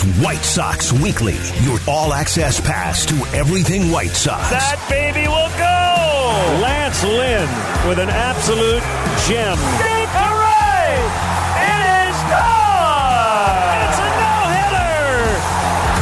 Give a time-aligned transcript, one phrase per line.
[0.00, 4.50] is White Sox Weekly, your all access pass to everything White Sox.
[4.50, 6.62] That baby will go!
[6.62, 7.48] Lance Lynn
[7.88, 8.82] with an absolute
[9.26, 9.56] gem.
[9.80, 11.10] Deep to right!
[11.58, 13.76] It is gone!
[13.88, 15.16] It's a no-hitter!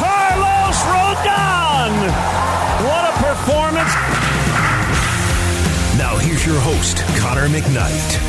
[0.02, 1.92] Carlos Rodon!
[2.86, 3.92] What a performance!
[5.98, 8.27] Now here's your host, Connor McKnight.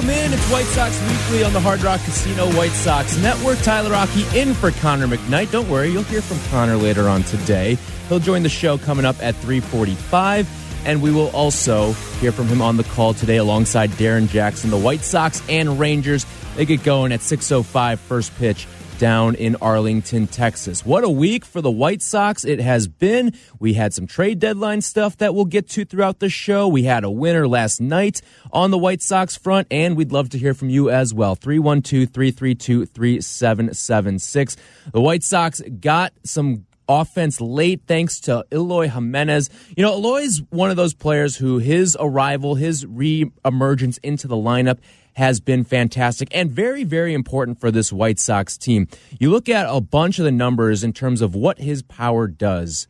[0.00, 0.32] Welcome in.
[0.32, 3.58] It's White Sox Weekly on the Hard Rock Casino White Sox Network.
[3.58, 5.50] Tyler Rocky in for Connor McKnight.
[5.50, 7.76] Don't worry, you'll hear from Connor later on today.
[8.08, 10.48] He'll join the show coming up at 345.
[10.86, 14.70] And we will also hear from him on the call today alongside Darren Jackson.
[14.70, 16.24] The White Sox and Rangers,
[16.56, 18.66] they get going at 6.05 first pitch
[19.00, 20.84] down in Arlington, Texas.
[20.84, 23.32] What a week for the White Sox it has been.
[23.58, 26.68] We had some trade deadline stuff that we'll get to throughout the show.
[26.68, 28.20] We had a winner last night
[28.52, 31.34] on the White Sox front, and we'd love to hear from you as well.
[31.34, 34.56] 312 332 3776.
[34.92, 39.48] The White Sox got some offense late thanks to Eloy Jimenez.
[39.76, 44.78] You know, Eloy's one of those players who his arrival, his re-emergence into the lineup
[45.14, 48.88] has been fantastic and very, very important for this White Sox team.
[49.18, 52.86] You look at a bunch of the numbers in terms of what his power does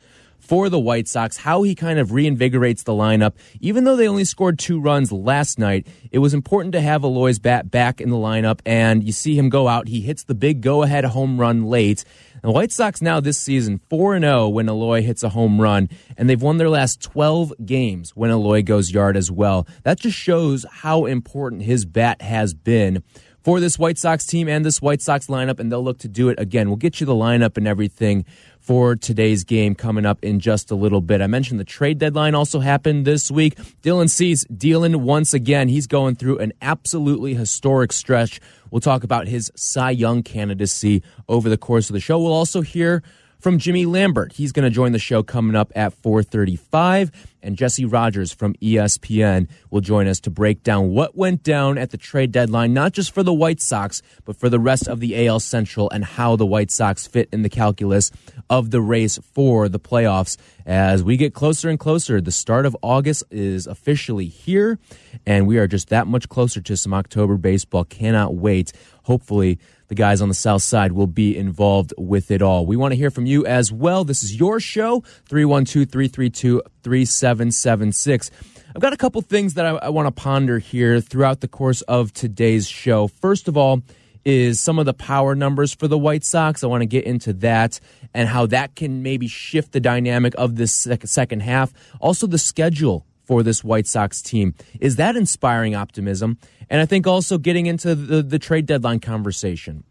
[0.51, 3.35] for the White Sox, how he kind of reinvigorates the lineup.
[3.61, 7.39] Even though they only scored two runs last night, it was important to have Eloy's
[7.39, 8.59] bat back in the lineup.
[8.67, 9.87] And you see him go out.
[9.87, 12.05] He hits the big go ahead home run late.
[12.43, 16.29] The White Sox now this season 4 0 when Eloy hits a home run, and
[16.29, 19.69] they've won their last 12 games when Eloy goes yard as well.
[19.85, 23.05] That just shows how important his bat has been
[23.43, 26.29] for this White Sox team and this White Sox lineup, and they'll look to do
[26.29, 26.69] it again.
[26.69, 28.25] We'll get you the lineup and everything
[28.71, 31.21] for today's game coming up in just a little bit.
[31.21, 33.57] I mentioned the trade deadline also happened this week.
[33.83, 35.67] Dylan Cease dealing once again.
[35.67, 38.41] He's going through an absolutely historic stretch.
[38.71, 42.21] We'll talk about his Cy Young candidacy over the course of the show.
[42.21, 43.03] We'll also hear
[43.41, 44.33] from Jimmy Lambert.
[44.35, 47.11] He's going to join the show coming up at 4:35
[47.43, 51.91] and Jesse Rogers from ESPN will join us to break down what went down at
[51.91, 55.27] the trade deadline not just for the White Sox but for the rest of the
[55.27, 58.11] AL Central and how the White Sox fit in the calculus
[58.51, 60.37] of the race for the playoffs.
[60.67, 64.79] As we get closer and closer the start of August is officially here
[65.27, 67.85] and we are just that much closer to some October baseball.
[67.85, 68.73] Cannot wait.
[69.05, 69.59] Hopefully
[69.91, 72.65] the guys on the south side will be involved with it all.
[72.65, 74.05] We want to hear from you as well.
[74.05, 78.31] This is your show, 312 332 3776.
[78.75, 81.83] I've got a couple things that I, I want to ponder here throughout the course
[81.83, 83.09] of today's show.
[83.09, 83.83] First of all,
[84.25, 86.63] is some of the power numbers for the White Sox.
[86.63, 87.81] I want to get into that
[88.15, 91.73] and how that can maybe shift the dynamic of this second half.
[92.01, 94.57] Also, the schedule for this White Sox team.
[94.81, 96.37] Is that inspiring optimism?
[96.69, 99.85] And I think also getting into the, the trade deadline conversation.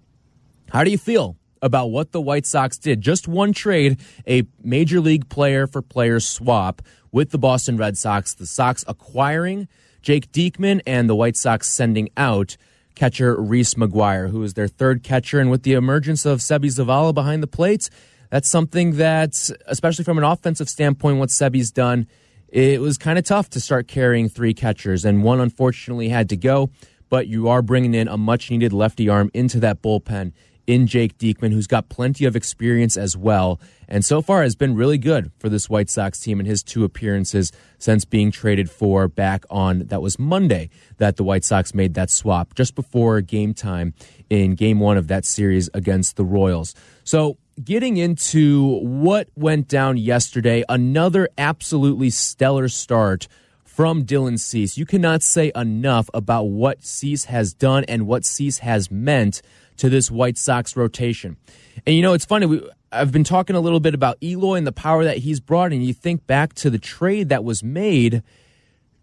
[0.71, 2.99] How do you feel about what the White Sox did?
[2.99, 6.81] Just one trade, a major league player for player swap
[7.13, 9.69] with the Boston Red Sox, the Sox acquiring
[10.01, 12.57] Jake Diekman and the White Sox sending out
[12.93, 15.39] catcher Reese McGuire, who is their third catcher.
[15.39, 17.89] And with the emergence of Seby Zavala behind the plate,
[18.31, 22.05] that's something that, especially from an offensive standpoint, what Seby's done
[22.51, 26.37] it was kind of tough to start carrying three catchers, and one unfortunately had to
[26.37, 26.69] go.
[27.09, 30.31] But you are bringing in a much needed lefty arm into that bullpen
[30.67, 34.75] in Jake Diekman, who's got plenty of experience as well, and so far has been
[34.75, 39.07] really good for this White Sox team in his two appearances since being traded for
[39.07, 43.55] back on that was Monday that the White Sox made that swap just before game
[43.55, 43.95] time
[44.29, 46.75] in game one of that series against the Royals.
[47.03, 53.27] So getting into what went down yesterday, another absolutely stellar start
[53.63, 54.77] from Dylan Cease.
[54.77, 59.41] You cannot say enough about what Cease has done and what Cease has meant
[59.77, 61.37] to this White Sox rotation.
[61.85, 62.45] And you know, it's funny.
[62.45, 65.71] We, I've been talking a little bit about Eloy and the power that he's brought,
[65.71, 68.23] and you think back to the trade that was made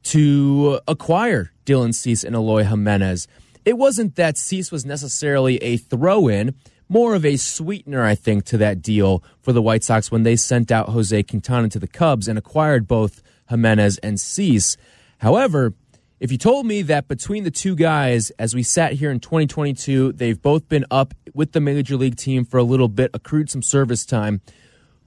[0.05, 3.27] to acquire Dylan Cease and Eloy Jimenez.
[3.64, 6.55] It wasn't that Cease was necessarily a throw in
[6.88, 10.37] more of a sweetener, I think, to that deal for the White Sox when they
[10.37, 14.77] sent out Jose Quintana to the Cubs and acquired both Jimenez and Cease.
[15.19, 15.75] However,
[16.19, 20.12] if you told me that between the two guys, as we sat here in 2022,
[20.12, 23.62] they've both been up with the major league team for a little bit, accrued some
[23.62, 24.41] service time,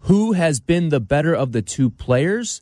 [0.01, 2.61] who has been the better of the two players?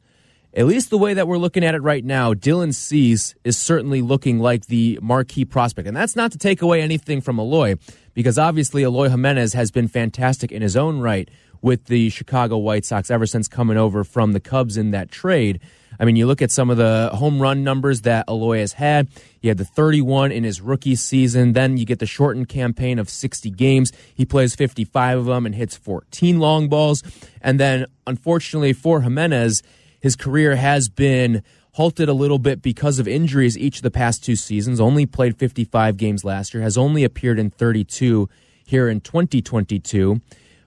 [0.58, 4.02] At least the way that we're looking at it right now, Dylan Cease is certainly
[4.02, 5.88] looking like the marquee prospect.
[5.88, 7.76] And that's not to take away anything from Eloy,
[8.16, 11.30] because obviously Eloy Jimenez has been fantastic in his own right
[11.62, 15.60] with the Chicago White Sox ever since coming over from the Cubs in that trade.
[16.00, 19.10] I mean, you look at some of the home run numbers that Eloy has had.
[19.40, 21.54] He had the 31 in his rookie season.
[21.54, 23.92] Then you get the shortened campaign of 60 games.
[24.16, 27.04] He plays 55 of them and hits 14 long balls.
[27.44, 29.62] And then, unfortunately for Jimenez,
[30.00, 34.24] his career has been halted a little bit because of injuries each of the past
[34.24, 34.80] two seasons.
[34.80, 38.28] Only played 55 games last year, has only appeared in 32
[38.66, 40.20] here in 2022.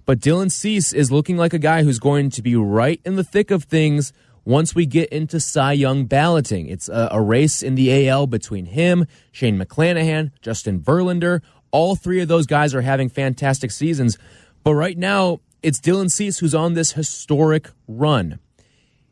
[0.06, 3.24] But Dylan Cease is looking like a guy who's going to be right in the
[3.24, 4.12] thick of things
[4.44, 6.68] once we get into Cy Young balloting.
[6.68, 11.42] It's a, a race in the AL between him, Shane McClanahan, Justin Verlander.
[11.70, 14.18] All three of those guys are having fantastic seasons.
[14.64, 18.38] But right now, it's Dylan Cease who's on this historic run.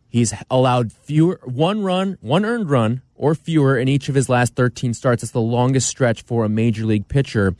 [0.09, 4.55] He's allowed fewer one run, one earned run or fewer in each of his last
[4.55, 5.23] 13 starts.
[5.23, 7.55] It's the longest stretch for a major league pitcher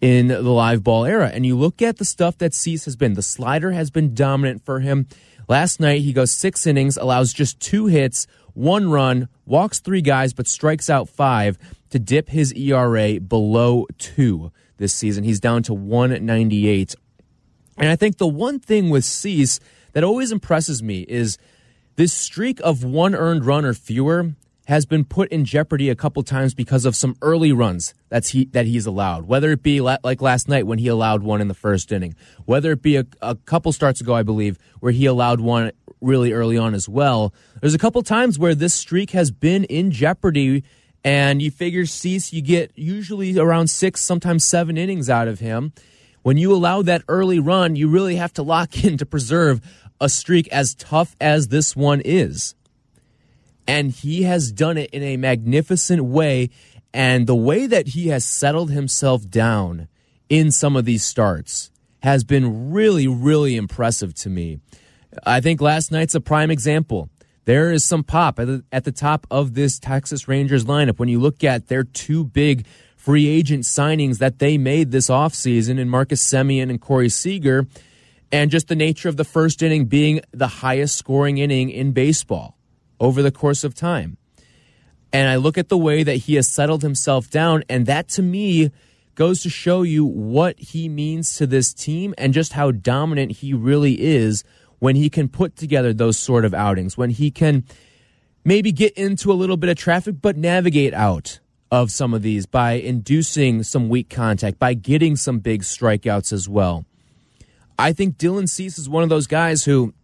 [0.00, 1.30] in the live ball era.
[1.32, 3.14] And you look at the stuff that Cease has been.
[3.14, 5.08] The slider has been dominant for him.
[5.48, 10.32] Last night, he goes six innings, allows just two hits, one run, walks three guys,
[10.32, 11.58] but strikes out five
[11.90, 15.24] to dip his ERA below two this season.
[15.24, 16.94] He's down to 198.
[17.78, 19.58] And I think the one thing with Cease
[19.92, 21.38] that always impresses me is
[21.98, 24.30] this streak of one earned run or fewer
[24.68, 28.44] has been put in jeopardy a couple times because of some early runs that's he
[28.52, 29.26] that he's allowed.
[29.26, 32.14] Whether it be like last night when he allowed one in the first inning,
[32.44, 36.32] whether it be a, a couple starts ago, I believe, where he allowed one really
[36.32, 37.34] early on as well.
[37.60, 40.62] There's a couple times where this streak has been in jeopardy,
[41.02, 45.72] and you figure Cease, you get usually around six, sometimes seven innings out of him.
[46.22, 49.60] When you allow that early run, you really have to lock in to preserve
[50.00, 52.54] a streak as tough as this one is
[53.68, 56.48] and he has done it in a magnificent way.
[56.94, 59.88] And the way that he has settled himself down
[60.30, 61.70] in some of these starts
[62.02, 64.58] has been really, really impressive to me.
[65.24, 67.10] I think last night's a prime example.
[67.44, 71.08] There is some pop at the, at the top of this Texas Rangers lineup when
[71.08, 72.66] you look at their two big
[72.96, 77.66] free agent signings that they made this offseason in Marcus Semien and Corey Seager,
[78.30, 82.56] and just the nature of the first inning being the highest scoring inning in baseball
[83.00, 84.16] over the course of time.
[85.12, 88.22] And I look at the way that he has settled himself down, and that to
[88.22, 88.70] me
[89.14, 93.52] goes to show you what he means to this team and just how dominant he
[93.52, 94.44] really is
[94.78, 97.64] when he can put together those sort of outings, when he can
[98.44, 101.40] maybe get into a little bit of traffic, but navigate out
[101.70, 106.48] of some of these by inducing some weak contact, by getting some big strikeouts as
[106.48, 106.84] well.
[107.78, 109.94] I think Dylan Cease is one of those guys who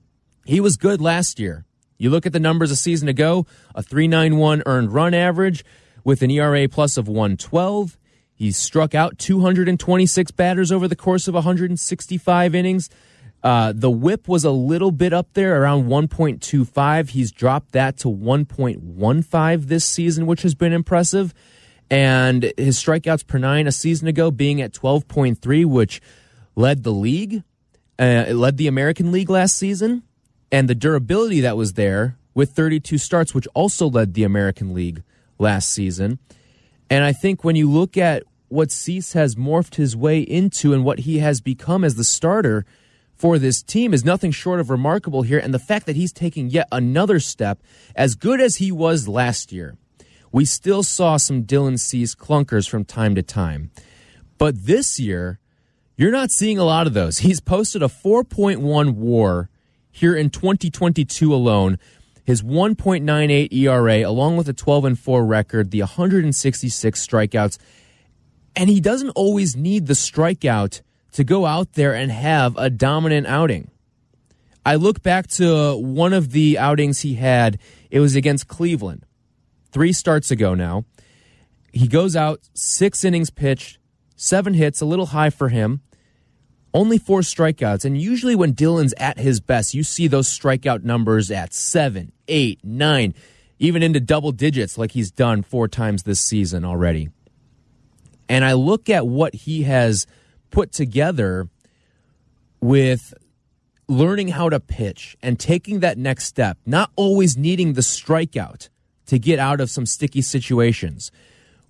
[0.44, 1.64] he was good last year.
[1.98, 5.64] You look at the numbers a season ago, a 391 earned run average
[6.04, 7.98] with an ERA plus of 112.
[8.32, 12.90] He struck out 226 batters over the course of 165 innings.
[13.42, 17.10] Uh, the whip was a little bit up there around 1.25.
[17.10, 21.34] He's dropped that to 1.15 this season, which has been impressive.
[21.90, 26.00] And his strikeouts per nine a season ago being at 12.3, which
[26.56, 27.42] led the league,
[27.98, 30.02] uh, led the American League last season
[30.50, 35.02] and the durability that was there with 32 starts, which also led the American League
[35.38, 36.18] last season.
[36.90, 40.84] And I think when you look at what Cease has morphed his way into and
[40.84, 42.64] what he has become as the starter
[43.14, 45.38] for this team is nothing short of remarkable here.
[45.38, 47.62] And the fact that he's taking yet another step,
[47.96, 49.76] as good as he was last year,
[50.30, 53.70] we still saw some Dylan Cease clunkers from time to time.
[54.36, 55.38] But this year,
[55.96, 57.18] you're not seeing a lot of those.
[57.18, 59.48] He's posted a 4.1 war
[59.90, 61.78] here in 2022 alone.
[62.24, 67.58] His 1.98 ERA, along with a 12 and 4 record, the 166 strikeouts,
[68.56, 70.80] and he doesn't always need the strikeout
[71.12, 73.70] to go out there and have a dominant outing.
[74.66, 77.58] I look back to one of the outings he had.
[77.90, 79.04] It was against Cleveland,
[79.70, 80.84] three starts ago now.
[81.72, 83.78] He goes out, six innings pitched,
[84.16, 85.80] seven hits, a little high for him
[86.74, 87.84] only four strikeouts.
[87.84, 92.58] And usually when Dylan's at his best, you see those strikeout numbers at seven, eight,
[92.64, 93.14] nine,
[93.60, 97.08] even into double digits like he's done four times this season already.
[98.28, 100.06] And I look at what he has
[100.50, 101.48] put together
[102.60, 103.14] with
[103.86, 108.68] learning how to pitch and taking that next step, not always needing the strikeout
[109.06, 111.12] to get out of some sticky situations.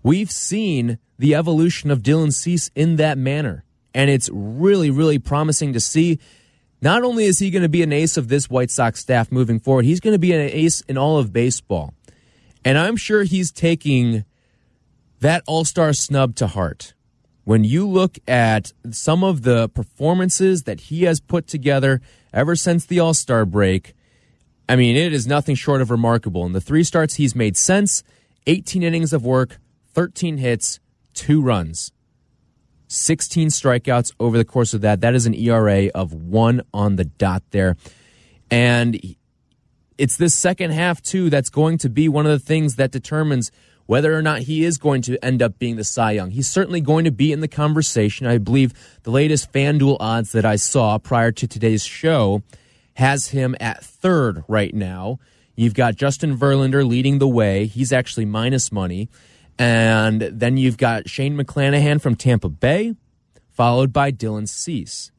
[0.03, 5.73] We've seen the evolution of Dylan Cease in that manner and it's really, really promising
[5.73, 6.19] to see.
[6.83, 9.61] Not only is he going to be an ace of this White Sox staff moving
[9.61, 11.95] forward, he's going to be an ace in all of baseball.
[12.65, 14.25] And I'm sure he's taking
[15.21, 16.93] that all star snub to heart.
[17.45, 22.01] when you look at some of the performances that he has put together
[22.33, 23.95] ever since the All Star break,
[24.67, 26.47] I mean, it is nothing short of remarkable.
[26.47, 28.03] In the three starts he's made sense
[28.47, 29.59] 18 innings of work,
[29.93, 30.81] 13 hits,
[31.15, 31.93] two runs,
[32.89, 35.01] 16 strikeouts over the course of that.
[35.01, 37.77] That is an ERA of one on the dot there.
[38.51, 39.01] And
[39.99, 43.51] it's this second half, too, that's going to be one of the things that determines
[43.87, 46.31] whether or not he is going to end up being the Cy Young.
[46.31, 48.27] He's certainly going to be in the conversation.
[48.27, 52.43] I believe the latest FanDuel odds that I saw prior to today's show
[52.95, 55.19] has him at third right now.
[55.57, 57.67] You've got Justin Verlander leading the way.
[57.67, 59.09] He's actually minus money.
[59.59, 62.95] And then you've got Shane McClanahan from Tampa Bay,
[63.51, 65.13] followed by Dylan Cease.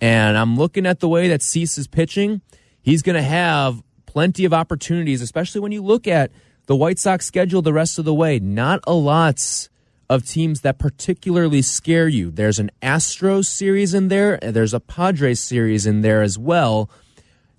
[0.00, 2.42] And I'm looking at the way that Cease is pitching.
[2.80, 6.30] He's going to have plenty of opportunities, especially when you look at
[6.66, 8.38] the White Sox schedule the rest of the way.
[8.38, 9.68] Not a lot
[10.08, 12.30] of teams that particularly scare you.
[12.30, 16.90] There's an Astros series in there, there's a Padres series in there as well.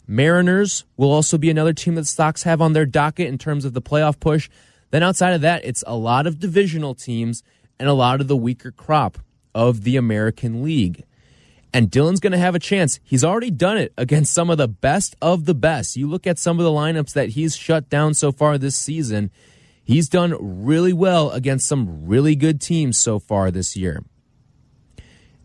[0.06, 3.66] Mariners will also be another team that the Sox have on their docket in terms
[3.66, 4.50] of the playoff push.
[4.94, 7.42] Then outside of that, it's a lot of divisional teams
[7.80, 9.18] and a lot of the weaker crop
[9.56, 11.04] of the American League.
[11.74, 13.00] And Dylan's going to have a chance.
[13.04, 15.96] He's already done it against some of the best of the best.
[15.96, 19.32] You look at some of the lineups that he's shut down so far this season,
[19.84, 24.04] he's done really well against some really good teams so far this year.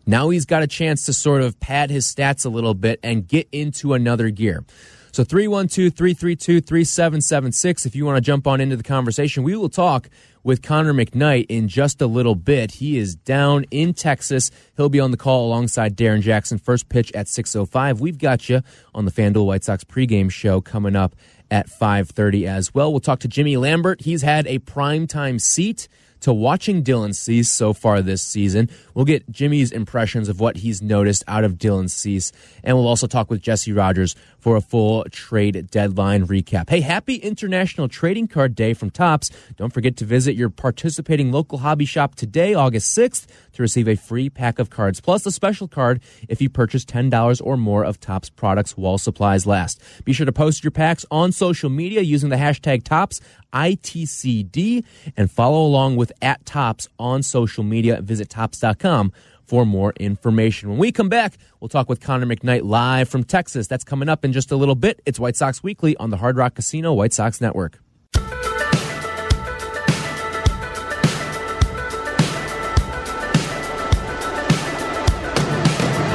[0.05, 3.27] Now he's got a chance to sort of pad his stats a little bit and
[3.27, 4.63] get into another gear.
[5.11, 7.85] So 312 332 3776.
[7.85, 10.09] If you want to jump on into the conversation, we will talk
[10.43, 12.71] with Connor McKnight in just a little bit.
[12.71, 14.51] He is down in Texas.
[14.77, 16.57] He'll be on the call alongside Darren Jackson.
[16.57, 17.99] First pitch at 6.05.
[17.99, 18.61] We've got you
[18.93, 21.15] on the FanDuel White Sox pregame show coming up
[21.51, 22.91] at 5.30 as well.
[22.91, 24.01] We'll talk to Jimmy Lambert.
[24.01, 25.87] He's had a primetime seat
[26.21, 28.69] to watching Dylan Cease so far this season.
[28.93, 32.31] We'll get Jimmy's impressions of what he's noticed out of Dylan Cease,
[32.63, 36.69] and we'll also talk with Jesse Rogers for a full trade deadline recap.
[36.69, 39.29] Hey, happy International Trading Card Day from Topps.
[39.57, 43.95] Don't forget to visit your participating local hobby shop today, August 6th, to receive a
[43.95, 47.99] free pack of cards, plus a special card if you purchase $10 or more of
[47.99, 49.81] Topps products while supplies last.
[50.05, 53.21] Be sure to post your packs on social media using the hashtag Topps
[53.53, 54.83] ITCD
[55.17, 58.01] and follow along with at Topps on social media.
[58.01, 59.11] Visit Topps.com
[59.49, 60.69] for more information.
[60.69, 63.65] When we come back, we'll talk with Connor McKnight live from Texas.
[63.65, 65.01] That's coming up in just a little bit.
[65.07, 67.79] It's White Sox Weekly on the Hard Rock Casino White Sox Network.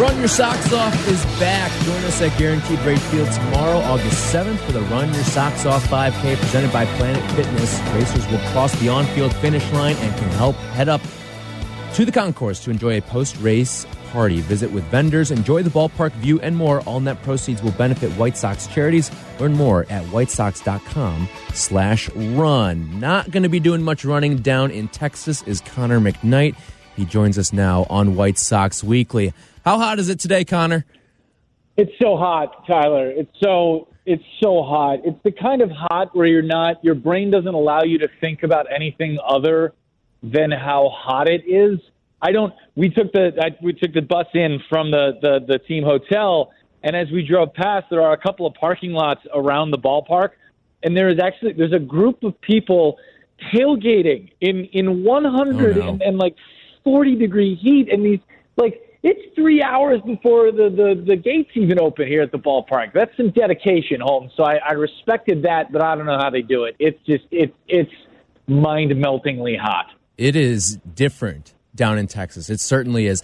[0.00, 1.72] Run Your Socks Off is back.
[1.84, 5.84] Join us at Guaranteed Rate Field tomorrow, August 7th, for the Run Your Socks Off
[5.86, 7.80] 5K presented by Planet Fitness.
[7.94, 11.00] Racers will cross the on field finish line and can help head up
[11.94, 14.40] to the concourse to enjoy a post race party.
[14.40, 16.80] Visit with vendors, enjoy the ballpark view, and more.
[16.82, 19.10] All net proceeds will benefit White Sox charities.
[19.38, 22.98] Learn more at whitesox.com slash run.
[22.98, 26.56] Not going to be doing much running down in Texas is Connor McKnight.
[26.96, 29.32] He joins us now on White Sox Weekly.
[29.64, 30.84] How hot is it today, Connor?
[31.76, 33.10] It's so hot, Tyler.
[33.10, 35.00] It's so it's so hot.
[35.04, 38.42] It's the kind of hot where you're not your brain doesn't allow you to think
[38.42, 39.72] about anything other
[40.32, 41.78] than how hot it is.
[42.22, 42.52] I don't.
[42.74, 46.52] We took the I, we took the bus in from the, the the team hotel,
[46.82, 50.30] and as we drove past, there are a couple of parking lots around the ballpark,
[50.82, 52.96] and there is actually there's a group of people
[53.52, 55.88] tailgating in in 100 Oh, no.
[55.90, 56.36] and, and like
[56.84, 58.20] 40 degree heat, and these
[58.56, 62.94] like it's three hours before the, the, the gates even open here at the ballpark.
[62.94, 64.32] That's some dedication, Holmes.
[64.34, 66.74] So I, I respected that, but I don't know how they do it.
[66.78, 67.92] It's just it's it's
[68.46, 69.90] mind meltingly hot.
[70.16, 72.50] It is different down in Texas.
[72.50, 73.22] It certainly is.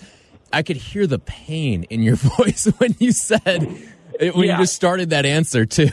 [0.52, 3.62] I could hear the pain in your voice when you said
[4.20, 5.90] when you just started that answer too.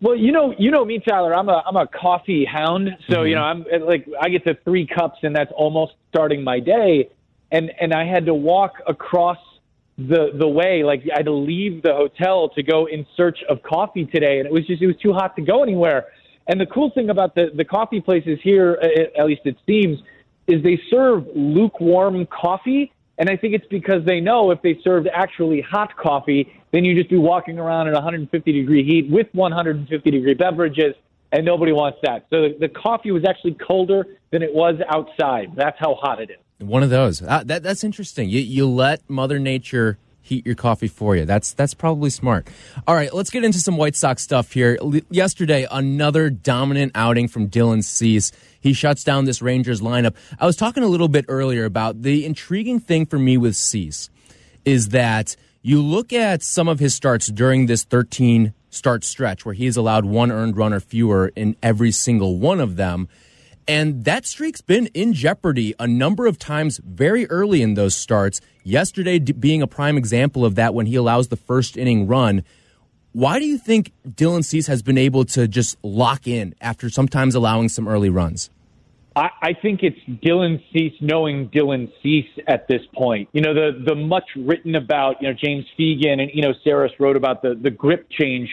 [0.00, 1.34] Well, you know, you know me, Tyler.
[1.34, 3.26] I'm a I'm a coffee hound, so mm-hmm.
[3.26, 7.10] you know I'm like I get to three cups, and that's almost starting my day.
[7.50, 9.38] And and I had to walk across
[9.96, 13.62] the the way, like I had to leave the hotel to go in search of
[13.64, 16.06] coffee today, and it was just it was too hot to go anywhere.
[16.48, 18.78] And the cool thing about the the coffee places here,
[19.16, 19.98] at least it seems,
[20.46, 22.92] is they serve lukewarm coffee.
[23.18, 26.96] And I think it's because they know if they served actually hot coffee, then you'd
[26.96, 30.94] just be walking around in 150 degree heat with 150 degree beverages,
[31.32, 32.26] and nobody wants that.
[32.30, 35.52] So the, the coffee was actually colder than it was outside.
[35.56, 36.66] That's how hot it is.
[36.66, 37.20] One of those.
[37.20, 38.28] Uh, that that's interesting.
[38.30, 39.98] You you let Mother Nature
[40.28, 41.24] heat your coffee for you.
[41.24, 42.48] That's that's probably smart.
[42.86, 44.78] All right, let's get into some White Sox stuff here.
[44.80, 48.30] L- yesterday, another dominant outing from Dylan Cease.
[48.60, 50.14] He shuts down this Rangers lineup.
[50.38, 54.10] I was talking a little bit earlier about the intriguing thing for me with Cease
[54.64, 59.54] is that you look at some of his starts during this 13 start stretch where
[59.54, 63.08] he has allowed one earned run or fewer in every single one of them.
[63.68, 68.40] And that streak's been in jeopardy a number of times very early in those starts.
[68.64, 72.44] Yesterday being a prime example of that when he allows the first inning run.
[73.12, 77.34] Why do you think Dylan Cease has been able to just lock in after sometimes
[77.34, 78.48] allowing some early runs?
[79.14, 83.28] I, I think it's Dylan Cease knowing Dylan Cease at this point.
[83.32, 86.90] You know, the the much written about, you know, James Fegan and, you know, Sarris
[86.98, 88.48] wrote about the, the grip change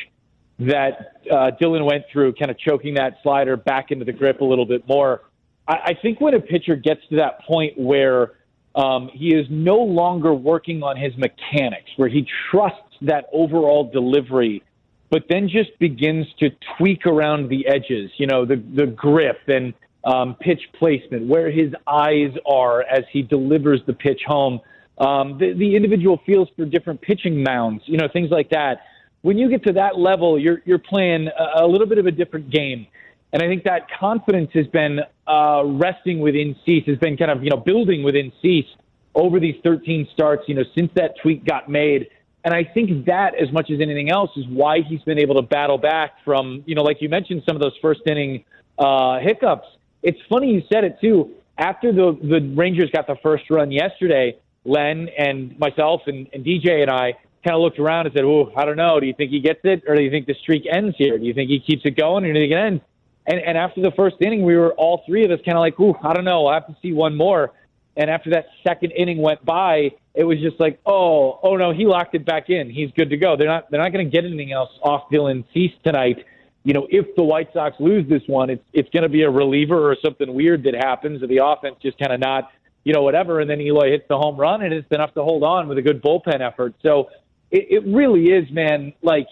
[0.60, 4.46] that uh, Dylan went through, kind of choking that slider back into the grip a
[4.46, 5.22] little bit more.
[5.68, 8.34] I, I think when a pitcher gets to that point where
[8.76, 14.64] um, he is no longer working on his mechanics, where he trusts that overall delivery,
[15.10, 19.74] but then just begins to tweak around the edges, you know, the the grip and
[20.04, 24.60] um, pitch placement, where his eyes are as he delivers the pitch home,
[25.00, 28.82] um, the, the individual feels for different pitching mounds, you know, things like that
[29.26, 32.52] when you get to that level, you're you're playing a, little bit of a different
[32.52, 32.86] game.
[33.34, 37.44] And I think that confidence has been uh, resting within Cease, has been kind of
[37.44, 38.68] you know building within Cease
[39.16, 42.08] over these 13 starts, you know, since that tweak got made.
[42.44, 45.42] And I think that, as much as anything else, is why he's been able to
[45.42, 48.46] battle back from, you know, like you mentioned, some of those first inning
[48.78, 49.68] uh, hiccups.
[50.04, 51.32] It's funny you said it too.
[51.58, 56.84] After the the Rangers got the first run yesterday, Len and myself and, and DJ
[56.84, 59.00] and I kind of looked around and said, "Oh, I don't know.
[59.00, 61.18] Do you think he gets it, or do you think the streak ends here?
[61.18, 62.84] Do you think he keeps it going, or do you think it ends?"
[63.28, 65.80] And, and after the first inning, we were all three of us kind of like,
[65.80, 66.48] "Ooh, I don't know.
[66.48, 67.54] I have to see one more."
[67.98, 71.86] And after that second inning went by, it was just like, "Oh, oh no, he
[71.86, 72.70] locked it back in.
[72.70, 73.36] He's good to go.
[73.38, 76.26] They're not they're not going to get anything else off Dylan Cease tonight."
[76.64, 79.30] You know, if the White Sox lose this one, it's it's going to be a
[79.30, 82.52] reliever or something weird that happens, or the offense just kind of not,
[82.84, 83.40] you know, whatever.
[83.40, 85.82] And then Eloy hits the home run, and it's enough to hold on with a
[85.82, 86.74] good bullpen effort.
[86.82, 87.10] So
[87.56, 89.28] it, it really is, man, like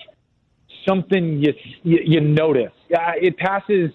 [0.88, 1.54] something you,
[1.84, 2.72] you, you notice.
[2.90, 3.92] It passes,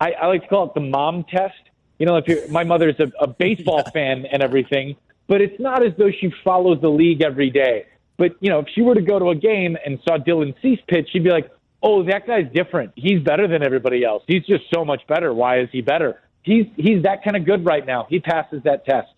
[0.00, 1.54] I, I like to call it the mom test.
[1.98, 4.96] You know, if you're, my mother's a, a baseball fan and everything,
[5.26, 7.86] but it's not as though she follows the league every day.
[8.18, 10.80] But, you know, if she were to go to a game and saw Dylan Cease
[10.86, 11.50] pitch, she'd be like,
[11.82, 12.92] oh, that guy's different.
[12.94, 14.22] He's better than everybody else.
[14.28, 15.34] He's just so much better.
[15.34, 16.20] Why is he better?
[16.42, 18.06] He's, he's that kind of good right now.
[18.08, 19.08] He passes that test.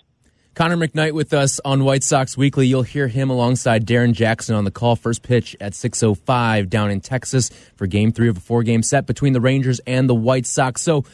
[0.54, 2.68] Connor McKnight with us on White Sox Weekly.
[2.68, 4.94] You'll hear him alongside Darren Jackson on the call.
[4.94, 9.04] First pitch at 6.05 down in Texas for game three of a four game set
[9.04, 10.80] between the Rangers and the White Sox.
[10.80, 11.04] So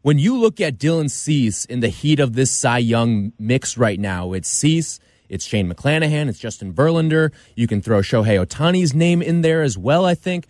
[0.00, 4.00] when you look at Dylan Cease in the heat of this Cy Young mix right
[4.00, 7.32] now, it's Cease, it's Shane McClanahan, it's Justin Verlander.
[7.54, 10.46] You can throw Shohei Ohtani's name in there as well, I think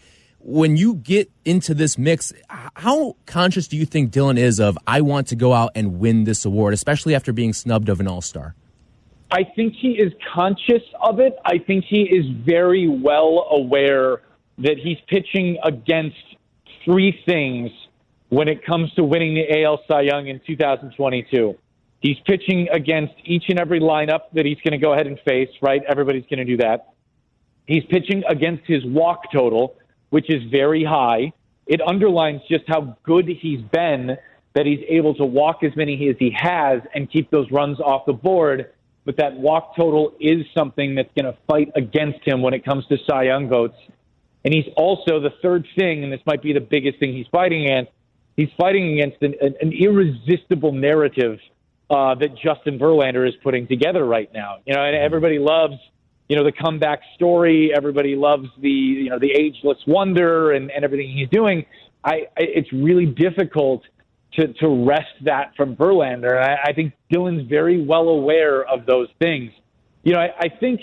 [0.48, 5.00] when you get into this mix, how conscious do you think Dylan is of I
[5.00, 8.22] want to go out and win this award, especially after being snubbed of an All
[8.22, 8.54] Star?
[9.32, 11.36] I think he is conscious of it.
[11.44, 14.22] I think he is very well aware
[14.58, 16.16] that he's pitching against
[16.84, 17.72] three things
[18.28, 21.58] when it comes to winning the AL Cy Young in 2022.
[21.98, 25.50] He's pitching against each and every lineup that he's going to go ahead and face,
[25.60, 25.82] right?
[25.88, 26.92] Everybody's going to do that.
[27.66, 29.76] He's pitching against his walk total
[30.16, 31.30] which is very high.
[31.66, 34.16] It underlines just how good he's been
[34.54, 38.06] that he's able to walk as many as he has and keep those runs off
[38.06, 38.72] the board.
[39.04, 42.86] But that walk total is something that's going to fight against him when it comes
[42.86, 43.76] to Cy Young votes.
[44.42, 47.66] And he's also the third thing, and this might be the biggest thing he's fighting
[47.66, 47.92] against.
[48.38, 51.40] He's fighting against an, an irresistible narrative
[51.90, 54.60] uh, that Justin Verlander is putting together right now.
[54.64, 55.74] You know, and everybody loves
[56.28, 57.72] you know the comeback story.
[57.74, 61.64] Everybody loves the you know the ageless wonder and, and everything he's doing.
[62.04, 63.82] I, I it's really difficult
[64.34, 66.40] to to wrest that from Verlander.
[66.40, 69.52] I, I think Dylan's very well aware of those things.
[70.02, 70.80] You know, I, I think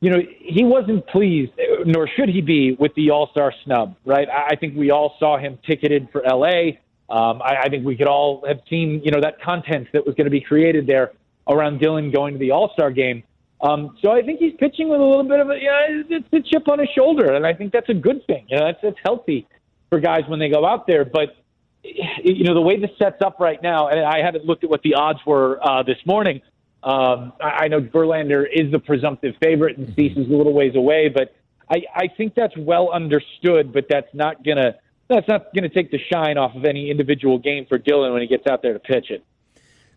[0.00, 1.52] you know he wasn't pleased,
[1.84, 3.96] nor should he be, with the All Star snub.
[4.04, 4.28] Right?
[4.28, 6.80] I, I think we all saw him ticketed for L.A.
[7.10, 10.14] Um, I, I think we could all have seen you know that content that was
[10.14, 11.12] going to be created there
[11.48, 13.22] around Dylan going to the All Star game.
[13.60, 16.32] Um, so I think he's pitching with a little bit of a, you know, it's
[16.32, 18.46] a chip on his shoulder, and I think that's a good thing.
[18.48, 19.48] You know, that's, that's healthy
[19.90, 21.04] for guys when they go out there.
[21.04, 21.36] But
[21.82, 24.82] you know, the way this sets up right now, and I haven't looked at what
[24.82, 26.40] the odds were uh, this morning.
[26.82, 30.76] Um, I, I know Verlander is the presumptive favorite, and Cease is a little ways
[30.76, 31.34] away, but
[31.70, 33.72] I, I think that's well understood.
[33.72, 34.76] But that's not gonna
[35.08, 38.28] that's not gonna take the shine off of any individual game for Dylan when he
[38.28, 39.24] gets out there to pitch it.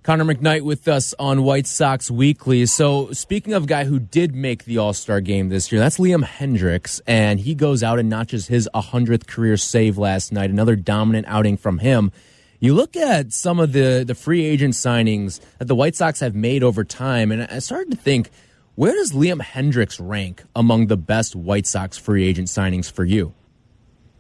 [0.04, 2.66] Connor McKnight with us on White Sox Weekly.
[2.66, 6.24] So, speaking of guy who did make the All Star game this year, that's Liam
[6.24, 10.50] Hendriks, and he goes out and notches his 100th career save last night.
[10.50, 12.12] Another dominant outing from him.
[12.60, 16.34] You look at some of the, the free agent signings that the White Sox have
[16.34, 18.32] made over time, and I started to think,
[18.74, 23.36] where does Liam Hendriks rank among the best White Sox free agent signings for you?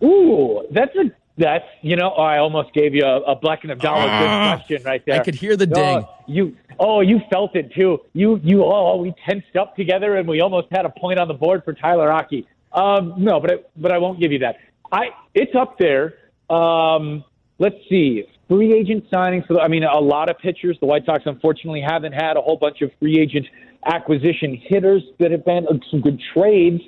[0.03, 1.09] Ooh, that's a
[1.41, 4.55] that's you know oh, I almost gave you a, a and of dollar good Ah.
[4.55, 5.19] question right there.
[5.19, 6.05] I could hear the ding.
[6.05, 7.99] Oh, you oh you felt it too.
[8.13, 11.33] You you oh we tensed up together and we almost had a point on the
[11.33, 12.47] board for Tyler Rocky.
[12.71, 14.57] Um, no, but I, but I won't give you that.
[14.91, 16.13] I it's up there.
[16.49, 17.23] Um,
[17.59, 20.77] let's see free agent signings for the, I mean a lot of pitchers.
[20.79, 23.47] The White Sox unfortunately haven't had a whole bunch of free agent
[23.85, 26.81] acquisition hitters that have been uh, some good trades.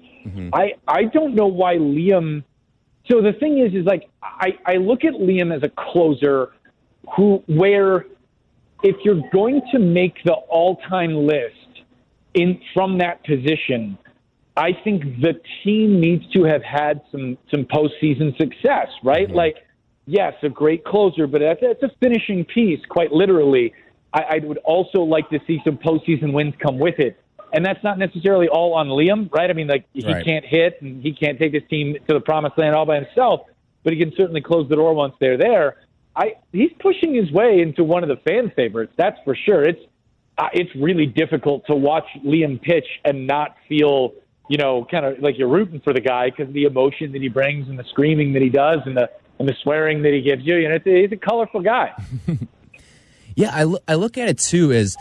[0.54, 2.44] I I don't know why Liam.
[3.12, 6.52] So the thing is, is like I, I look at Liam as a closer
[7.16, 8.06] who where
[8.84, 11.84] if you're going to make the all-time list
[12.34, 13.98] in from that position,
[14.56, 19.28] I think the team needs to have had some some postseason success, right?
[19.28, 19.36] Mm-hmm.
[19.36, 19.56] Like,
[20.06, 23.74] yes, a great closer, but that's, that's a finishing piece, quite literally.
[24.14, 27.20] I, I would also like to see some postseason wins come with it.
[27.54, 29.50] And that's not necessarily all on Liam, right?
[29.50, 30.26] I mean, like he Right.
[30.26, 33.42] can't hit and he can't take his team to the promised land all by himself,
[33.84, 35.78] but he can certainly close the door once they're there.
[36.16, 38.94] I he's pushing his way into one of the fan favorites.
[38.98, 39.62] That's for sure.
[39.64, 39.82] It's
[40.38, 44.14] uh, it's really difficult to watch Liam pitch and not feel,
[44.50, 47.22] you know, kind of like you're rooting for the guy because of the emotion that
[47.22, 50.22] he brings and the screaming that he does and the and the swearing that he
[50.22, 50.56] gives you.
[50.56, 51.92] You know, a, he's a colorful guy.
[53.36, 54.96] Yeah, I, loo- I look at it too as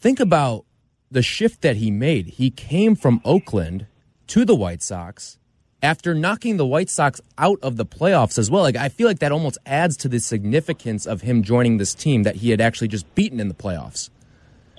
[0.00, 0.64] think about
[1.10, 2.26] the shift that he made.
[2.26, 3.86] He came from Oakland
[4.28, 5.38] to the White Sox
[5.82, 8.62] after knocking the White Sox out of the playoffs as well.
[8.62, 12.24] Like I feel like that almost adds to the significance of him joining this team
[12.24, 14.10] that he had actually just beaten in the playoffs.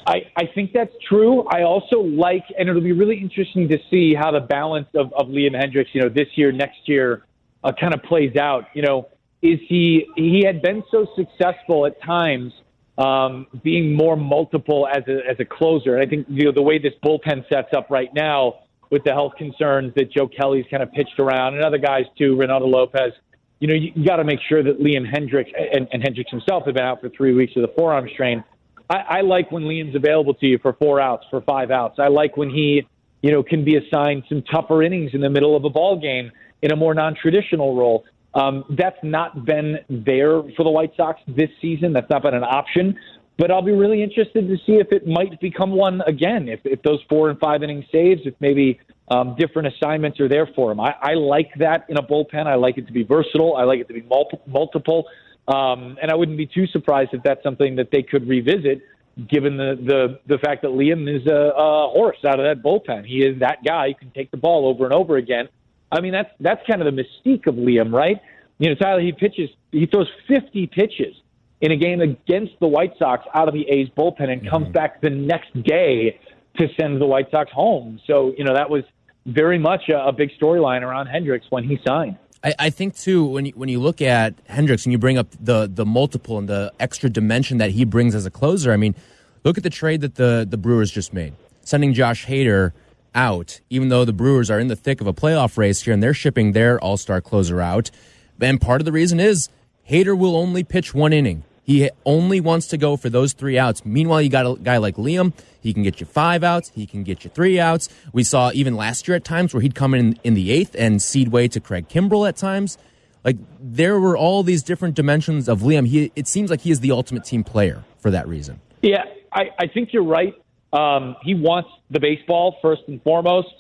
[0.05, 1.43] I, I think that's true.
[1.49, 5.27] I also like, and it'll be really interesting to see how the balance of, of
[5.27, 7.25] Liam Hendriks, you know, this year, next year,
[7.61, 8.67] uh, kind of plays out.
[8.73, 9.09] You know,
[9.41, 12.53] is he he had been so successful at times,
[12.97, 15.95] um, being more multiple as a as a closer.
[15.95, 19.11] And I think you know the way this bullpen sets up right now with the
[19.11, 23.13] health concerns that Joe Kelly's kind of pitched around and other guys too, Reynaldo Lopez.
[23.59, 26.63] You know, you, you got to make sure that Liam Hendriks and, and Hendriks himself
[26.65, 28.43] have been out for three weeks with a forearm strain.
[28.89, 31.99] I, I like when Liam's available to you for four outs, for five outs.
[31.99, 32.87] I like when he,
[33.21, 36.31] you know, can be assigned some tougher innings in the middle of a ball game
[36.61, 38.05] in a more non-traditional role.
[38.33, 41.93] Um, that's not been there for the White Sox this season.
[41.93, 42.97] That's not been an option.
[43.37, 46.47] But I'll be really interested to see if it might become one again.
[46.47, 50.47] If, if those four and five inning saves, if maybe um, different assignments are there
[50.55, 50.79] for him.
[50.79, 52.47] I, I like that in a bullpen.
[52.47, 53.55] I like it to be versatile.
[53.55, 55.05] I like it to be multi- multiple.
[55.47, 58.81] Um, and I wouldn't be too surprised if that's something that they could revisit,
[59.29, 63.05] given the the, the fact that Liam is a, a horse out of that bullpen.
[63.05, 65.47] He is that guy who can take the ball over and over again.
[65.91, 68.19] I mean, that's that's kind of the mystique of Liam, right?
[68.59, 71.15] You know, Tyler, he pitches, he throws 50 pitches
[71.61, 74.73] in a game against the White Sox out of the A's bullpen and comes mm-hmm.
[74.73, 76.19] back the next day
[76.57, 77.99] to send the White Sox home.
[78.07, 78.83] So, you know, that was
[79.25, 82.17] very much a, a big storyline around Hendriks when he signed.
[82.43, 85.27] I, I think too when you, when you look at Hendriks and you bring up
[85.39, 88.71] the the multiple and the extra dimension that he brings as a closer.
[88.71, 88.95] I mean,
[89.43, 92.73] look at the trade that the the Brewers just made, sending Josh Hader
[93.17, 96.01] out, even though the Brewers are in the thick of a playoff race here and
[96.01, 97.91] they're shipping their All Star closer out.
[98.39, 99.49] And part of the reason is
[99.89, 101.43] Hader will only pitch one inning.
[101.63, 103.83] He only wants to go for those three outs.
[103.83, 105.33] Meanwhile, you got a guy like Liam.
[105.59, 106.71] He can get you five outs.
[106.73, 107.89] He can get you three outs.
[108.13, 111.01] We saw even last year at times where he'd come in in the eighth and
[111.01, 112.77] cede way to Craig Kimbrel at times.
[113.25, 115.87] Like there were all these different dimensions of Liam.
[115.87, 118.61] He it seems like he is the ultimate team player for that reason.
[118.81, 119.03] Yeah,
[119.33, 120.33] I, I think you're right.
[120.73, 123.53] Um, he wants the baseball first and foremost,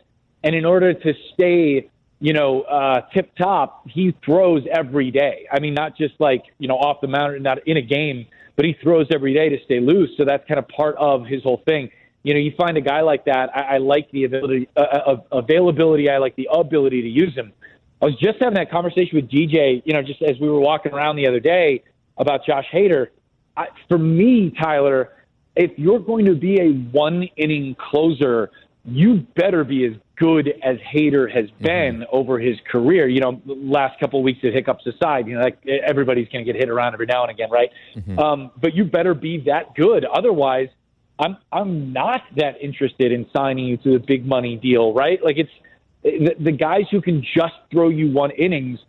[0.43, 1.89] and in order to stay,
[2.19, 5.47] you know, uh, tip top, he throws every day.
[5.51, 8.65] I mean, not just like you know off the mound, not in a game, but
[8.65, 10.09] he throws every day to stay loose.
[10.17, 11.89] So that's kind of part of his whole thing.
[12.23, 13.55] You know, you find a guy like that.
[13.55, 16.09] I, I like the ability, uh, uh, availability.
[16.09, 17.53] I like the ability to use him.
[18.01, 19.81] I was just having that conversation with DJ.
[19.85, 21.83] You know, just as we were walking around the other day
[22.17, 23.07] about Josh Hader.
[23.55, 25.13] I, for me, Tyler,
[25.57, 28.49] if you're going to be a one inning closer,
[28.85, 33.07] you better be as good as Hader has been over his career.
[33.07, 36.51] You know, last couple of weeks of hiccups aside, you know, like everybody's going to
[36.51, 37.69] get hit around every now and again, right?
[38.17, 40.05] Um, but you better be that good.
[40.05, 40.69] Otherwise,
[41.19, 45.19] I'm I'm not that interested in signing you to a big money deal, right?
[45.23, 45.51] Like it's
[46.03, 48.79] the, the guys who can just throw you one innings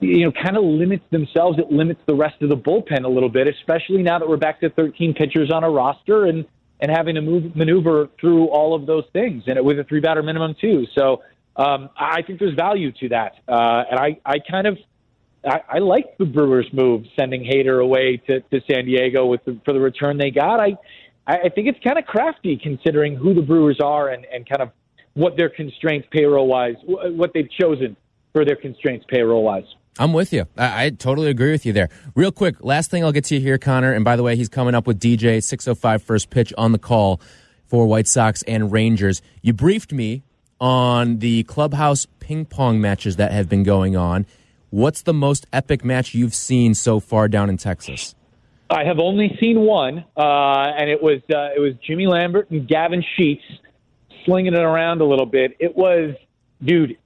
[0.00, 1.58] you know, kind of limits themselves.
[1.58, 4.60] It limits the rest of the bullpen a little bit, especially now that we're back
[4.60, 6.44] to 13 pitchers on a roster and
[6.80, 10.00] and having to move maneuver through all of those things, and it with a three
[10.00, 10.84] batter minimum too.
[10.98, 11.22] So
[11.56, 14.78] um, I think there's value to that, uh, and I I kind of.
[15.44, 19.58] I, I like the Brewers' move, sending Hader away to, to San Diego with the,
[19.64, 20.60] for the return they got.
[20.60, 20.76] I,
[21.26, 24.70] I think it's kind of crafty considering who the Brewers are and, and kind of
[25.14, 27.96] what their constraints payroll wise, what they've chosen
[28.32, 29.64] for their constraints payroll wise.
[29.98, 30.46] I'm with you.
[30.56, 31.90] I, I, totally agree with you there.
[32.14, 33.92] Real quick, last thing I'll get to you here, Connor.
[33.92, 37.20] And by the way, he's coming up with DJ 605 first pitch on the call
[37.66, 39.20] for White Sox and Rangers.
[39.42, 40.22] You briefed me
[40.60, 44.24] on the clubhouse ping pong matches that have been going on.
[44.70, 48.14] What's the most epic match you've seen so far down in Texas?
[48.70, 52.66] I have only seen one, uh, and it was uh, it was Jimmy Lambert and
[52.66, 53.42] Gavin Sheets
[54.24, 55.56] slinging it around a little bit.
[55.58, 56.14] It was,
[56.64, 56.96] dude,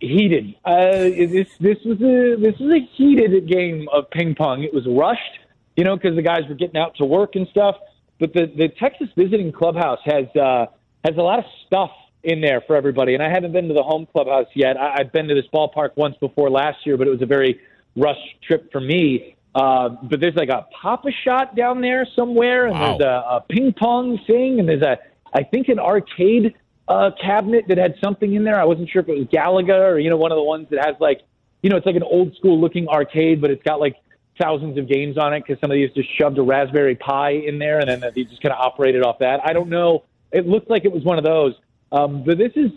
[0.00, 0.54] heated.
[0.64, 4.62] Uh, this this was a this was a heated game of ping pong.
[4.62, 5.38] It was rushed,
[5.76, 7.76] you know, because the guys were getting out to work and stuff.
[8.18, 10.66] But the the Texas Visiting Clubhouse has uh,
[11.04, 11.90] has a lot of stuff
[12.22, 13.14] in there for everybody.
[13.14, 14.76] And I haven't been to the home clubhouse yet.
[14.78, 17.60] I, I've been to this ballpark once before last year, but it was a very
[17.96, 19.36] rushed trip for me.
[19.54, 22.98] Uh, but there's like a Pop-A-Shot down there somewhere, and wow.
[22.98, 24.98] there's a, a ping pong thing, and there's a
[25.32, 26.54] I think an arcade
[26.88, 28.60] uh, cabinet that had something in there.
[28.60, 30.84] I wasn't sure if it was Galaga or you know one of the ones that
[30.84, 31.22] has like
[31.62, 33.96] you know it's like an old school looking arcade, but it's got like
[34.40, 37.88] thousands of games on it because somebody just shoved a Raspberry Pi in there and
[37.88, 39.40] then they just kind of operated off that.
[39.44, 40.04] I don't know.
[40.32, 41.54] It looked like it was one of those,
[41.92, 42.72] um, but this is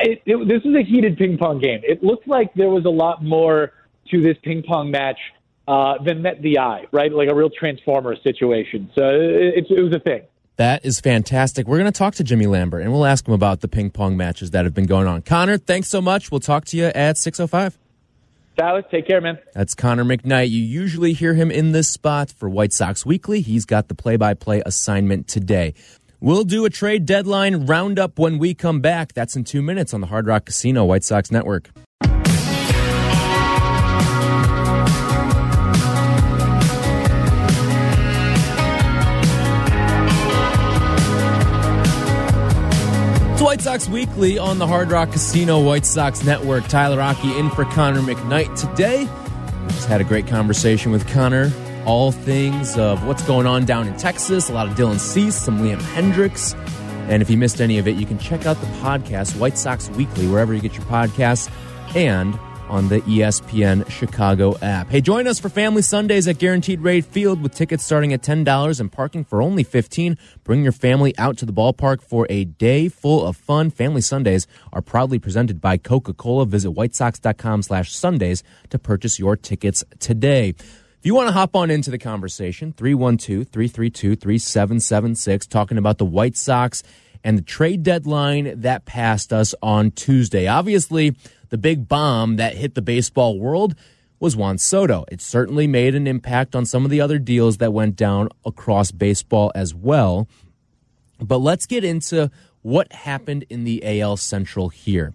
[0.00, 1.80] it, it, this is a heated ping pong game.
[1.82, 3.72] It looked like there was a lot more
[4.10, 5.18] to this ping pong match
[5.66, 7.12] uh, than met the eye, right?
[7.12, 8.90] Like a real transformer situation.
[8.94, 10.22] So it, it was a thing.
[10.56, 11.66] That is fantastic.
[11.66, 14.16] We're going to talk to Jimmy Lambert and we'll ask him about the ping pong
[14.16, 15.22] matches that have been going on.
[15.22, 16.30] Connor, thanks so much.
[16.30, 17.78] We'll talk to you at 605.
[18.56, 19.38] Dallas, take care, man.
[19.54, 20.50] That's Connor McKnight.
[20.50, 23.40] You usually hear him in this spot for White Sox Weekly.
[23.40, 25.72] He's got the play by play assignment today.
[26.20, 29.14] We'll do a trade deadline roundup when we come back.
[29.14, 31.70] That's in two minutes on the Hard Rock Casino White Sox Network.
[43.52, 46.66] White Sox Weekly on the Hard Rock Casino White Sox Network.
[46.68, 49.00] Tyler Rocky in for Connor McKnight today.
[49.00, 51.52] We just had a great conversation with Connor.
[51.84, 54.48] All things of what's going on down in Texas.
[54.48, 56.54] A lot of Dylan Cease, some Liam Hendriks.
[57.10, 59.90] And if you missed any of it, you can check out the podcast, White Sox
[59.90, 61.52] Weekly, wherever you get your podcasts.
[61.94, 62.38] And
[62.72, 64.88] on the ESPN Chicago app.
[64.88, 68.80] Hey, join us for Family Sundays at Guaranteed Rate Field with tickets starting at $10
[68.80, 72.88] and parking for only 15 Bring your family out to the ballpark for a day
[72.88, 73.70] full of fun.
[73.70, 76.46] Family Sundays are proudly presented by Coca-Cola.
[76.46, 80.48] Visit whitesox.com slash Sundays to purchase your tickets today.
[80.48, 86.04] If you want to hop on into the conversation, 312 332 3776, talking about the
[86.04, 86.82] White Sox
[87.24, 90.46] and the trade deadline that passed us on Tuesday.
[90.46, 91.16] Obviously,
[91.50, 93.74] the big bomb that hit the baseball world
[94.18, 95.04] was Juan Soto.
[95.10, 98.92] It certainly made an impact on some of the other deals that went down across
[98.92, 100.28] baseball as well.
[101.20, 102.30] But let's get into
[102.62, 105.12] what happened in the AL Central here.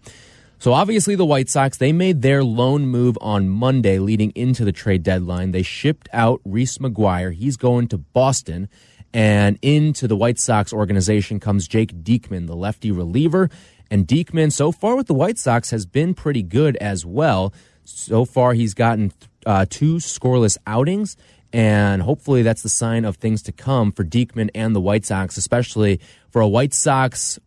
[0.59, 4.71] So obviously the White Sox, they made their lone move on Monday leading into the
[4.71, 5.51] trade deadline.
[5.51, 7.33] They shipped out Reese McGuire.
[7.33, 8.67] He's going to Boston.
[9.13, 13.49] And into the White Sox organization comes Jake Diekman, the lefty reliever.
[13.89, 17.53] And Diekman, so far with the White Sox, has been pretty good as well.
[17.83, 19.13] So far, he's gotten
[19.45, 21.15] uh, two scoreless outings,
[21.53, 25.37] and hopefully that's the sign of things to come for Diekman and the White Sox,
[25.37, 27.39] especially for a White Sox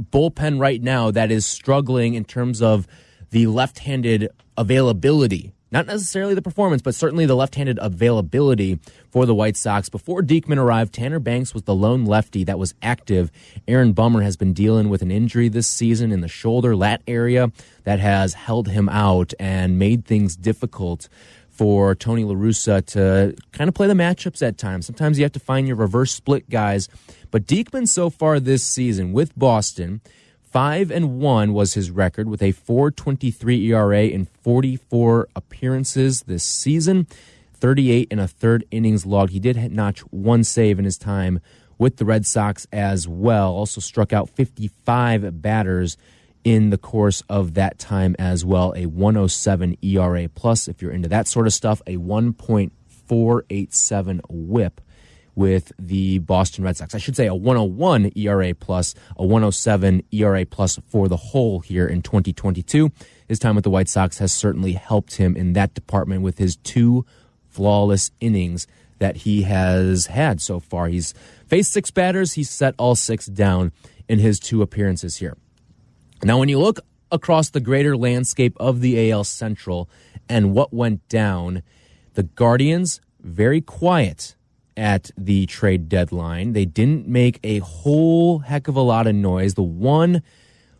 [0.00, 2.86] bullpen right now that is struggling in terms of
[3.30, 8.78] the left handed availability not necessarily the performance, but certainly the left-handed availability
[9.10, 9.88] for the White Sox.
[9.88, 13.30] Before Diekman arrived, Tanner Banks was the lone lefty that was active.
[13.66, 17.50] Aaron Bummer has been dealing with an injury this season in the shoulder lat area
[17.84, 21.08] that has held him out and made things difficult
[21.48, 24.86] for Tony LaRussa to kind of play the matchups at times.
[24.86, 26.88] Sometimes you have to find your reverse split guys.
[27.30, 30.00] But Diekman so far this season with Boston–
[30.56, 37.06] Five and one was his record with a 4.23 ERA in 44 appearances this season.
[37.52, 39.32] 38 and a third innings logged.
[39.32, 41.40] He did notch one save in his time
[41.76, 43.52] with the Red Sox as well.
[43.52, 45.98] Also struck out 55 batters
[46.42, 48.72] in the course of that time as well.
[48.74, 54.80] A 107 ERA plus, if you're into that sort of stuff, a 1.487 whip
[55.36, 56.94] with the Boston Red Sox.
[56.94, 61.86] I should say a 101 ERA plus, a 107 ERA plus for the whole here
[61.86, 62.90] in 2022.
[63.28, 66.56] His time with the White Sox has certainly helped him in that department with his
[66.56, 67.04] two
[67.48, 68.66] flawless innings
[68.98, 70.88] that he has had so far.
[70.88, 71.12] He's
[71.46, 73.72] faced six batters, he's set all six down
[74.08, 75.36] in his two appearances here.
[76.22, 76.80] Now, when you look
[77.12, 79.90] across the greater landscape of the AL Central
[80.28, 81.62] and what went down,
[82.14, 84.35] the Guardians very quiet
[84.76, 86.52] at the trade deadline.
[86.52, 89.54] They didn't make a whole heck of a lot of noise.
[89.54, 90.22] The one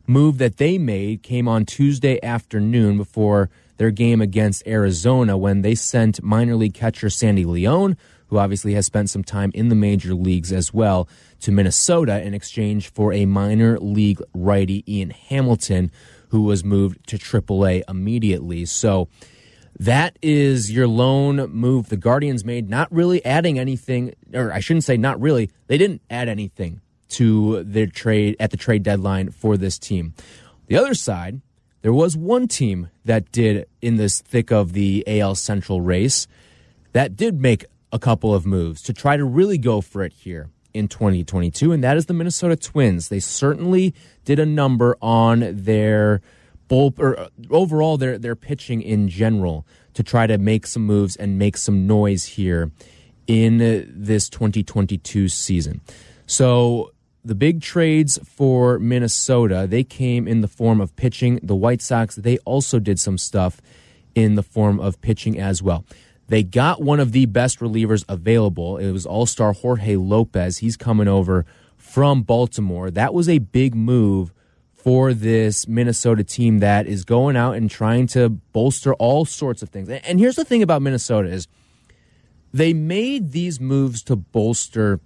[0.07, 5.75] move that they made came on Tuesday afternoon before their game against Arizona when they
[5.75, 7.97] sent minor league catcher Sandy Leon,
[8.29, 11.09] who obviously has spent some time in the major leagues as well,
[11.41, 15.91] to Minnesota in exchange for a minor league righty, Ian Hamilton,
[16.31, 18.65] who was moved to AAA immediately.
[18.65, 19.09] So
[19.79, 24.85] that is your lone move the Guardians made, not really adding anything, or I shouldn't
[24.85, 29.57] say not really, they didn't add anything to their trade at the trade deadline for
[29.57, 30.15] this team.
[30.67, 31.41] The other side,
[31.83, 36.27] there was one team that did in this thick of the AL Central race
[36.93, 40.49] that did make a couple of moves to try to really go for it here
[40.75, 43.09] in 2022, and that is the Minnesota Twins.
[43.09, 46.21] They certainly did a number on their
[46.69, 51.17] bull or uh, overall their their pitching in general to try to make some moves
[51.17, 52.71] and make some noise here
[53.27, 55.81] in this 2022 season.
[56.27, 56.93] So
[57.25, 61.41] the big trades for Minnesota, they came in the form of pitching.
[61.43, 63.61] The White Sox, they also did some stuff
[64.15, 65.85] in the form of pitching as well.
[66.29, 68.79] They got one of the best relievers available.
[68.79, 70.59] It was All Star Jorge Lopez.
[70.59, 72.91] He's coming over from Baltimore.
[72.91, 74.33] That was a big move
[74.87, 79.69] for this Minnesota team that is going out and trying to bolster all sorts of
[79.69, 79.89] things.
[79.89, 81.49] And here's the thing about Minnesota is
[82.53, 85.01] they made these moves to bolster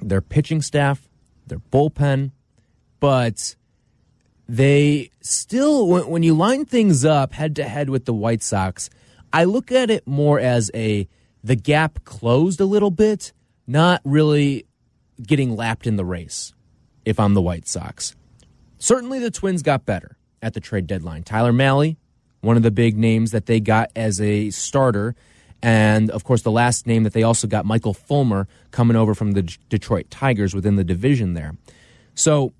[0.00, 1.06] their pitching staff,
[1.46, 2.30] their bullpen,
[2.98, 3.56] but
[4.48, 8.88] they still, when, you line things up head to head with the White Sox,
[9.34, 11.06] I look at it more as a
[11.42, 13.34] the gap closed a little bit,
[13.66, 14.64] not really
[15.22, 16.54] getting lapped in the race
[17.04, 18.16] if I'm the White Sox.
[18.84, 21.22] Certainly the Twins got better at the trade deadline.
[21.22, 21.96] Tyler Mahle,
[22.42, 25.14] one of the big names that they got as a starter.
[25.62, 29.32] And of course, the last name that they also got, Michael Fulmer, coming over from
[29.32, 31.56] the Detroit Tigers within the division there.
[32.14, 32.52] So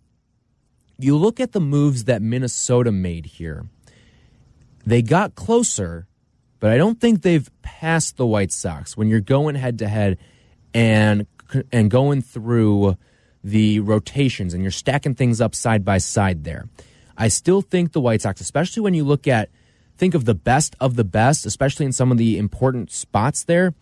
[0.99, 3.67] you look at the moves that Minnesota made here.
[4.87, 6.07] They got closer,
[6.59, 10.17] but I don't think they've passed the White Sox when you're going head to head
[10.73, 11.27] and
[11.71, 12.97] and going through
[13.45, 16.67] the rotations and you're stacking things up side by side there.
[17.17, 19.51] I still think the White Sox, especially when you look at
[19.97, 23.75] think of the best of the best, especially in some of the important spots there.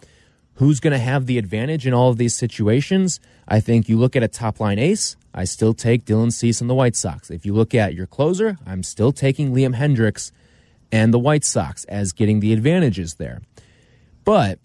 [0.56, 3.20] Who's going to have the advantage in all of these situations?
[3.48, 6.68] I think you look at a top line ace, I still take Dylan Cease and
[6.68, 7.30] the White Sox.
[7.30, 10.30] If you look at your closer, I'm still taking Liam Hendriks
[10.90, 13.40] and the White Sox as getting the advantages there.
[14.24, 14.58] But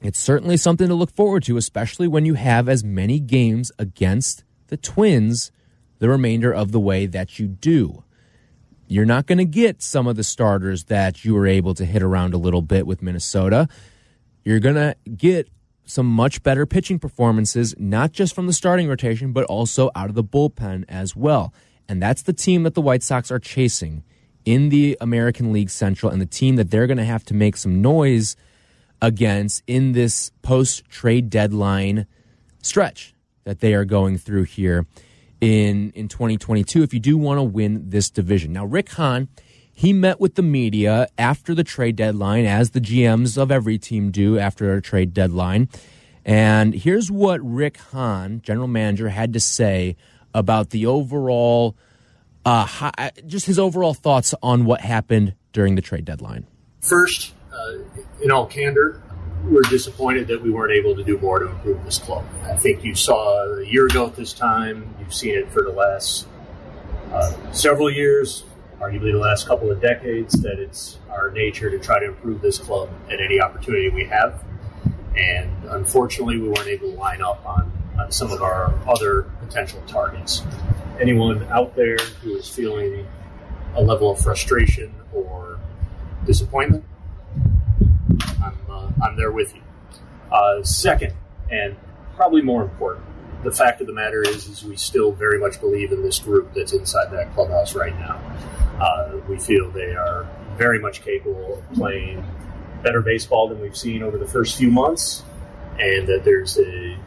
[0.00, 4.44] it's certainly something to look forward to, especially when you have as many games against
[4.68, 5.50] the Twins
[5.98, 8.04] the remainder of the way that you do.
[8.86, 12.02] You're not going to get some of the starters that you were able to hit
[12.02, 13.68] around a little bit with Minnesota.
[14.44, 15.48] You're going to get
[15.84, 20.14] some much better pitching performances, not just from the starting rotation, but also out of
[20.14, 21.52] the bullpen as well.
[21.88, 24.04] And that's the team that the White Sox are chasing
[24.44, 27.56] in the American League Central and the team that they're going to have to make
[27.56, 28.36] some noise
[29.00, 32.06] against in this post trade deadline
[32.62, 34.86] stretch that they are going through here
[35.40, 38.52] in in 2022 if you do want to win this division.
[38.52, 39.28] Now Rick Hahn,
[39.72, 44.10] he met with the media after the trade deadline as the GMs of every team
[44.10, 45.68] do after a trade deadline.
[46.24, 49.96] And here's what Rick Hahn, general manager, had to say
[50.34, 51.76] about the overall
[52.44, 56.46] uh, just his overall thoughts on what happened during the trade deadline.
[56.80, 57.72] First, uh,
[58.20, 59.02] in all candor,
[59.44, 62.24] we're disappointed that we weren't able to do more to improve this club.
[62.44, 65.70] I think you saw a year ago at this time, you've seen it for the
[65.70, 66.26] last
[67.12, 68.44] uh, several years,
[68.80, 72.58] arguably the last couple of decades, that it's our nature to try to improve this
[72.58, 74.44] club at any opportunity we have.
[75.16, 79.82] And unfortunately, we weren't able to line up on, on some of our other potential
[79.86, 80.42] targets.
[81.00, 83.06] Anyone out there who is feeling
[83.74, 85.58] a level of frustration or
[86.26, 86.84] disappointment,
[89.02, 89.62] I'm, there with you.
[90.30, 91.14] Uh, second,
[91.50, 91.76] and
[92.16, 93.06] probably more important,
[93.44, 96.52] the fact of the matter is, is we still very much believe in this group
[96.54, 98.20] that's inside that clubhouse right now.
[98.80, 102.24] Uh, we feel they are very much capable of playing
[102.82, 105.22] better baseball than we've seen over the first few months,
[105.78, 106.98] and that there's a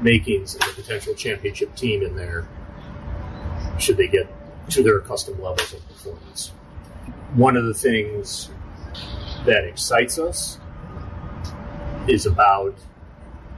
[0.00, 2.46] makings of a potential championship team in there
[3.78, 4.26] should they get
[4.70, 6.48] to their accustomed levels of performance.
[7.34, 8.50] One of the things
[9.44, 10.58] that excites us
[12.08, 12.78] is about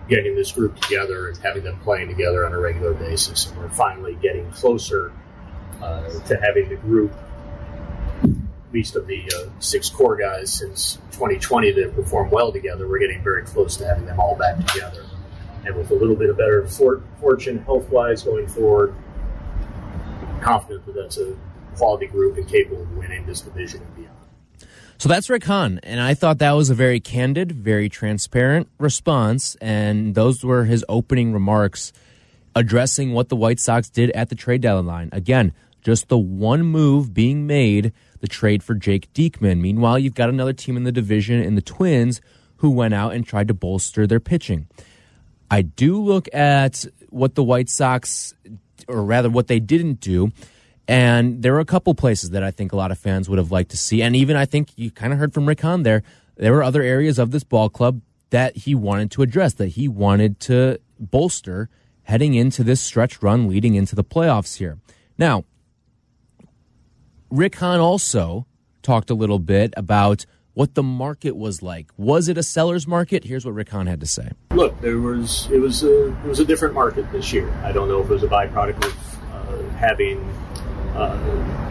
[0.08, 3.46] getting this group together and having them playing together on a regular basis.
[3.46, 5.12] And we're finally getting closer
[5.82, 7.12] uh, to having the group,
[8.24, 12.88] at least of the uh, six core guys since 2020 that perform well together.
[12.88, 15.04] We're getting very close to having them all back together.
[15.64, 18.94] And with a little bit of better for- fortune health wise going forward,
[20.40, 21.36] confident that that's a
[21.76, 24.17] quality group and capable of winning this division and beyond.
[25.00, 29.54] So that's Rick Hahn, and I thought that was a very candid, very transparent response,
[29.60, 31.92] and those were his opening remarks
[32.56, 35.08] addressing what the White Sox did at the trade deadline.
[35.12, 39.60] Again, just the one move being made, the trade for Jake Diekman.
[39.60, 42.20] Meanwhile, you've got another team in the division in the Twins
[42.56, 44.66] who went out and tried to bolster their pitching.
[45.48, 48.34] I do look at what the White Sox,
[48.88, 50.32] or rather what they didn't do,
[50.88, 53.52] and there were a couple places that I think a lot of fans would have
[53.52, 54.02] liked to see.
[54.02, 56.02] And even I think you kind of heard from Rick Hahn there,
[56.36, 59.86] there were other areas of this ball club that he wanted to address, that he
[59.86, 61.68] wanted to bolster
[62.04, 64.78] heading into this stretch run leading into the playoffs here.
[65.18, 65.44] Now,
[67.30, 68.46] Rick Hahn also
[68.82, 70.24] talked a little bit about
[70.54, 71.90] what the market was like.
[71.98, 73.24] Was it a seller's market?
[73.24, 74.30] Here's what Rick Hahn had to say.
[74.52, 77.52] Look, there was it was a it was a different market this year.
[77.62, 80.18] I don't know if it was a byproduct of uh, having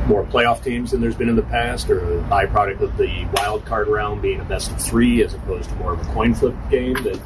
[0.07, 3.65] more playoff teams than there's been in the past, or a byproduct of the wild
[3.65, 6.55] card round being a best of three as opposed to more of a coin flip
[6.71, 7.19] game that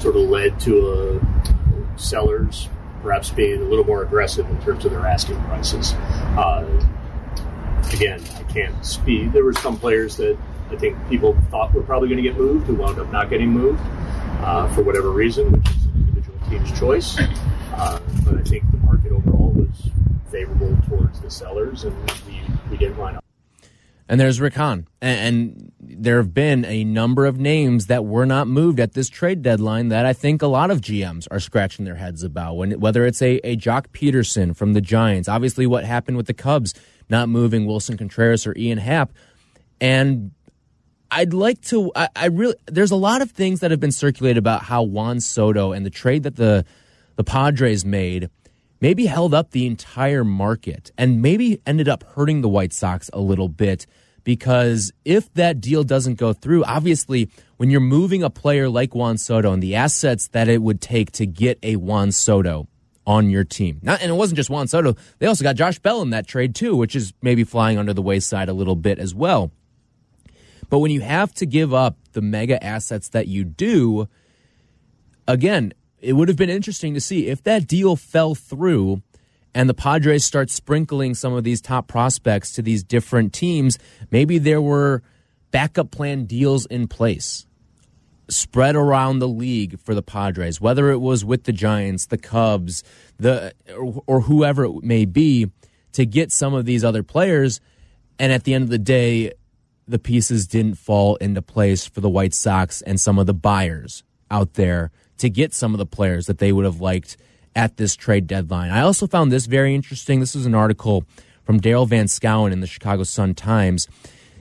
[0.00, 2.68] sort of led to a sellers
[3.02, 5.92] perhaps being a little more aggressive in terms of their asking prices.
[6.36, 6.64] Uh,
[7.92, 9.32] again, I can't speak.
[9.32, 10.38] There were some players that
[10.70, 13.50] I think people thought were probably going to get moved who wound up not getting
[13.50, 13.80] moved
[14.40, 17.18] uh, for whatever reason, which is an individual team's choice.
[17.74, 19.90] Uh, but I think the market overall was
[20.32, 21.94] favorable towards the sellers, and
[22.26, 23.24] we, we didn't line up.
[24.08, 24.88] And there's Rick Hahn.
[25.00, 29.08] And, and there have been a number of names that were not moved at this
[29.08, 32.54] trade deadline that I think a lot of GMs are scratching their heads about.
[32.54, 36.34] When whether it's a, a Joc Pederson from the Giants, obviously what happened with the
[36.34, 36.74] Cubs
[37.08, 39.12] not moving Willson Contreras or Ian Happ,
[39.80, 40.32] and
[41.10, 41.92] I'd like to.
[41.94, 45.20] I, I, really there's a lot of things that have been circulated about how Juan
[45.20, 46.64] Soto and the trade that the
[47.16, 48.30] the Padres made
[48.82, 53.20] maybe held up the entire market and maybe ended up hurting the White Sox a
[53.20, 53.86] little bit
[54.24, 59.16] because if that deal doesn't go through, obviously when you're moving a player like Juan
[59.18, 62.66] Soto and the assets that it would take to get a Juan Soto
[63.06, 63.78] on your team.
[63.82, 64.96] Not, and it wasn't just Juan Soto.
[65.20, 68.02] They also got Josh Bell in that trade too, which is maybe flying under the
[68.02, 69.52] wayside a little bit as well.
[70.70, 74.08] But when you have to give up the mega assets that you do,
[75.28, 75.72] again,
[76.02, 79.02] it would have been interesting to see if that deal fell through
[79.54, 83.78] and the Padres start sprinkling some of these top prospects to these different teams.
[84.10, 85.02] Maybe there were
[85.50, 87.46] backup plan deals in place
[88.28, 92.82] spread around the league for the Padres, whether it was with the Giants, the Cubs,
[93.18, 95.50] the or, or whoever it may be,
[95.92, 97.60] to get some of these other players.
[98.18, 99.32] And at the end of the day,
[99.86, 104.02] the pieces didn't fall into place for the White Sox and some of the buyers
[104.30, 104.90] out there
[105.22, 107.16] to get some of the players that they would have liked
[107.54, 108.70] at this trade deadline.
[108.70, 110.18] I also found this very interesting.
[110.18, 111.04] This is an article
[111.44, 113.86] from Daryl Van Schouwen in the Chicago Sun Times.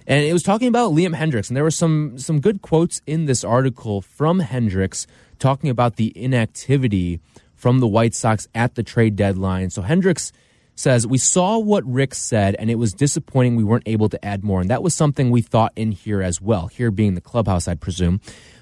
[0.08, 3.26] And it was talking about Liam Hendriks, and there were some some good quotes in
[3.26, 5.06] this article from Hendriks
[5.38, 7.20] talking about the inactivity
[7.54, 9.70] from the White Sox at the trade deadline.
[9.70, 10.32] So Hendriks
[10.74, 14.44] says, We saw what Rick said, and it was disappointing we weren't able to add
[14.44, 14.62] more.
[14.62, 17.76] And that was something we thought in here as well, here being the clubhouse, I
[17.76, 18.20] presume.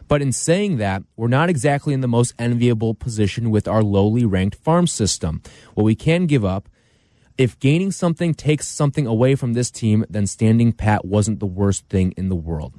[0.09, 4.25] But in saying that, we're not exactly in the most enviable position with our lowly
[4.25, 5.43] ranked farm system.
[5.75, 6.67] What we can give up,
[7.37, 11.87] if gaining something takes something away from this team, then standing pat wasn't the worst
[11.89, 12.73] thing in the world.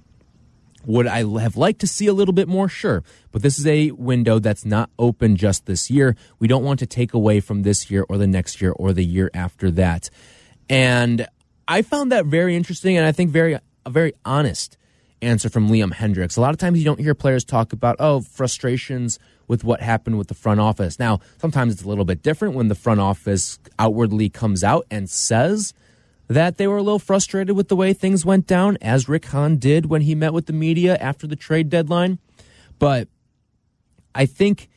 [0.87, 2.69] Would I have liked to see a little bit more?
[2.69, 3.05] Sure.
[3.31, 6.17] But this is a window that's not open just this year.
[6.41, 9.05] We don't want to take away from this year or the next year or the
[9.05, 10.11] year after that.
[10.69, 11.29] And
[11.69, 13.57] I found that very interesting and I think very,
[13.89, 14.79] very honest
[15.23, 16.37] answer from Liam Hendriks.
[16.37, 19.19] A lot of times you don't hear players talk about, oh, frustrations
[19.49, 20.99] with what happened with the front office.
[20.99, 25.11] Now, sometimes it's a little bit different when the front office outwardly comes out and
[25.11, 25.75] says
[26.29, 29.57] that they were a little frustrated with the way things went down, as Rick Hahn
[29.57, 32.19] did when he met with the media after the trade deadline.
[32.79, 33.09] But
[34.15, 34.69] I think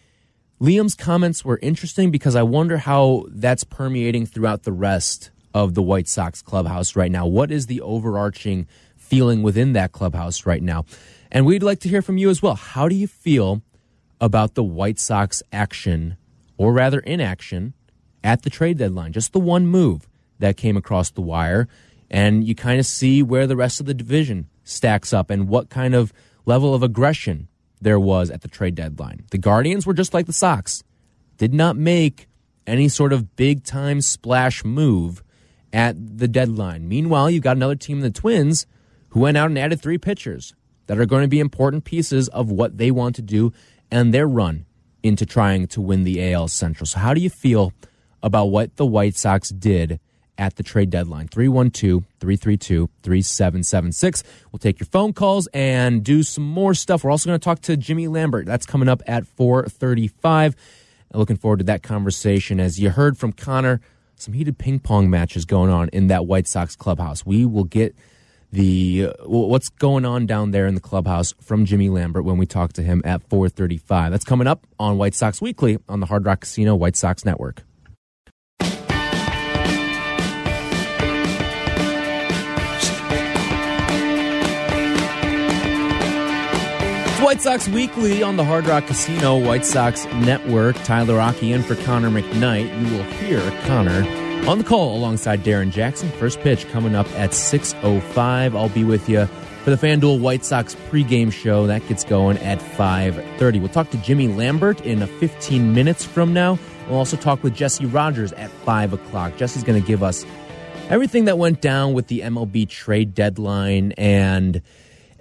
[0.60, 5.84] Liam's comments were interesting because I wonder how that's permeating throughout the rest of the
[5.84, 7.28] White Sox clubhouse right now.
[7.28, 8.68] What is the overarching
[9.14, 10.86] feeling within that clubhouse right now.
[11.32, 12.56] And we'd like to hear from you as well.
[12.56, 13.62] How do you feel
[14.24, 16.16] about the White Sox action,
[16.58, 17.74] or rather inaction,
[18.24, 19.12] at the trade deadline.
[19.12, 20.08] Just the one move
[20.40, 21.68] that came across the wire.
[22.10, 25.70] And you kind of see where the rest of the division stacks up and what
[25.70, 26.14] kind of
[26.46, 27.50] level of aggression
[27.82, 29.26] there was at the trade deadline.
[29.32, 30.84] The Guardians were just like the Sox,
[31.38, 32.28] did not make
[32.66, 35.22] any sort of big time splash move
[35.74, 36.88] at the deadline.
[36.88, 38.66] Meanwhile, you've got another team, the Twins,
[39.14, 40.56] who went out and added three pitchers
[40.88, 43.54] that are going to be important pieces of what they want to do
[43.92, 44.66] and their run
[45.04, 46.88] into trying to win the AL Central.
[46.88, 47.74] So, how do you feel
[48.24, 50.00] about what the White Sox did
[50.38, 51.28] at the trade deadline?
[51.28, 54.24] 312 332 3776.
[54.52, 57.04] We'll take your phone calls and do some more stuff.
[57.04, 58.48] We're also going to talk to Jimmy Lambert.
[58.48, 60.56] That's coming up at 435.
[61.14, 62.60] Looking forward to that conversation.
[62.60, 63.80] As you heard from Connor,
[64.16, 67.24] some heated ping pong matches going on in that White Sox clubhouse.
[67.24, 67.96] We will get
[68.54, 72.74] the what's going on down there in the clubhouse from Jimmy Lambert when we talk
[72.74, 74.12] to him at 4:35.
[74.12, 77.64] That's coming up on White Sox Weekly on the Hard Rock Casino White Sox Network.
[87.24, 90.76] White Sox Weekly on the Hard Rock Casino White Sox Network.
[90.84, 92.68] Tyler Rocky in for Connor McKnight.
[92.80, 96.10] You will hear Connor on the call alongside Darren Jackson.
[96.10, 98.56] First pitch coming up at 6.05.
[98.56, 99.26] I'll be with you
[99.64, 101.68] for the FanDuel White Sox pregame show.
[101.68, 103.60] That gets going at 5.30.
[103.60, 106.60] We'll talk to Jimmy Lambert in 15 minutes from now.
[106.88, 109.38] We'll also talk with Jesse Rogers at 5 o'clock.
[109.38, 110.26] Jesse's going to give us
[110.90, 114.62] everything that went down with the MLB trade deadline and–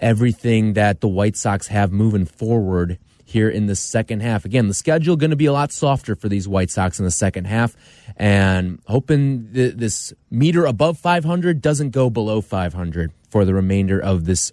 [0.03, 4.45] everything that the White Sox have moving forward here in the second half.
[4.45, 7.11] Again, the schedule going to be a lot softer for these White Sox in the
[7.11, 7.75] second half,
[8.17, 14.25] and hoping th- this meter above 500 doesn't go below 500 for the remainder of
[14.25, 14.53] this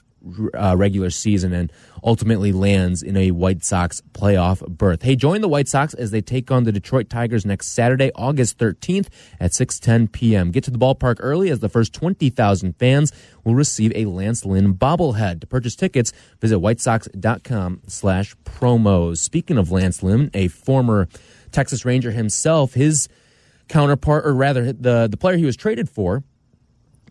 [0.53, 1.71] uh, regular season and
[2.03, 5.01] ultimately lands in a White Sox playoff berth.
[5.03, 8.57] Hey, join the White Sox as they take on the Detroit Tigers next Saturday, August
[8.57, 9.07] 13th
[9.39, 10.49] at 6:10 p.m.
[10.51, 14.73] Get to the ballpark early as the first 20,000 fans will receive a Lance Lynn
[14.73, 15.41] bobblehead.
[15.41, 19.17] To purchase tickets, visit whitesox.com/promos.
[19.17, 21.07] Speaking of Lance Lynn, a former
[21.51, 23.09] Texas Ranger himself, his
[23.69, 26.23] counterpart or rather the the player he was traded for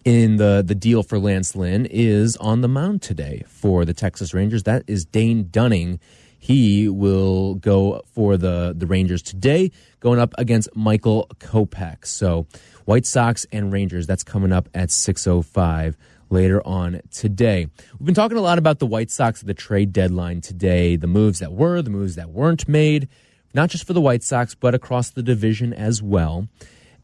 [0.05, 4.33] in the, the deal for Lance Lynn is on the mound today for the Texas
[4.33, 4.63] Rangers.
[4.63, 6.01] That is Dane Dunning.
[6.39, 12.07] He will go for the, the Rangers today, going up against Michael Kopech.
[12.07, 12.47] So
[12.85, 15.95] White Sox and Rangers, that's coming up at 6.05
[16.31, 17.69] later on today.
[17.99, 21.41] We've been talking a lot about the White Sox the trade deadline today, the moves
[21.41, 23.09] that were, the moves that weren't made,
[23.55, 26.49] not just for the White Sox, but across the division as well.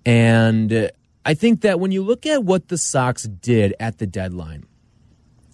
[0.04, 0.88] And uh,
[1.24, 4.66] I think that when you look at what the Sox did at the deadline,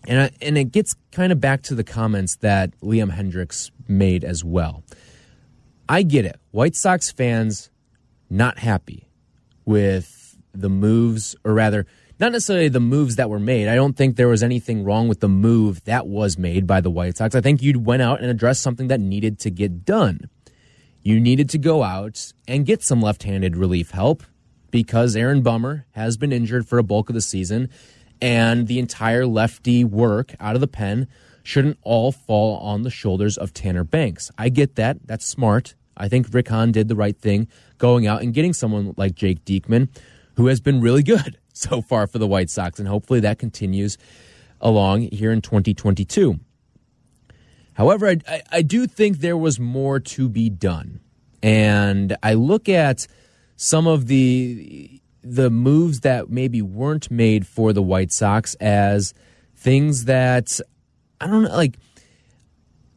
[0.07, 4.24] and I, and it gets kind of back to the comments that Liam Hendriks made
[4.24, 4.82] as well.
[5.88, 6.41] I get it.
[6.53, 7.70] White Sox fans
[8.30, 9.09] not happy
[9.64, 11.86] with the moves, or rather,
[12.18, 13.68] not necessarily the moves that were made.
[13.68, 16.91] I don't think there was anything wrong with the move that was made by the
[16.91, 17.34] White Sox.
[17.34, 20.28] I think you went out and addressed something that needed to get done.
[21.03, 24.22] You needed to go out and get some left handed relief help
[24.70, 27.70] because Aaron Bummer has been injured for a bulk of the season,
[28.20, 31.09] and the entire lefty work out of the pen
[31.42, 34.30] shouldn't all fall on the shoulders of Tanner Banks.
[34.36, 34.98] I get that.
[35.07, 35.74] That's smart.
[35.96, 37.48] I think Rick Hahn did the right thing
[37.78, 39.88] going out and getting someone like Jake Diekman,
[40.36, 43.96] who has been really good so far for the White Sox, and hopefully that continues
[44.61, 46.38] along here in 2022.
[47.81, 51.01] However, I, I, I do think there was more to be done.
[51.43, 53.07] And I look at
[53.57, 59.14] some of the the moves that maybe weren't made for the White Sox as
[59.57, 60.61] things that
[61.22, 61.78] I don't know like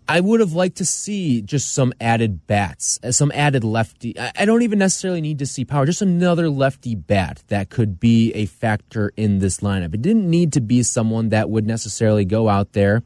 [0.09, 4.19] I would have liked to see just some added bats, uh, some added lefty.
[4.19, 8.33] I don't even necessarily need to see power, just another lefty bat that could be
[8.33, 9.93] a factor in this lineup.
[9.93, 13.01] It didn't need to be someone that would necessarily go out there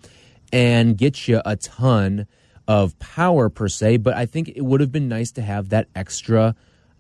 [0.52, 2.28] and get you a ton
[2.68, 5.88] of power per se, but I think it would have been nice to have that
[5.96, 6.56] extra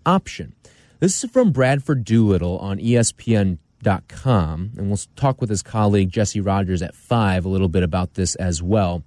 [0.06, 0.54] option.
[1.00, 6.82] This is from Bradford Doolittle on ESPN.com, and we'll talk with his colleague Jesse Rogers
[6.82, 9.04] at 5 a little bit about this as well.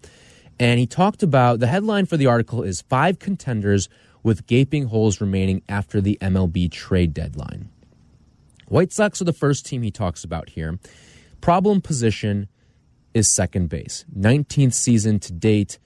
[0.59, 3.89] And he talked about the headline for the article is Five Contenders
[4.23, 7.71] with Gaping Holes Remaining After the MLB Trade Deadline.
[8.69, 10.79] White Sox are the first team he talks about here.
[11.41, 12.49] Problem position
[13.15, 14.05] is second base.
[14.17, 15.79] 19th season to date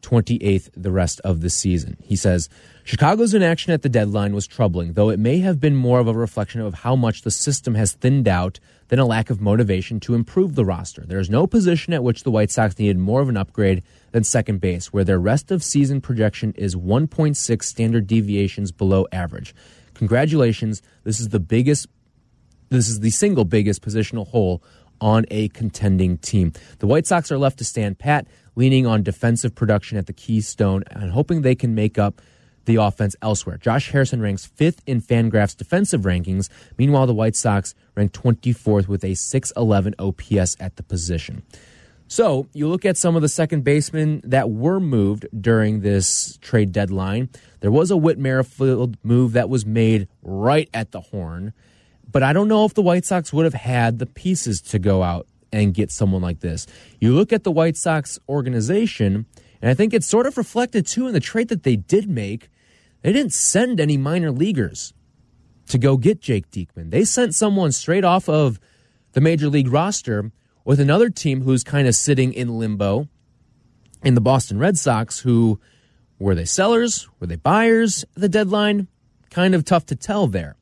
[0.00, 1.96] 28th the rest of the season.
[2.02, 2.48] He says,
[2.84, 6.14] Chicago's inaction at the deadline was troubling, though it may have been more of a
[6.14, 8.58] reflection of how much the system has thinned out
[8.88, 11.04] than a lack of motivation to improve the roster.
[11.06, 14.24] There is no position at which the White Sox needed more of an upgrade than
[14.24, 19.54] second base, where their rest of season projection is 1.6 standard deviations below average.
[19.94, 20.82] Congratulations.
[21.04, 21.86] This is the biggest,
[22.70, 24.62] this is the single biggest positional hole
[25.00, 26.52] on a contending team.
[26.78, 28.26] The White Sox are left to stand pat,
[28.56, 32.20] leaning on defensive production at the keystone and hoping they can make up
[32.66, 33.56] the offense elsewhere.
[33.56, 36.48] Josh Harrison ranks fifth in Fangraphs defensive rankings.
[36.78, 41.42] Meanwhile, the White Sox rank 24th with a 611 OPS at the position.
[42.06, 46.72] So you look at some of the second basemen that were moved during this trade
[46.72, 47.28] deadline.
[47.60, 51.52] There was a Whit Merrifield move that was made right at the horn,
[52.10, 55.02] but I don't know if the White Sox would have had the pieces to go
[55.02, 56.66] out and get someone like this.
[57.00, 59.26] You look at the White Sox organization,
[59.60, 62.48] and I think it's sort of reflected too in the trade that they did make.
[63.02, 64.92] They didn't send any minor leaguers
[65.68, 66.90] to go get Jake Diekman.
[66.90, 68.60] They sent someone straight off of
[69.12, 70.30] the major league roster
[70.64, 73.08] with another team who's kind of sitting in limbo
[74.02, 75.60] in the Boston Red Sox, who
[76.18, 77.08] were they sellers?
[77.18, 78.04] Were they buyers?
[78.14, 78.88] The deadline,
[79.30, 80.56] kind of tough to tell there.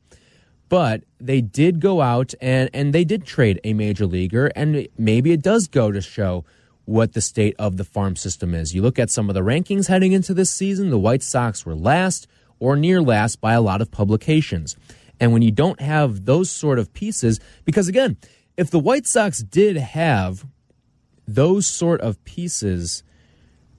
[0.69, 5.31] But they did go out and, and they did trade a major leaguer, and maybe
[5.31, 6.45] it does go to show
[6.85, 8.73] what the state of the farm system is.
[8.73, 11.75] You look at some of the rankings heading into this season, the White Sox were
[11.75, 12.27] last
[12.59, 14.75] or near last by a lot of publications.
[15.19, 18.17] And when you don't have those sort of pieces, because again,
[18.57, 20.45] if the White Sox did have
[21.27, 23.03] those sort of pieces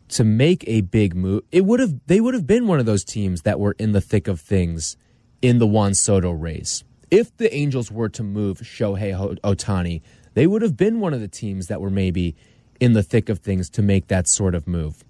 [0.09, 3.05] to make a big move, it would have they would have been one of those
[3.05, 4.97] teams that were in the thick of things
[5.43, 6.85] in the Juan Soto race.
[7.11, 10.03] If the Angels were to move Shohei Ohtani,
[10.35, 12.37] they would have been one of the teams that were maybe
[12.79, 15.05] in the thick of things to make that sort of move.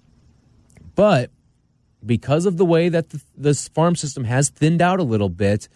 [0.95, 1.31] But
[2.05, 5.69] because of the way that the, this farm system has thinned out a little bit,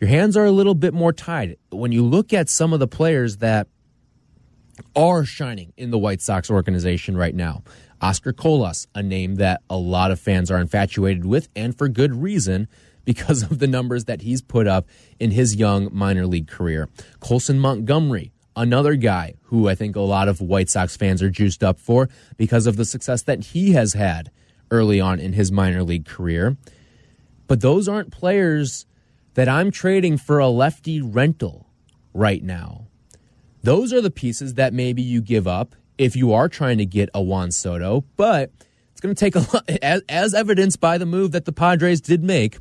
[0.00, 1.56] your hands are a little bit more tied.
[1.70, 3.68] When you look at some of the players that
[4.96, 7.62] are shining in the White Sox organization right now,
[8.00, 12.14] Oscar Colas, a name that a lot of fans are infatuated with, and for good
[12.14, 12.68] reason
[13.04, 14.86] because of the numbers that he's put up
[15.18, 16.88] in his young minor league career.
[17.20, 21.62] Colson Montgomery, another guy who I think a lot of White Sox fans are juiced
[21.62, 24.30] up for because of the success that he has had
[24.70, 26.56] early on in his minor league career.
[27.46, 28.86] But those aren't players
[29.34, 31.66] that I'm trading for a lefty rental
[32.12, 32.86] right now.
[33.62, 37.08] Those are the pieces that maybe you give up if you are trying to get
[37.14, 38.52] a Juan Soto, but
[38.92, 42.00] it's going to take a lot, as, as evidenced by the move that the Padres
[42.00, 42.58] did make,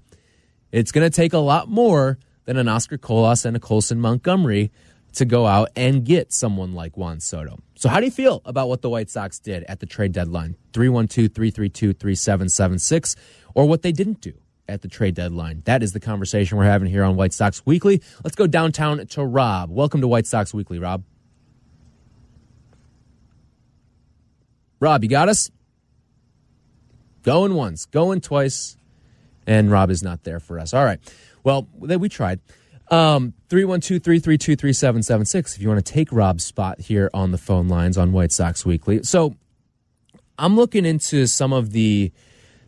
[0.73, 4.71] it's going to take a lot more than an Oscar Colas and a Colson Montgomery
[5.13, 7.59] to go out and get someone like Juan Soto.
[7.75, 10.55] So, how do you feel about what the White Sox did at the trade deadline?
[10.73, 13.15] 312 332 3776,
[13.53, 14.33] or what they didn't do
[14.67, 15.61] at the trade deadline?
[15.65, 18.01] That is the conversation we're having here on White Sox Weekly.
[18.23, 19.69] Let's go downtown to Rob.
[19.69, 21.03] Welcome to White Sox Weekly, Rob.
[24.79, 25.51] Rob, you got us?
[27.21, 28.75] Going once, going twice,
[29.47, 30.73] and Rob is not there for us.
[30.73, 30.99] All right.
[31.43, 32.39] Well, we tried.
[32.89, 38.11] Um, 312-332-3776 if you want to take Rob's spot here on the phone lines on
[38.11, 39.03] White Sox Weekly.
[39.03, 39.35] So
[40.37, 42.11] I'm looking into some of the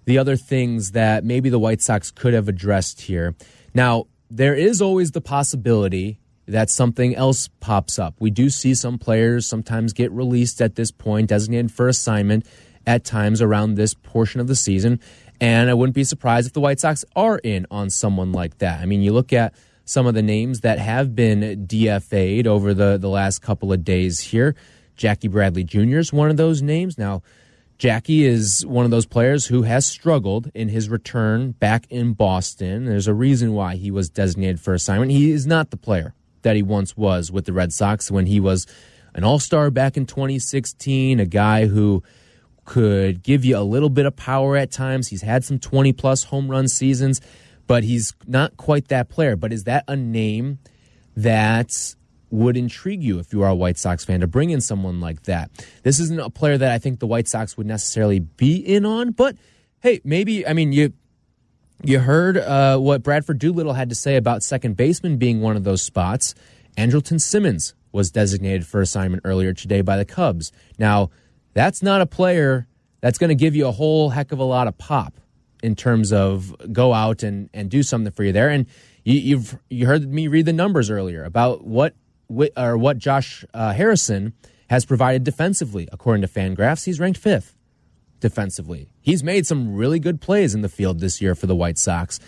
[0.05, 3.33] the other things that maybe the White Sox could have addressed here.
[3.73, 8.13] Now, there is always the possibility that something else pops up.
[8.19, 12.45] We do see some players sometimes get released at this point, designated for assignment
[12.85, 14.99] at times around this portion of the season.
[15.41, 18.81] And I wouldn't be surprised if the White Sox are in on someone like that.
[18.81, 19.53] I mean, you look at
[19.85, 24.19] some of the names that have been DFA'd over the, the last couple of days
[24.19, 24.55] here.
[24.95, 25.97] Jackie Bradley Jr.
[25.97, 26.97] is one of those names.
[26.97, 27.21] Now,
[27.77, 32.85] Jackie is one of those players who has struggled in his return back in Boston.
[32.85, 35.11] There's a reason why he was designated for assignment.
[35.11, 36.13] He is not the player
[36.43, 38.65] that he once was with the Red Sox when he was
[39.13, 42.01] an all star back in 2016, a guy who
[42.65, 45.07] could give you a little bit of power at times.
[45.07, 47.21] He's had some 20 plus home run seasons
[47.67, 49.35] but he's not quite that player.
[49.35, 50.59] But is that a name
[51.15, 51.95] that
[52.29, 55.23] would intrigue you if you are a White Sox fan to bring in someone like
[55.23, 55.51] that?
[55.83, 59.11] This isn't a player that I think the White Sox would necessarily be in on,
[59.11, 59.35] but
[59.81, 60.93] hey, maybe I mean you.
[61.83, 65.65] You heard uh, what Bradford Doolittle had to say about second baseman being one of
[65.65, 66.33] those spots.
[66.77, 70.53] Andrelton Simmons was designated for assignment earlier today by the Cubs.
[70.79, 71.09] Now,
[71.55, 72.67] that's not a player
[73.01, 75.15] that's going to give you a whole heck of a lot of pop
[75.63, 78.49] in terms of go out and, and do something for you there.
[78.49, 78.67] And
[79.03, 81.95] you, have you heard me read the numbers earlier about what
[82.57, 84.33] or what Josh uh, Harrison
[84.69, 85.87] has provided defensively.
[85.91, 87.55] According to Fangraphs, he's ranked fifth
[88.19, 88.89] defensively.
[89.01, 92.19] He's made some really good plays in the field this year for the White Sox.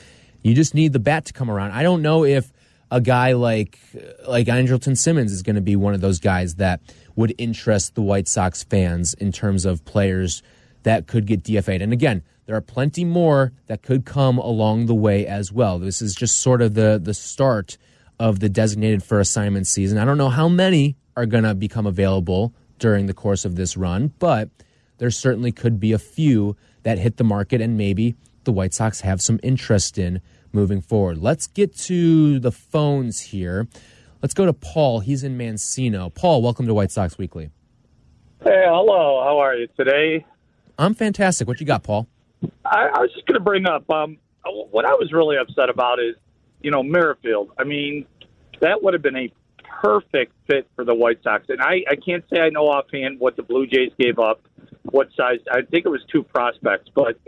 [0.44, 1.72] You just need the bat to come around.
[1.72, 2.52] I don't know if
[2.92, 3.80] a guy like
[4.28, 6.82] like Andrelton Simmons is going to be one of those guys that
[7.16, 10.42] would interest the White Sox fans in terms of players
[10.84, 11.82] that could get DFA'd.
[11.82, 15.80] And again, there are plenty more that could come along the way as well.
[15.80, 17.78] This is just sort of the the start
[18.20, 19.98] of the designated for assignment season.
[19.98, 23.76] I don't know how many are going to become available during the course of this
[23.76, 24.50] run, but
[24.98, 29.02] there certainly could be a few that hit the market and maybe the White Sox
[29.02, 30.22] have some interest in
[30.54, 31.18] moving forward.
[31.18, 33.68] Let's get to the phones here.
[34.22, 35.00] Let's go to Paul.
[35.00, 36.14] He's in Mancino.
[36.14, 37.50] Paul, welcome to White Sox Weekly.
[38.44, 39.24] Hey, hello.
[39.24, 40.26] How are you today?
[40.78, 41.48] I'm fantastic.
[41.48, 42.08] What you got, Paul?
[42.66, 44.18] I, I was just going to bring up um,
[44.72, 46.16] what I was really upset about is,
[46.62, 47.52] you know, Merrifield.
[47.58, 48.06] I mean,
[48.62, 49.32] that would have been a
[49.82, 51.46] perfect fit for the White Sox.
[51.50, 54.42] And I, I can't say I know offhand what the Blue Jays gave up,
[54.84, 55.40] what size.
[55.52, 57.20] I think it was two prospects, but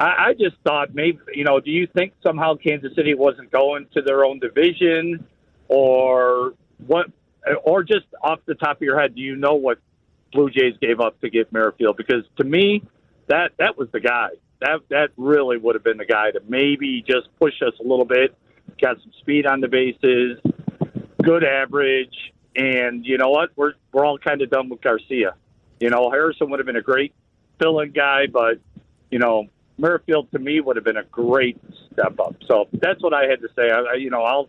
[0.00, 3.86] I, I just thought maybe, you know, do you think somehow Kansas City wasn't going
[3.94, 5.26] to their own division
[5.68, 6.54] or
[6.86, 7.06] what?
[7.64, 9.78] Or just off the top of your head, do you know what
[10.32, 11.96] Blue Jays gave up to get Merrifield?
[11.96, 12.82] Because to me,
[13.28, 14.30] that that was the guy.
[14.60, 18.06] That that really would have been the guy to maybe just push us a little
[18.06, 18.34] bit,
[18.80, 20.38] got some speed on the bases,
[21.22, 23.50] good average, and you know what?
[23.56, 25.34] We're we're all kind of done with Garcia.
[25.80, 27.12] You know, Harrison would have been a great
[27.60, 28.58] fill-in guy, but
[29.10, 31.58] you know, Merrifield to me would have been a great
[31.92, 32.36] step up.
[32.46, 33.70] So that's what I had to say.
[33.70, 34.48] I, you know, I'll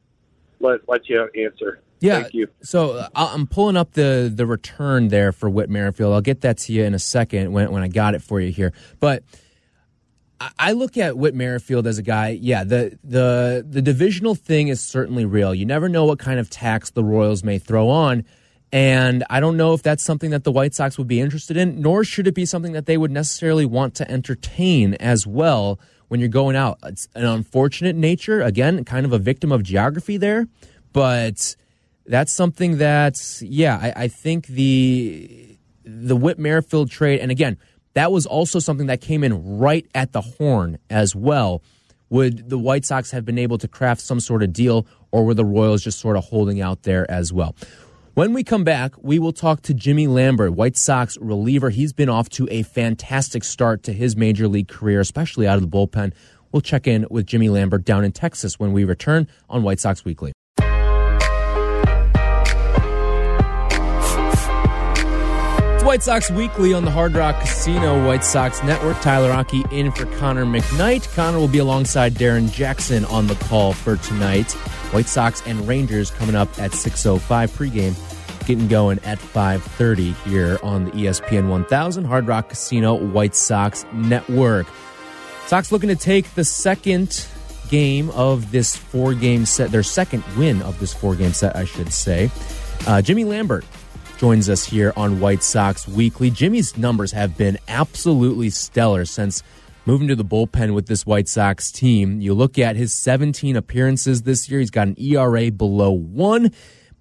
[0.60, 1.82] let let you answer.
[2.00, 2.22] Yeah.
[2.22, 2.48] Thank you.
[2.62, 6.14] So I'm pulling up the the return there for Whit Merrifield.
[6.14, 8.52] I'll get that to you in a second when when I got it for you
[8.52, 8.74] here.
[9.00, 9.24] But
[10.60, 12.30] I look at Whit Merrifield as a guy.
[12.30, 15.56] Yeah, the the the divisional thing is certainly real.
[15.56, 18.26] You never know what kind of tax the Royals may throw on.
[18.76, 21.82] And I don't know if that's something that the White Sox would be interested in,
[21.82, 26.20] nor should it be something that they would necessarily want to entertain as well when
[26.20, 26.80] you're going out.
[26.84, 30.50] It's an unfortunate nature, again, kind of a victim of geography there,
[30.92, 31.56] but
[32.06, 37.58] that's something that, yeah, I, I think the the Whit Merrifield trade, and again,
[37.94, 41.62] that was also something that came in right at the horn as well.
[42.10, 45.34] Would the White Sox have been able to craft some sort of deal, or were
[45.34, 47.56] the Royals just sort of holding out there as well?
[48.16, 51.70] When we come back, we will talk to Jimmy Lambert, White Sox reliever.
[51.70, 55.62] He's been off to a fantastic start to his major league career, especially out of
[55.62, 56.14] the bullpen.
[56.54, 60.06] We'll check in with Jimmy Lambert down in Texas when we return on White Sox
[60.06, 60.32] Weekly.
[65.86, 69.00] White Sox Weekly on the Hard Rock Casino White Sox Network.
[69.02, 71.14] Tyler Rocky in for Connor McKnight.
[71.14, 74.52] Connor will be alongside Darren Jackson on the call for tonight.
[74.92, 77.20] White Sox and Rangers coming up at 6.05
[77.50, 83.86] pregame, getting going at 5.30 here on the ESPN 1000 Hard Rock Casino White Sox
[83.94, 84.66] Network.
[85.46, 87.28] Sox looking to take the second
[87.70, 92.32] game of this four-game set, their second win of this four-game set, I should say.
[92.88, 93.64] Uh, Jimmy Lambert
[94.16, 96.30] joins us here on White Sox Weekly.
[96.30, 99.44] Jimmy's numbers have been absolutely stellar since–
[99.86, 102.20] moving to the bullpen with this White Sox team.
[102.20, 106.52] You look at his 17 appearances this year, he's got an ERA below one.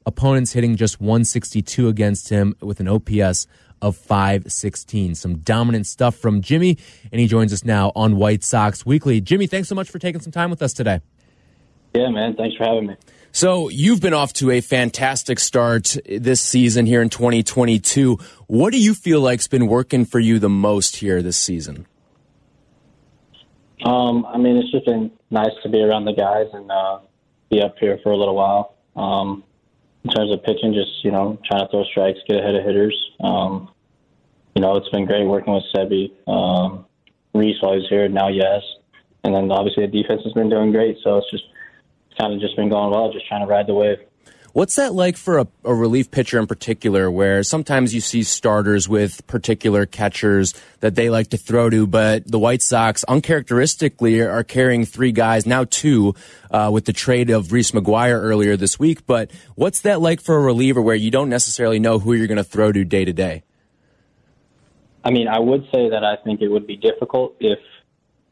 [0.06, 3.46] Opponents hitting just 162 against him with an OPS
[3.80, 5.14] of 516.
[5.14, 6.76] Some dominant stuff from Jimmy,
[7.10, 9.22] and he joins us now on White Sox Weekly.
[9.22, 11.00] Jimmy, thanks so much for taking some time with us today.
[11.94, 12.34] Yeah, man.
[12.36, 12.96] Thanks for having me.
[13.35, 18.16] So, you've been off to a fantastic start this season here in 2022.
[18.47, 21.85] What do you feel like's been working for you the most here this season?
[23.85, 27.01] Um, I mean, it's just been nice to be around the guys and uh,
[27.51, 28.76] be up here for a little while.
[28.95, 29.43] Um,
[30.05, 32.97] in terms of pitching, just you know, trying to throw strikes, get ahead of hitters.
[33.18, 33.68] Um,
[34.55, 36.87] you know, it's been great working with Sebi, um,
[37.35, 38.62] Reese while he's here, now Yaz,
[39.24, 40.99] and then obviously the defense has been doing great.
[41.03, 41.43] So it's just
[42.18, 43.98] kind of just been going well, just trying to ride the wave.
[44.54, 48.88] What's that like for a, a, relief pitcher in particular, where sometimes you see starters
[48.88, 54.44] with particular catchers that they like to throw to, but the White Sox uncharacteristically are
[54.44, 56.14] carrying three guys, now two,
[56.52, 59.04] uh, with the trade of Reese McGuire earlier this week.
[59.06, 62.36] But what's that like for a reliever where you don't necessarily know who you're going
[62.36, 63.42] to throw to day to day?
[65.02, 67.58] I mean, I would say that I think it would be difficult if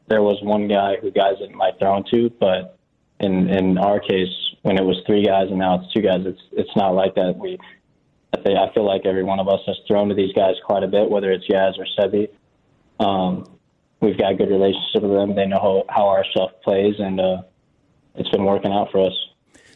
[0.07, 2.77] there was one guy who guys might throw to, but
[3.23, 4.29] in in our case,
[4.61, 7.37] when it was three guys and now it's two guys, it's it's not like that.
[7.37, 7.57] We,
[8.33, 10.83] I, think, I feel like every one of us has thrown to these guys quite
[10.83, 12.29] a bit, whether it's Yaz or Sebi.
[12.99, 13.57] Um,
[14.01, 15.35] we've got a good relationship with them.
[15.35, 17.41] They know how, how our stuff plays, and uh,
[18.15, 19.13] it's been working out for us.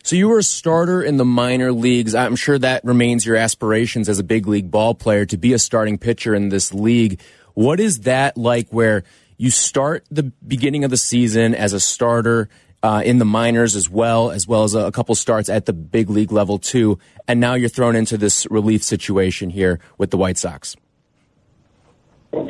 [0.04, 2.16] So you were a starter in the minor leagues.
[2.16, 5.60] I'm sure that remains your aspirations as a big league ball player to be a
[5.60, 7.20] starting pitcher in this league.
[7.56, 9.04] What is that like where
[9.36, 12.50] you start the beginning of the season as a starter
[12.84, 15.74] uh, in the minors as well, as well as a, a couple starts at the
[15.74, 20.18] big league level too, and now you're thrown into this relief situation here with the
[20.18, 20.76] White Sox?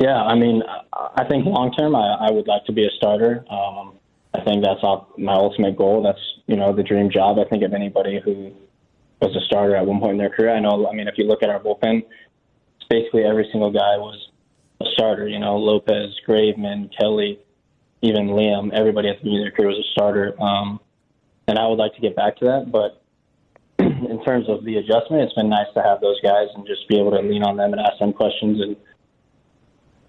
[0.00, 0.62] Yeah, I mean,
[0.92, 3.44] I think long term, I, I would like to be a starter.
[3.50, 3.94] Um,
[4.34, 4.82] I think that's
[5.16, 6.02] my ultimate goal.
[6.02, 7.38] That's you know the dream job.
[7.38, 8.52] I think of anybody who
[9.20, 10.54] was a starter at one point in their career.
[10.54, 10.86] I know.
[10.88, 12.04] I mean, if you look at our bullpen,
[12.90, 14.28] basically every single guy was
[14.80, 15.26] a starter.
[15.26, 17.38] You know, Lopez, Graveman, Kelly,
[18.02, 18.72] even Liam.
[18.72, 20.40] Everybody at the beginning of their career was a starter.
[20.40, 20.80] Um,
[21.46, 23.02] and I would like to get back to that, but
[23.78, 26.98] in terms of the adjustment, it's been nice to have those guys and just be
[26.98, 28.76] able to lean on them and ask them questions and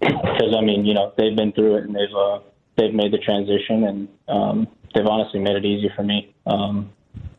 [0.00, 2.40] because I mean, you know, they've been through it and they've uh,
[2.76, 6.34] they've made the transition and um, they've honestly made it easy for me.
[6.46, 6.92] Um,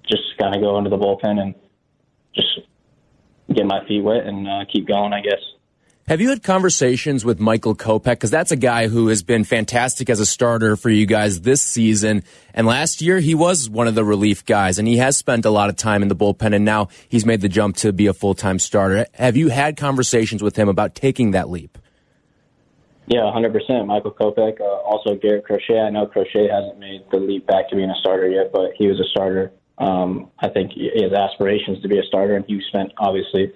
[0.08, 1.56] just kind of go into the bullpen and
[2.36, 2.60] just
[3.54, 5.42] get my feet wet and uh, keep going, I guess.
[6.12, 8.04] Have you had conversations with Michael Kopech?
[8.04, 11.62] Because that's a guy who has been fantastic as a starter for you guys this
[11.62, 12.24] season.
[12.54, 15.50] And last year, he was one of the relief guys, and he has spent a
[15.50, 18.14] lot of time in the bullpen, and now he's made the jump to be a
[18.14, 19.06] full time starter.
[19.14, 21.78] Have you had conversations with him about taking that leap?
[23.08, 23.88] Yeah, 100%.
[23.88, 25.80] Michael Kopech, uh, also Garrett Crochet.
[25.80, 28.88] I know Crochet hasn't made the leap back to being a starter yet, but he
[28.88, 29.54] was a starter.
[29.78, 33.54] Um, I think he has aspirations to be a starter, and he spent obviously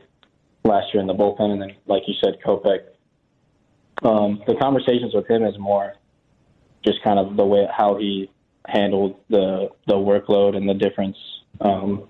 [0.66, 2.80] last year in the bullpen, and then, like you said, Kopech.
[4.04, 5.94] Um, the conversations with him is more
[6.86, 8.30] just kind of the way how he
[8.68, 11.18] handled the the workload and the difference
[11.62, 12.08] um,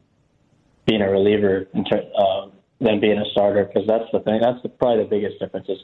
[0.86, 2.48] being a reliever uh,
[2.80, 4.40] than being a starter, because that's the thing.
[4.42, 5.80] That's the, probably the biggest difference is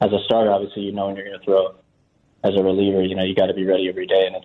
[0.00, 1.74] as a starter, obviously, you know when you're going to throw.
[2.42, 4.44] As a reliever, you know you got to be ready every day, and it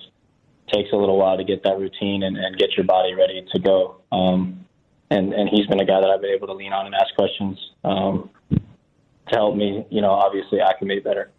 [0.72, 3.60] takes a little while to get that routine and, and get your body ready to
[3.60, 4.02] go.
[4.12, 4.66] Um,
[5.10, 7.14] and and he's been a guy that I've been able to lean on and ask
[7.16, 11.32] questions um, to help me, you know, obviously acclimate better.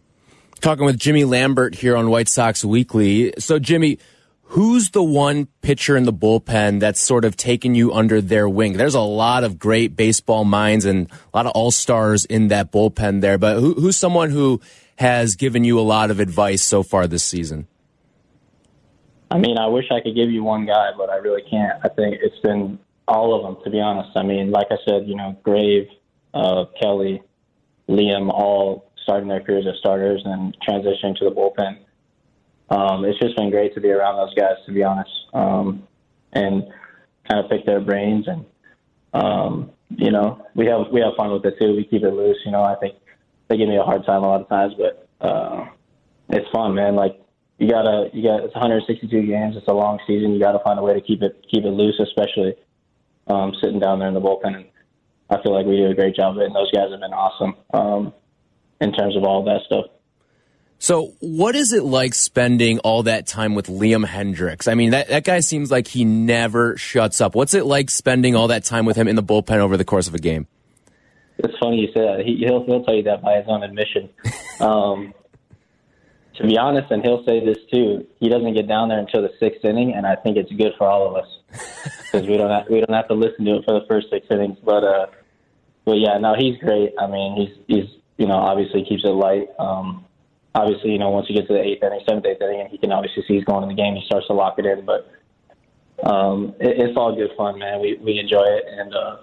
[0.61, 3.33] Talking with Jimmy Lambert here on White Sox Weekly.
[3.39, 3.99] So, Jimmy,
[4.43, 8.75] who's the one pitcher in the bullpen that's sort of taken you under their wing?
[8.75, 12.71] There's a lot of great baseball minds and a lot of all stars in that
[12.71, 14.61] bullpen there, but who, who's someone who
[14.97, 17.66] has given you a lot of advice so far this season?
[19.31, 21.79] I mean, I wish I could give you one guy, but I really can't.
[21.83, 22.79] I think it's been
[23.11, 24.17] all of them, to be honest.
[24.17, 25.89] I mean, like I said, you know, Grave,
[26.33, 27.23] uh, Kelly,
[27.89, 31.79] Liam, all starting their careers as starters and transitioning to the bullpen
[32.71, 35.87] um, it's just been great to be around those guys, to be honest, um,
[36.33, 36.63] and
[37.29, 38.27] kind of pick their brains.
[38.29, 38.45] And
[39.13, 41.75] um, you know, we have we have fun with it too.
[41.75, 42.39] We keep it loose.
[42.45, 42.95] You know, I think
[43.49, 45.67] they give me a hard time a lot of times, but uh,
[46.29, 46.95] it's fun, man.
[46.95, 47.21] Like
[47.59, 49.57] you gotta you got it's 162 games.
[49.57, 50.33] It's a long season.
[50.33, 52.55] You got to find a way to keep it keep it loose, especially
[53.27, 54.57] um, sitting down there in the bullpen.
[54.57, 54.66] And
[55.29, 57.12] I feel like we do a great job of it, and those guys have been
[57.12, 58.12] awesome um,
[58.81, 59.87] in terms of all of that stuff.
[60.83, 64.66] So, what is it like spending all that time with Liam Hendriks?
[64.66, 67.35] I mean, that, that guy seems like he never shuts up.
[67.35, 70.09] What's it like spending all that time with him in the bullpen over the course
[70.09, 70.47] of a game?
[71.37, 72.23] It's funny you say that.
[72.25, 74.11] He, will he'll tell you that by his own admission.
[74.61, 75.14] Um,
[76.37, 78.07] to be honest, and he'll say this too.
[78.18, 80.89] He doesn't get down there until the sixth inning, and I think it's good for
[80.89, 81.28] all of us
[82.12, 84.26] because we don't have, we don't have to listen to it for the first six
[84.31, 84.59] innings.
[84.64, 85.07] But uh,
[85.85, 86.93] but yeah, no, he's great.
[86.99, 89.49] I mean, he's he's you know obviously keeps it light.
[89.59, 90.05] Um,
[90.55, 92.78] obviously, you know, once you get to the eighth inning, seventh, eighth inning, and he
[92.78, 94.85] can obviously see he's going in the game, he starts to lock it in.
[94.85, 95.11] But
[96.09, 97.81] um, it, it's all good fun, man.
[97.81, 99.16] We we enjoy it, and uh,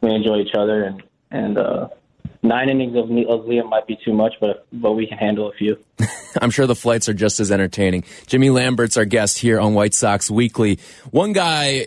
[0.00, 0.84] we enjoy each other.
[0.84, 1.88] And and uh,
[2.44, 5.52] nine innings of, of Liam might be too much, but but we can handle a
[5.52, 5.78] few.
[6.40, 8.04] I'm sure the flights are just as entertaining.
[8.26, 10.78] Jimmy Lambert's our guest here on White Sox Weekly.
[11.10, 11.86] One guy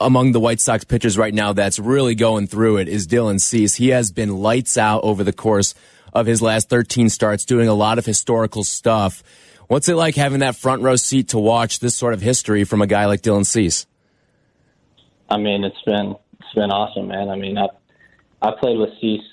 [0.00, 3.74] among the White Sox pitchers right now that's really going through it is Dylan Cease.
[3.74, 5.74] He has been lights out over the course
[6.12, 9.22] of his last 13 starts, doing a lot of historical stuff.
[9.68, 12.80] What's it like having that front row seat to watch this sort of history from
[12.82, 13.86] a guy like Dylan Cease?
[15.28, 17.28] I mean, it's been it's been awesome, man.
[17.28, 17.66] I mean, I
[18.40, 19.24] I played with Cease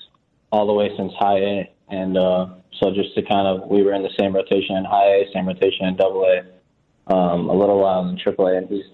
[0.54, 2.46] all the way since high A, and uh,
[2.80, 5.48] so just to kind of we were in the same rotation in high A, same
[5.48, 8.84] rotation in double A, um, a little while in triple A, and he's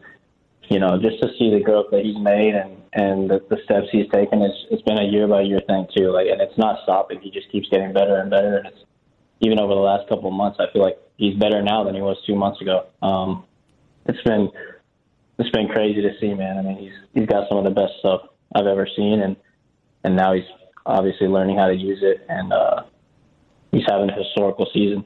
[0.70, 3.88] you know just to see the growth that he's made and and the, the steps
[3.92, 4.40] he's taken.
[4.40, 6.10] It's it's been a year by year thing too.
[6.10, 7.20] Like, and it's not stopping.
[7.20, 8.56] He just keeps getting better and better.
[8.56, 8.80] And it's
[9.40, 12.00] even over the last couple of months, I feel like he's better now than he
[12.00, 12.86] was two months ago.
[13.02, 13.44] Um,
[14.06, 14.48] it's been
[15.38, 16.56] it's been crazy to see, man.
[16.56, 18.22] I mean, he's he's got some of the best stuff
[18.56, 19.36] I've ever seen, and
[20.04, 20.48] and now he's
[20.86, 22.82] obviously learning how to use it, and uh,
[23.72, 25.04] he's having a historical season,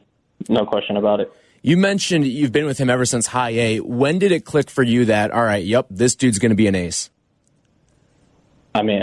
[0.48, 1.32] no question about it.
[1.62, 3.80] You mentioned you've been with him ever since high A.
[3.80, 6.66] When did it click for you that all right, yep, this dude's going to be
[6.66, 7.10] an ace?
[8.74, 9.02] I mean,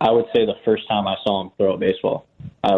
[0.00, 2.26] I would say the first time I saw him throw a baseball,
[2.62, 2.76] I,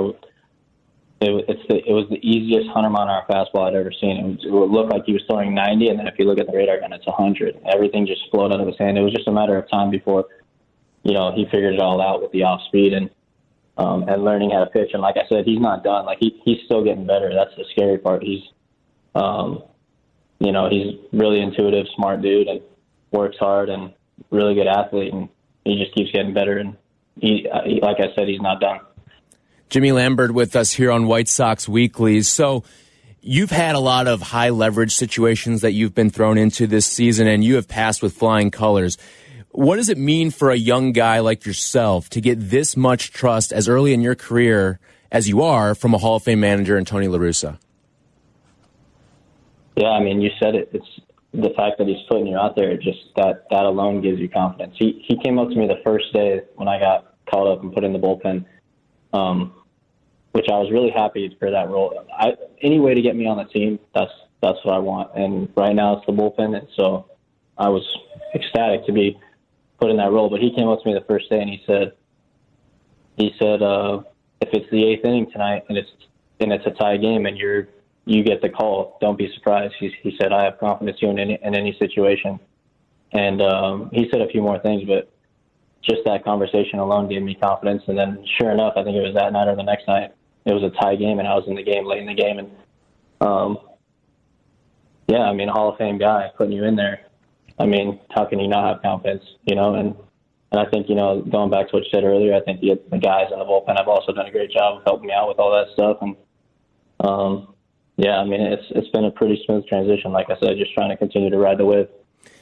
[1.20, 4.16] it, it's the, it was the easiest mile an hour fastball I'd ever seen.
[4.16, 6.38] It, was, it would look like he was throwing ninety, and then if you look
[6.38, 7.58] at the radar gun, it's hundred.
[7.72, 8.96] Everything just flowed out of his hand.
[8.96, 10.26] It was just a matter of time before,
[11.02, 13.10] you know, he figured it all out with the off speed and
[13.76, 14.90] um, and learning how to pitch.
[14.92, 16.04] And like I said, he's not done.
[16.04, 17.32] Like he he's still getting better.
[17.32, 18.22] That's the scary part.
[18.22, 18.42] He's,
[19.14, 19.62] um,
[20.40, 22.60] you know, he's really intuitive, smart dude, and
[23.12, 23.92] works hard and
[24.30, 25.28] really good athlete, and
[25.64, 26.58] he just keeps getting better.
[26.58, 26.76] And
[27.20, 28.80] he, uh, he like I said, he's not done.
[29.70, 32.22] Jimmy Lambert with us here on White Sox Weekly.
[32.22, 32.64] So
[33.20, 37.28] you've had a lot of high leverage situations that you've been thrown into this season,
[37.28, 38.96] and you have passed with flying colors.
[39.58, 43.52] What does it mean for a young guy like yourself to get this much trust
[43.52, 44.78] as early in your career
[45.10, 47.58] as you are from a Hall of Fame manager and Tony La Russa?
[49.74, 50.70] Yeah, I mean, you said it.
[50.72, 50.86] It's
[51.32, 52.76] the fact that he's putting you out there.
[52.76, 54.76] Just that that alone gives you confidence.
[54.78, 57.74] He he came up to me the first day when I got called up and
[57.74, 58.44] put in the bullpen,
[59.12, 59.52] um,
[60.30, 62.06] which I was really happy for that role.
[62.16, 65.16] I, any way to get me on the team, that's that's what I want.
[65.16, 67.06] And right now it's the bullpen, and so
[67.58, 67.82] I was
[68.36, 69.18] ecstatic to be
[69.78, 70.28] put in that role.
[70.28, 71.92] But he came up to me the first day and he said,
[73.16, 74.02] he said, uh,
[74.40, 75.90] if it's the eighth inning tonight and it's
[76.40, 77.68] and it's a tie game and you're
[78.08, 79.74] you get the call, don't be surprised.
[79.78, 82.40] He, he said, I have confidence in you in any, in any situation.
[83.12, 85.12] And um, he said a few more things, but
[85.82, 87.82] just that conversation alone gave me confidence.
[87.86, 90.14] And then, sure enough, I think it was that night or the next night.
[90.46, 92.38] It was a tie game, and I was in the game late in the game.
[92.38, 92.50] And
[93.20, 93.58] um,
[95.06, 97.07] yeah, I mean, Hall of Fame guy putting you in there.
[97.58, 99.24] I mean, how can you not have confidence?
[99.44, 99.94] You know, and
[100.50, 102.80] and I think you know, going back to what you said earlier, I think the,
[102.90, 105.28] the guys in the bullpen have also done a great job of helping me out
[105.28, 105.98] with all that stuff.
[106.00, 106.16] And
[107.00, 107.54] um,
[107.96, 110.12] yeah, I mean, it's it's been a pretty smooth transition.
[110.12, 111.88] Like I said, just trying to continue to ride the wave.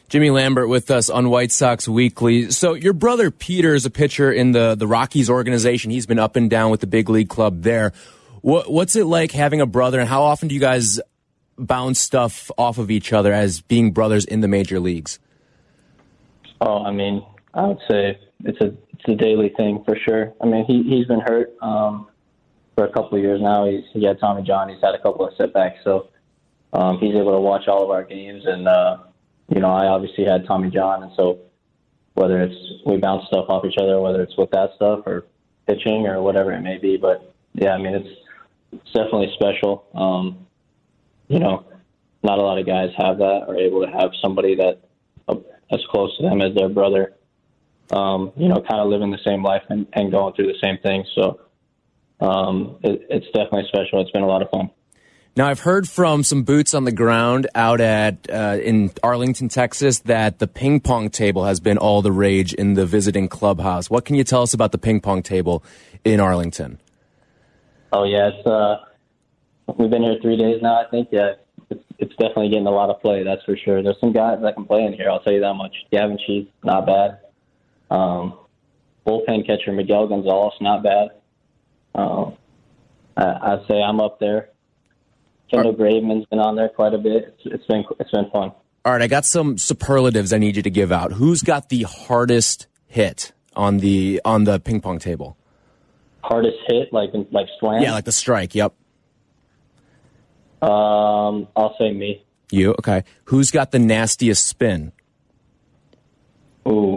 [0.08, 2.52] Jimmy Lambert with us on White Sox Weekly.
[2.52, 5.90] So your brother Peter is a pitcher in the the Rockies organization.
[5.90, 7.92] He's been up and down with the big league club there.
[8.42, 11.00] What, what's it like having a brother, and how often do you guys
[11.58, 15.18] bounce stuff off of each other as being brothers in the major leagues?
[16.60, 20.32] Oh, I mean, I would say it's a it's a daily thing for sure.
[20.40, 22.08] I mean, he he's been hurt um,
[22.74, 23.66] for a couple of years now.
[23.66, 24.68] He's he had Tommy John.
[24.68, 26.08] He's had a couple of setbacks, so
[26.72, 28.44] um, he's able to watch all of our games.
[28.46, 28.98] And uh,
[29.48, 31.40] you know, I obviously had Tommy John, and so
[32.14, 35.26] whether it's we bounce stuff off each other, whether it's with that stuff or
[35.66, 36.96] pitching or whatever it may be.
[36.96, 38.08] But yeah, I mean, it's
[38.72, 39.84] it's definitely special.
[39.94, 40.45] Um,
[41.28, 41.64] you know,
[42.22, 44.80] not a lot of guys have that or able to have somebody that
[45.28, 45.36] uh,
[45.70, 47.14] as close to them as their brother.
[47.90, 50.78] Um, you know, kind of living the same life and, and going through the same
[50.82, 51.06] things.
[51.14, 51.40] So
[52.20, 54.00] um, it, it's definitely special.
[54.00, 54.70] It's been a lot of fun.
[55.36, 59.98] Now, I've heard from some boots on the ground out at uh, in Arlington, Texas,
[60.00, 63.90] that the ping pong table has been all the rage in the visiting clubhouse.
[63.90, 65.62] What can you tell us about the ping pong table
[66.04, 66.80] in Arlington?
[67.92, 68.78] Oh yeah, it's uh,
[69.76, 70.80] we've been here three days now.
[70.80, 71.34] I think yeah,
[71.70, 73.24] it's, it's definitely getting a lot of play.
[73.24, 73.82] That's for sure.
[73.82, 75.10] There's some guys that can play in here.
[75.10, 75.74] I'll tell you that much.
[75.90, 77.18] Gavin Sheets, not bad.
[77.90, 78.38] Um,
[79.06, 81.08] bullpen catcher Miguel Gonzalez, not bad.
[81.94, 82.36] Um,
[83.16, 84.50] I, I'd say I'm up there.
[85.50, 87.36] Kendall Graveman's been on there quite a bit.
[87.44, 88.52] It's, it's been it's been fun.
[88.84, 91.12] All right, I got some superlatives I need you to give out.
[91.12, 95.36] Who's got the hardest hit on the on the ping pong table?
[96.22, 97.82] Hardest hit, like like slam.
[97.82, 98.54] Yeah, like the strike.
[98.54, 98.74] Yep.
[100.62, 102.24] Um, I'll say me.
[102.50, 103.04] You okay?
[103.24, 104.92] Who's got the nastiest spin?
[106.66, 106.96] Ooh,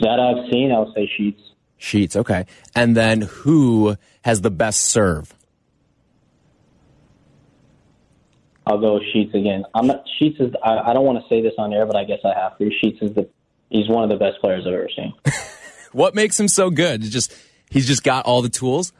[0.00, 0.72] that I've seen.
[0.72, 1.40] I'll say Sheets.
[1.78, 2.16] Sheets.
[2.16, 5.34] Okay, and then who has the best serve?
[8.66, 9.64] I'll go Sheets again.
[9.74, 10.52] I'm not, Sheets is.
[10.62, 12.70] I, I don't want to say this on air, but I guess I have to.
[12.80, 13.28] Sheets is the.
[13.70, 15.12] He's one of the best players I've ever seen.
[15.92, 17.02] what makes him so good?
[17.02, 17.34] It's just
[17.70, 18.92] he's just got all the tools.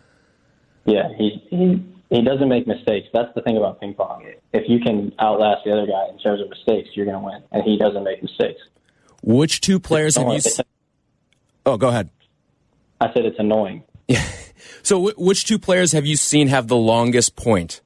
[0.84, 3.08] Yeah, he he he doesn't make mistakes.
[3.12, 4.24] That's the thing about ping pong.
[4.52, 7.42] If you can outlast the other guy in terms of mistakes, you're going to win,
[7.52, 8.60] and he doesn't make mistakes.
[9.22, 10.34] Which two players have you?
[10.34, 10.60] S-
[11.64, 12.10] oh, go ahead.
[13.00, 13.82] I said it's annoying.
[14.08, 14.24] Yeah.
[14.82, 17.82] So, w- which two players have you seen have the longest point?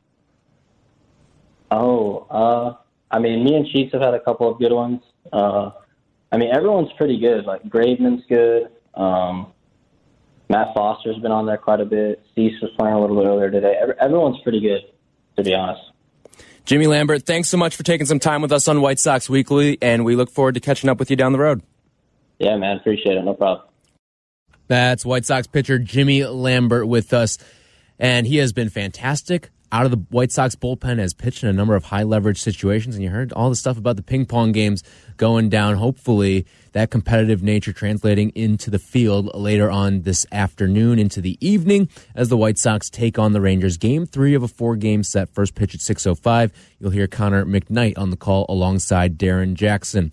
[1.71, 2.75] Oh, uh,
[3.11, 5.01] I mean, me and Sheets have had a couple of good ones.
[5.33, 5.71] Uh,
[6.31, 7.45] I mean, everyone's pretty good.
[7.45, 8.69] Like Graveman's good.
[8.95, 9.53] Um,
[10.51, 12.25] Matt Foster's been on there quite a bit.
[12.35, 13.81] Cease was playing a little bit earlier today.
[14.01, 14.81] Everyone's pretty good,
[15.37, 15.81] to be honest.
[16.65, 19.79] Jimmy Lambert, thanks so much for taking some time with us on White Sox Weekly,
[19.81, 21.63] and we look forward to catching up with you down the road.
[22.41, 23.25] Yeah, man, appreciate it.
[23.25, 23.65] No problem.
[24.67, 27.39] That's White Sox pitcher Jimmy Lambert with us,
[28.01, 31.53] and he has been fantastic out of the White Sox bullpen has pitched in a
[31.53, 34.53] number of high leverage situations, and you heard all the stuff about the ping pong
[34.53, 34.83] games
[35.17, 35.77] going down.
[35.77, 41.89] Hopefully, that competitive nature translating into the field later on this afternoon into the evening
[42.15, 43.77] as the White Sox take on the Rangers.
[43.77, 45.29] Game three of a four game set.
[45.29, 46.51] First pitch at 6.05.
[46.79, 50.11] You'll hear Connor McKnight on the call alongside Darrin Jackson.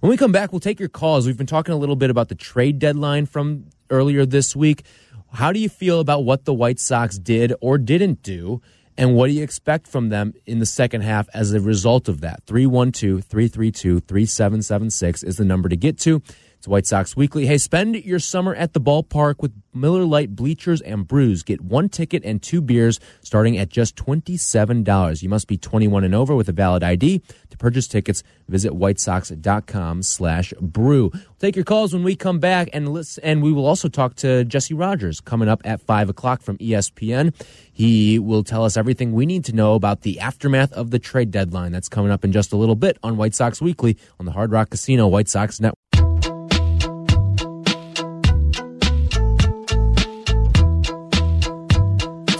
[0.00, 1.26] When we come back, we'll take your calls.
[1.26, 4.84] We've been talking a little bit about the trade deadline from earlier this week.
[5.32, 8.62] How do you feel about what the White Sox did or didn't do?
[8.98, 12.20] And what do you expect from them in the second half as a result of
[12.22, 12.42] that?
[12.46, 16.20] 312 332 3776 is the number to get to.
[16.58, 17.46] It's White Sox Weekly.
[17.46, 21.44] Hey, spend your summer at the ballpark with Miller Lite Bleachers and Brews.
[21.44, 25.22] Get one ticket and two beers starting at just $27.
[25.22, 27.22] You must be 21 and over with a valid ID.
[27.50, 31.10] To purchase tickets, visit whitesox.com slash brew.
[31.12, 34.16] We'll take your calls when we come back, and, listen, and we will also talk
[34.16, 37.32] to Jesse Rogers coming up at 5 o'clock from ESPN.
[37.72, 41.30] He will tell us everything we need to know about the aftermath of the trade
[41.30, 41.70] deadline.
[41.70, 44.50] That's coming up in just a little bit on White Sox Weekly on the Hard
[44.50, 45.87] Rock Casino White Sox Network.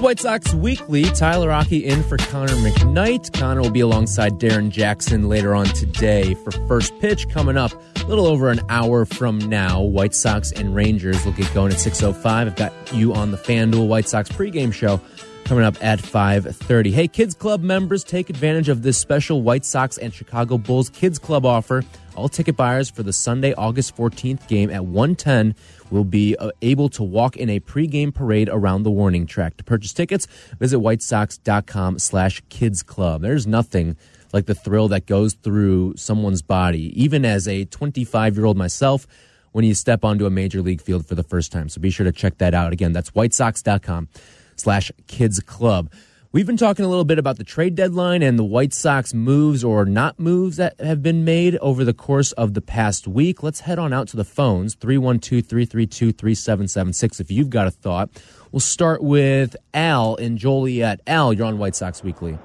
[0.00, 1.04] White Sox Weekly.
[1.04, 3.32] Tyler Rocky in for Connor McKnight.
[3.32, 8.04] Connor will be alongside Darrin Jackson later on today for first pitch coming up a
[8.04, 9.80] little over an hour from now.
[9.80, 12.24] White Sox and Rangers will get going at 6.05.
[12.26, 15.00] I've got you on the FanDuel White Sox pregame show
[15.44, 16.92] coming up at 5.30.
[16.92, 21.18] Hey, Kids Club members, take advantage of this special White Sox and Chicago Bulls Kids
[21.18, 21.82] Club offer.
[22.18, 25.54] All ticket buyers for the Sunday, August 14th game at 110
[25.92, 29.56] will be uh, able to walk in a pregame parade around the warning track.
[29.58, 30.26] To purchase tickets,
[30.58, 33.22] visit whitesox.com slash kids club.
[33.22, 33.96] There's nothing
[34.32, 39.06] like the thrill that goes through someone's body, even as a 25 year old myself,
[39.52, 41.68] when you step onto a major league field for the first time.
[41.68, 42.72] So be sure to check that out.
[42.72, 44.08] Again, that's whitesox.com
[44.56, 45.92] slash kids club.
[46.30, 49.64] We've been talking a little bit about the trade deadline and the White Sox moves
[49.64, 53.42] or not moves that have been made over the course of the past week.
[53.42, 58.10] Let's head on out to the phones 312 332 3776 if you've got a thought.
[58.52, 61.00] We'll start with Al in Joliet.
[61.06, 62.38] Al, you're on White Sox Weekly.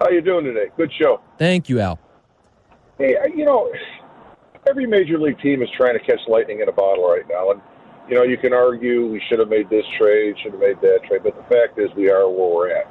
[0.00, 0.66] How you doing today?
[0.76, 1.20] Good show.
[1.38, 2.00] Thank you, Al.
[2.98, 3.70] Hey, you know,
[4.68, 7.60] every major league team is trying to catch lightning in a bottle right now, and
[8.12, 11.00] you know, you can argue we should have made this trade, should have made that
[11.08, 12.84] trade, but the fact is we are where we're at.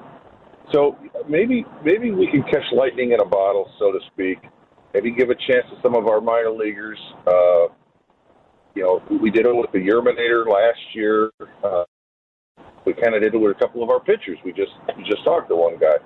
[0.74, 0.98] So
[1.30, 4.40] maybe maybe we can catch lightning in a bottle, so to speak.
[4.96, 6.98] Maybe give a chance to some of our minor leaguers.
[7.28, 7.68] Uh,
[8.74, 11.30] you know, we did it with the Yerminator last year.
[11.64, 11.84] Uh,
[12.86, 14.40] we kind of did it with a couple of our pitchers.
[14.44, 15.98] We just we just talked to one guy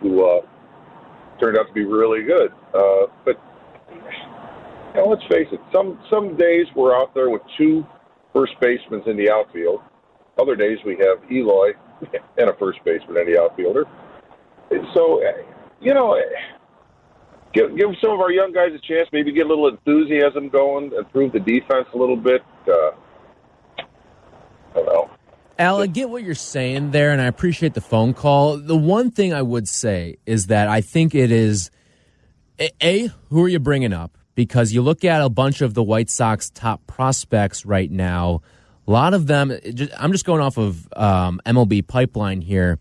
[0.00, 0.40] who uh,
[1.38, 2.52] turned out to be really good.
[2.72, 3.38] Uh, but
[3.92, 5.60] you know, let's face it.
[5.74, 7.84] Some some days we're out there with two
[8.32, 9.80] first baseman's in the outfield.
[10.40, 11.72] Other days we have Eloy
[12.38, 13.84] and a first baseman in the outfielder.
[14.94, 15.20] So,
[15.80, 16.18] you know,
[17.52, 20.92] give, give some of our young guys a chance, maybe get a little enthusiasm going,
[20.96, 22.42] improve the defense a little bit.
[22.66, 22.90] Uh,
[23.78, 25.10] I don't know.
[25.58, 28.56] Al, I get what you're saying there, and I appreciate the phone call.
[28.56, 31.70] The one thing I would say is that I think it is
[32.80, 34.16] A, who are you bringing up?
[34.34, 38.42] Because you look at a bunch of the White Sox top prospects right now.
[38.86, 39.52] A lot of them,
[39.96, 42.78] I'm just going off of um, MLB pipeline here.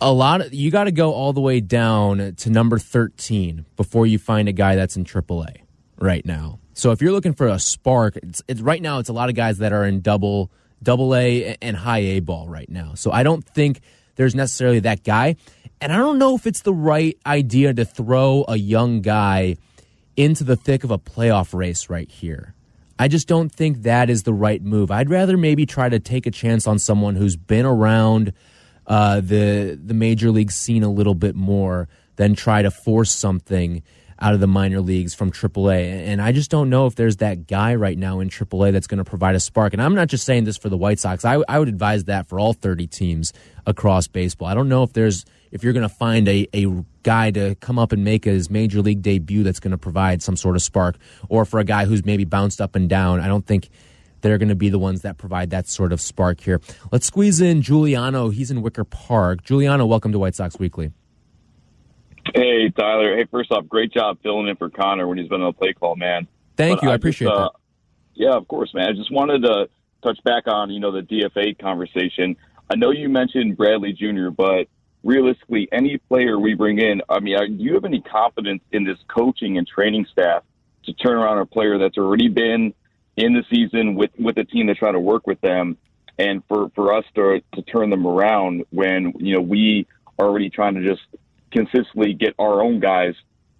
[0.00, 4.06] A lot of you got to go all the way down to number 13 before
[4.06, 5.62] you find a guy that's in AAA
[5.98, 6.60] right now.
[6.74, 9.34] So if you're looking for a spark, it's, it's right now it's a lot of
[9.34, 10.50] guys that are in double
[10.82, 12.94] double A and high A ball right now.
[12.94, 13.80] So I don't think
[14.14, 15.36] there's necessarily that guy.
[15.80, 19.56] And I don't know if it's the right idea to throw a young guy
[20.18, 22.54] into the thick of a playoff race right here.
[22.98, 24.90] I just don't think that is the right move.
[24.90, 28.32] I'd rather maybe try to take a chance on someone who's been around
[28.88, 33.82] uh, the the major league scene a little bit more than try to force something
[34.20, 36.08] out of the minor leagues from AAA.
[36.08, 38.98] And I just don't know if there's that guy right now in AAA that's going
[38.98, 39.72] to provide a spark.
[39.72, 41.24] And I'm not just saying this for the White Sox.
[41.24, 43.32] I, I would advise that for all 30 teams
[43.64, 44.48] across baseball.
[44.48, 46.66] I don't know if there's if you're going to find a, a
[47.02, 50.36] guy to come up and make his major league debut that's going to provide some
[50.36, 50.96] sort of spark,
[51.28, 53.20] or for a guy who's maybe bounced up and down.
[53.20, 53.68] I don't think
[54.20, 56.60] they're going to be the ones that provide that sort of spark here.
[56.90, 58.30] Let's squeeze in Giuliano.
[58.30, 59.42] He's in Wicker Park.
[59.44, 60.92] Giuliano, welcome to White Sox Weekly.
[62.34, 63.16] Hey, Tyler.
[63.16, 65.72] Hey, first off, great job filling in for Connor when he's been on the play
[65.72, 66.26] call, man.
[66.56, 66.88] Thank but you.
[66.90, 67.52] I, I appreciate just, uh, that.
[68.14, 68.88] Yeah, of course, man.
[68.88, 69.68] I just wanted to
[70.02, 72.36] touch back on, you know, the DFA conversation.
[72.70, 74.66] I know you mentioned Bradley Jr., but
[75.04, 78.98] realistically, any player we bring in, I mean, do you have any confidence in this
[79.08, 80.42] coaching and training staff
[80.84, 82.74] to turn around a player that's already been
[83.16, 85.76] in the season with, with a team that's trying to work with them
[86.18, 89.86] and for, for us to, to turn them around when, you know, we
[90.18, 91.02] are already trying to just
[91.50, 93.14] consistently get our own guys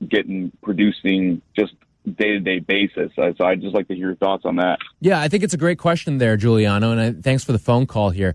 [0.07, 1.73] getting producing just
[2.17, 3.11] day to day basis.
[3.17, 4.79] So I'd just like to hear your thoughts on that.
[5.01, 7.87] Yeah, I think it's a great question there, Giuliano, and I, thanks for the phone
[7.87, 8.35] call here.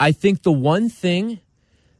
[0.00, 1.40] I think the one thing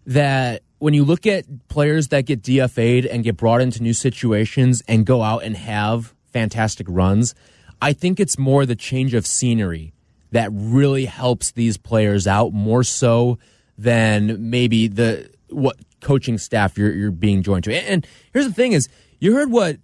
[0.06, 4.82] that when you look at players that get DFA'd and get brought into new situations
[4.88, 7.34] and go out and have fantastic runs,
[7.80, 9.92] I think it's more the change of scenery
[10.32, 13.38] that really helps these players out more so
[13.78, 17.74] than maybe the what coaching staff you're you're being joined to.
[17.74, 18.88] And, here's the thing: is
[19.20, 19.78] you heard what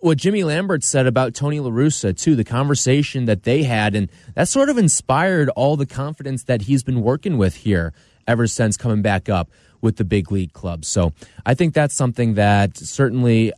[0.00, 4.10] what Jimmy Lambert said about Tony La Russa too, the conversation that they had, and
[4.34, 7.92] that sort of inspired all the confidence that he's been working with here
[8.30, 9.50] ever since coming back up
[9.80, 10.84] with the big league club.
[10.84, 11.12] So
[11.44, 13.52] I think that's something that certainly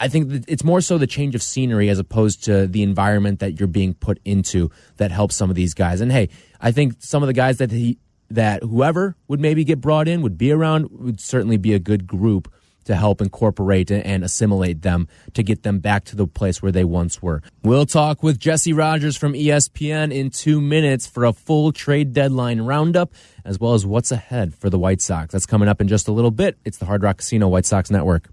[0.00, 3.58] I think it's more so the change of scenery as opposed to the environment that
[3.58, 6.00] you're being put into that helps some of these guys.
[6.00, 6.28] And hey,
[6.60, 7.98] I think some of the guys that he
[8.30, 12.06] that whoever would maybe get brought in would be around would certainly be a good
[12.06, 12.52] group
[12.88, 16.84] to help incorporate and assimilate them to get them back to the place where they
[16.84, 17.42] once were.
[17.62, 22.62] We'll talk with Jesse Rogers from ESPN in two minutes for a full trade deadline
[22.62, 23.12] roundup,
[23.44, 25.32] as well as what's ahead for the White Sox.
[25.32, 26.56] That's coming up in just a little bit.
[26.64, 28.30] It's the Hard Rock Casino White Sox Network.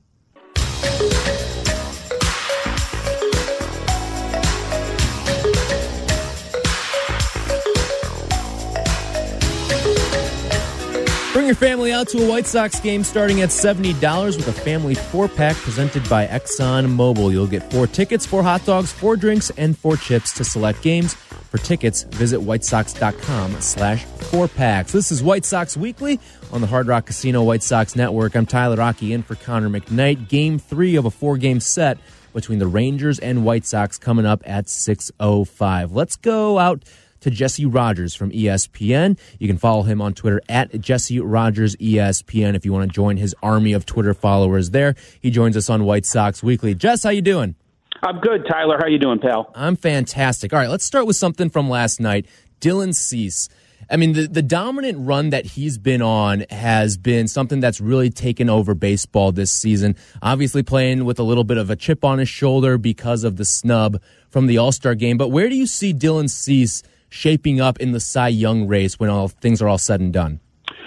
[11.46, 14.96] Bring your family out to a White Sox game starting at $70 with a family
[14.96, 17.32] four pack presented by Exxon Mobil.
[17.32, 21.14] You'll get four tickets, four hot dogs, four drinks, and four chips to select games.
[21.14, 24.92] For tickets, visit whitesox.com slash four packs.
[24.92, 26.20] This is White Sox Weekly
[26.52, 28.34] on the Hard Rock Casino White Sox Network.
[28.34, 30.28] I'm Tyler Rocky in for Connor McKnight.
[30.28, 32.00] Game three of a four game set
[32.34, 35.90] between the Rangers and White Sox coming up at 6.05.
[35.94, 36.84] Let's go out
[37.26, 39.18] to Jesse Rogers from ESPN.
[39.40, 43.18] You can follow him on Twitter at Jesse Rogers ESPN if you want to join
[43.18, 44.94] his army of Twitter followers there.
[45.20, 46.76] He joins us on White Sox Weekly.
[46.76, 47.56] Jess, how you doing?
[48.04, 48.78] I'm good, Tyler.
[48.80, 49.52] How you doing, pal?
[49.56, 50.54] I'm fantastic.
[50.54, 52.28] All right, let's start with something from last night.
[52.62, 53.50] Dylan Cease.
[53.90, 58.12] I mean, the, the dominant run that he's been on has been something that's really
[58.12, 59.96] taken over baseball this season.
[60.22, 63.46] Obviously, playing with a little bit of a chip on his shoulder because of the
[63.46, 64.00] snub
[64.30, 65.18] from the All Star game.
[65.18, 69.10] But where do you see Dylan Cease shaping up in the Cy Young race when
[69.10, 70.40] all things are all said and done?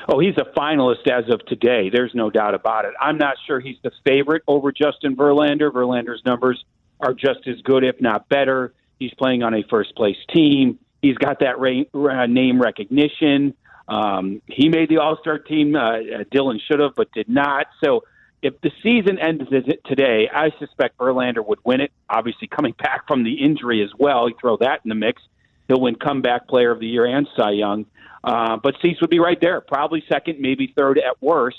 [0.09, 1.90] Oh, he's a finalist as of today.
[1.90, 2.95] There's no doubt about it.
[2.99, 5.70] I'm not sure he's the favorite over Justin Verlander.
[5.70, 6.65] Verlander's numbers
[7.01, 8.73] are just as good, if not better.
[8.99, 10.78] He's playing on a first place team.
[11.03, 11.61] He's got that
[12.31, 13.55] name recognition.
[13.86, 15.77] Um, he made the All Star team.
[15.77, 15.99] Uh,
[16.32, 17.66] Dylan should have, but did not.
[17.85, 18.05] So
[18.43, 19.45] if the season ends
[19.86, 21.93] today, I suspect Verlander would win it.
[22.09, 25.23] Obviously, coming back from the injury as well, you throw that in the mix.
[25.69, 27.86] He'll win comeback player of the year and Cy Young.
[28.24, 31.59] Uh, but Cease would be right there, probably second, maybe third at worst.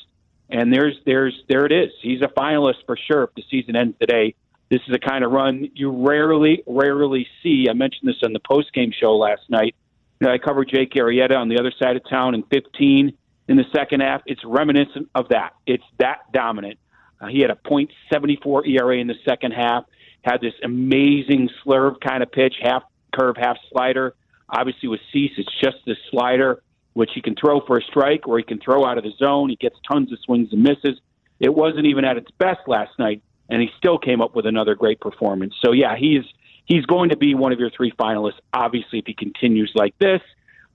[0.49, 1.91] And there's there's there it is.
[2.02, 4.36] He's a finalist for sure if the season ends today.
[4.69, 7.68] This is a kind of run you rarely, rarely see.
[7.69, 9.76] I mentioned this on the post game show last night.
[10.19, 13.14] You know, I covered Jake Arrieta on the other side of town in 15
[13.48, 14.22] in the second half.
[14.26, 15.53] It's reminiscent of that.
[15.65, 16.80] It's that dominant.
[17.22, 19.86] Uh, he had a .74 ERA in the second half.
[20.22, 24.15] Had this amazing slurve kind of pitch, half curve, half slider.
[24.49, 26.61] Obviously, with Cease, it's just this slider,
[26.94, 29.49] which he can throw for a strike or he can throw out of the zone.
[29.49, 30.99] He gets tons of swings and misses.
[31.40, 34.76] It wasn't even at its best last night, and he still came up with another
[34.76, 35.53] great performance.
[35.64, 36.23] So, yeah, he's
[36.65, 38.40] he's going to be one of your three finalists.
[38.53, 40.22] Obviously, if he continues like this,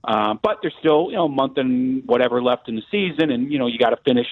[0.03, 3.51] uh, but there's still you know a month and whatever left in the season, and
[3.51, 4.27] you know you got to finish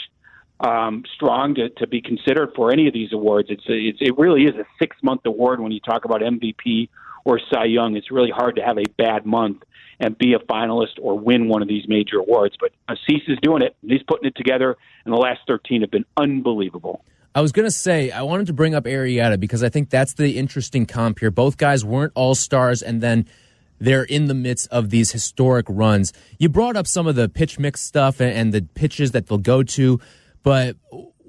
[0.59, 3.49] um, strong to, to be considered for any of these awards.
[3.49, 6.89] It's, a, it's it really is a six month award when you talk about MVP
[7.25, 7.95] or Cy Young.
[7.95, 9.63] It's really hard to have a bad month
[9.99, 12.55] and be a finalist or win one of these major awards.
[12.59, 12.71] But
[13.07, 13.75] Cease is doing it.
[13.81, 14.75] He's putting it together,
[15.05, 17.03] and the last 13 have been unbelievable.
[17.35, 20.13] I was going to say, I wanted to bring up Arrieta because I think that's
[20.13, 21.31] the interesting comp here.
[21.31, 23.25] Both guys weren't all stars, and then
[23.79, 26.13] they're in the midst of these historic runs.
[26.37, 29.63] You brought up some of the pitch mix stuff and the pitches that they'll go
[29.63, 29.99] to,
[30.43, 30.75] but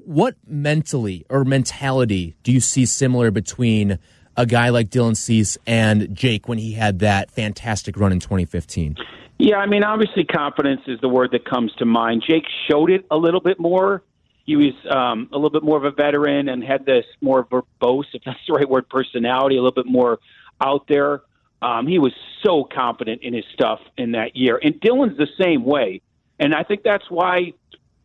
[0.04, 3.98] what mentally or mentality do you see similar between
[4.36, 8.96] a guy like Dylan Cease and Jake when he had that fantastic run in 2015?
[9.38, 12.24] Yeah, I mean, obviously, confidence is the word that comes to mind.
[12.28, 14.02] Jake showed it a little bit more.
[14.46, 18.04] He was um, a little bit more of a veteran and had this more verbose,
[18.12, 20.18] if that's the right word, personality, a little bit more
[20.60, 21.22] out there.
[21.62, 22.12] Um, he was
[22.44, 24.60] so confident in his stuff in that year.
[24.62, 26.02] And Dylan's the same way.
[26.38, 27.54] And I think that's why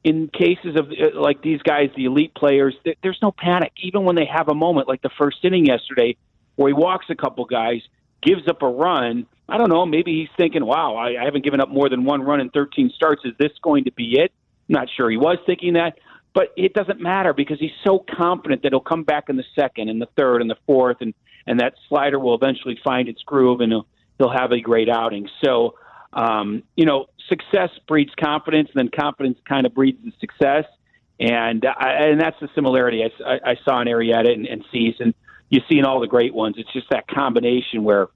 [0.04, 3.72] in cases of uh, like these guys, the elite players, there's no panic.
[3.82, 6.16] Even when they have a moment like the first inning yesterday,
[6.56, 7.82] where he walks a couple guys,
[8.22, 9.26] gives up a run.
[9.48, 9.86] I don't know.
[9.86, 13.24] Maybe he's thinking, "Wow, I, haven't given up more than one run in 13 starts.
[13.26, 14.32] Is this going to be it?"
[14.70, 15.98] I'm not sure he was thinking that,
[16.34, 19.90] but it doesn't matter because he's so confident that he'll come back in the second
[19.90, 21.14] and the third and the fourth, and
[21.48, 25.28] and that slider will eventually find its groove and he'll he'll have a great outing.
[25.44, 25.76] So,
[26.14, 30.66] um, you know, success breeds confidence, and then confidence kind of breeds the success,
[31.20, 34.96] and I, and that's the similarity I, I, I saw in Arrieta and, and Cease,
[35.00, 35.14] and
[35.50, 36.56] you see in all the great ones.
[36.58, 38.08] It's just that combination where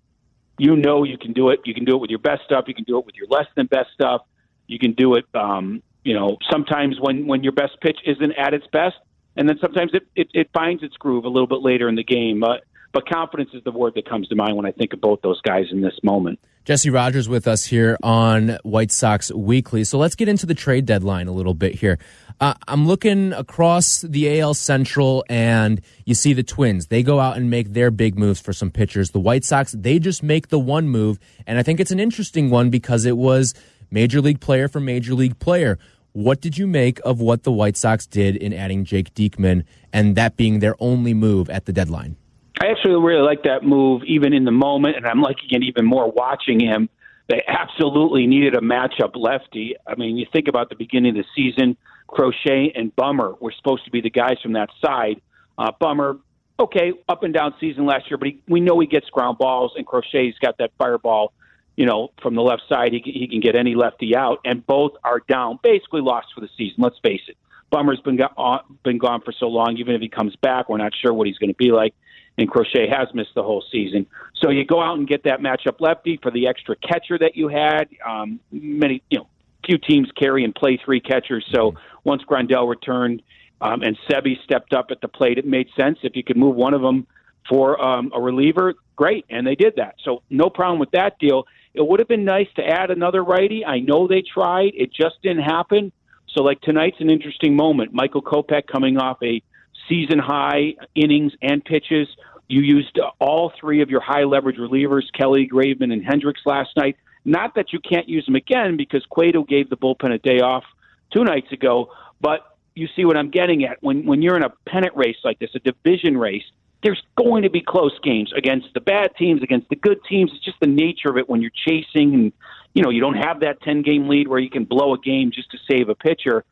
[0.57, 1.61] you know you can do it.
[1.65, 2.65] You can do it with your best stuff.
[2.67, 4.21] You can do it with your less than best stuff.
[4.67, 5.25] You can do it.
[5.33, 8.95] Um, you know, sometimes when when your best pitch isn't at its best,
[9.35, 12.03] and then sometimes it it, it finds its groove a little bit later in the
[12.03, 12.43] game.
[12.43, 12.57] Uh,
[12.93, 15.41] but confidence is the word that comes to mind when I think of both those
[15.41, 16.39] guys in this moment.
[16.63, 19.83] Jesse Rogers with us here on White Sox Weekly.
[19.83, 21.97] So let's get into the trade deadline a little bit here.
[22.39, 26.87] Uh, I'm looking across the AL Central, and you see the Twins.
[26.87, 29.11] They go out and make their big moves for some pitchers.
[29.11, 32.49] The White Sox, they just make the one move, and I think it's an interesting
[32.49, 33.53] one because it was
[33.91, 35.79] major league player for major league player.
[36.13, 40.15] What did you make of what the White Sox did in adding Jake Diekman and
[40.15, 42.17] that being their only move at the deadline?
[42.61, 45.85] I actually really like that move, even in the moment, and I'm liking it even
[45.85, 46.89] more watching him.
[47.27, 49.75] They absolutely needed a matchup lefty.
[49.87, 51.77] I mean, you think about the beginning of the season,
[52.07, 55.21] Crochet and Bummer were supposed to be the guys from that side.
[55.57, 56.17] Uh, Bummer,
[56.59, 59.71] okay, up and down season last year, but he, we know he gets ground balls,
[59.75, 61.33] and Crochet's got that fireball
[61.75, 64.93] you know, from the left side, he, he can get any lefty out, and both
[65.03, 66.75] are down, basically lost for the season.
[66.79, 67.37] Let's face it.
[67.71, 69.77] Bummer's been go- uh, been gone for so long.
[69.77, 71.95] Even if he comes back, we're not sure what he's going to be like.
[72.37, 74.07] And Crochet has missed the whole season.
[74.35, 77.47] So you go out and get that matchup lefty for the extra catcher that you
[77.47, 77.89] had.
[78.05, 79.27] Um, many, you know,
[79.65, 81.45] few teams carry and play three catchers.
[81.53, 83.21] So once Grandal returned
[83.61, 85.99] um, and Seby stepped up at the plate, it made sense.
[86.01, 87.07] If you could move one of them
[87.47, 89.95] for um, a reliever, great, and they did that.
[90.03, 91.45] So no problem with that deal.
[91.73, 93.65] It would have been nice to add another righty.
[93.65, 94.73] I know they tried.
[94.75, 95.91] It just didn't happen.
[96.29, 97.93] So, like tonight's an interesting moment.
[97.93, 99.41] Michael Kopech coming off a
[99.89, 102.07] season high innings and pitches.
[102.47, 106.97] You used all three of your high leverage relievers, Kelly, Graveman, and Hendriks last night.
[107.25, 110.63] Not that you can't use them again because Cueto gave the bullpen a day off
[111.11, 113.81] two nights ago, but you see what I'm getting at.
[113.81, 116.43] When when you're in a pennant race like this, a division race,
[116.83, 120.31] there's going to be close games against the bad teams, against the good teams.
[120.35, 122.33] It's just the nature of it when you're chasing and
[122.73, 125.31] you know, you don't have that 10 game lead where you can blow a game
[125.31, 126.43] just to save a pitcher.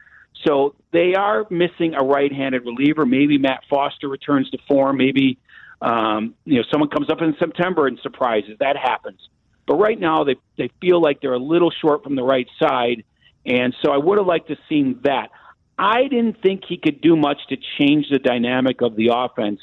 [0.45, 3.05] So they are missing a right-handed reliever.
[3.05, 4.97] Maybe Matt Foster returns to form.
[4.97, 5.37] Maybe
[5.81, 8.57] um, you know someone comes up in September and surprises.
[8.59, 9.19] That happens.
[9.67, 13.03] But right now they they feel like they're a little short from the right side,
[13.45, 15.29] and so I would have liked to seen that.
[15.77, 19.59] I didn't think he could do much to change the dynamic of the offense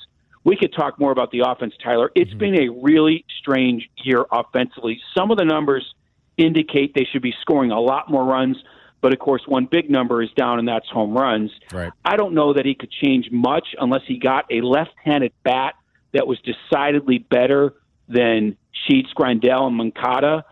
[0.49, 2.11] we could talk more about the offense, Tyler.
[2.15, 2.39] It's mm-hmm.
[2.39, 4.99] been a really strange year offensively.
[5.15, 5.95] Some of the numbers
[6.39, 8.57] indicate they should be scoring a lot more runs,
[9.01, 11.51] but of course, one big number is down, and that's home runs.
[11.73, 11.93] Right.
[12.05, 15.75] I don't know that he could change much unless he got a left handed bat
[16.13, 17.75] that was decidedly better
[18.09, 20.45] than Sheets, Grandal, and Moncada.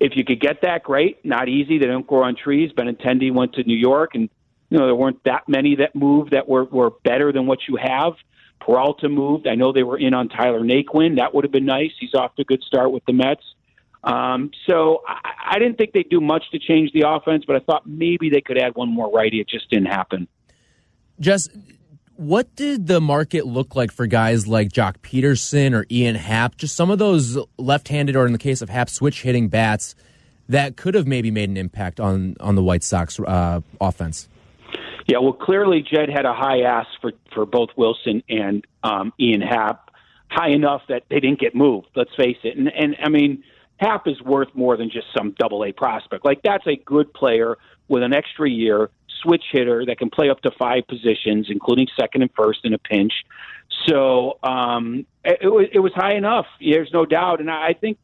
[0.00, 1.24] If you could get that, great.
[1.24, 1.78] Not easy.
[1.78, 2.72] They don't grow on trees.
[2.72, 4.28] Benintendi went to New York, and
[4.70, 7.76] you know there weren't that many that moved that were were better than what you
[7.76, 8.14] have.
[8.60, 9.46] Peralta moved.
[9.46, 11.16] I know they were in on Tyler Naquin.
[11.16, 11.92] That would have been nice.
[11.98, 13.42] He's off to a good start with the Mets.
[14.02, 17.60] Um, so I, I didn't think they'd do much to change the offense, but I
[17.60, 19.40] thought maybe they could add one more righty.
[19.40, 20.26] It just didn't happen.
[21.18, 21.50] Just
[22.16, 26.56] what did the market look like for guys like Joc Pederson or Ian Happ?
[26.56, 29.94] Just some of those left-handed, or in the case of Happ, switch hitting bats
[30.48, 34.28] that could have maybe made an impact on on the White Sox uh, offense.
[35.06, 39.40] Yeah, well, clearly Jed had a high ask for for both Willson and um, Ian
[39.42, 39.90] Happ,
[40.28, 41.88] high enough that they didn't get moved.
[41.94, 43.44] Let's face it, and and I mean.
[43.80, 46.24] Happ is worth more than just some double A prospect.
[46.24, 47.56] Like that's a good player
[47.88, 48.90] with an extra year,
[49.22, 52.78] switch hitter that can play up to five positions, including second and first in a
[52.78, 53.12] pinch.
[53.86, 56.46] So um, it, it, was, it was high enough.
[56.60, 57.98] There's no doubt, and I think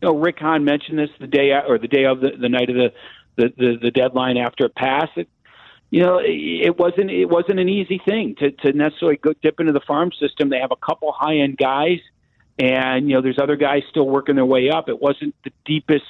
[0.00, 2.70] you know Rick Hahn mentioned this the day or the day of the, the night
[2.70, 2.92] of the,
[3.36, 5.16] the the the deadline after it passed.
[5.16, 5.28] It,
[5.90, 9.72] you know, it wasn't it wasn't an easy thing to to necessarily go dip into
[9.72, 10.50] the farm system.
[10.50, 11.98] They have a couple high end guys,
[12.60, 14.88] and you know, there's other guys still working their way up.
[14.90, 16.04] It wasn't the deepest,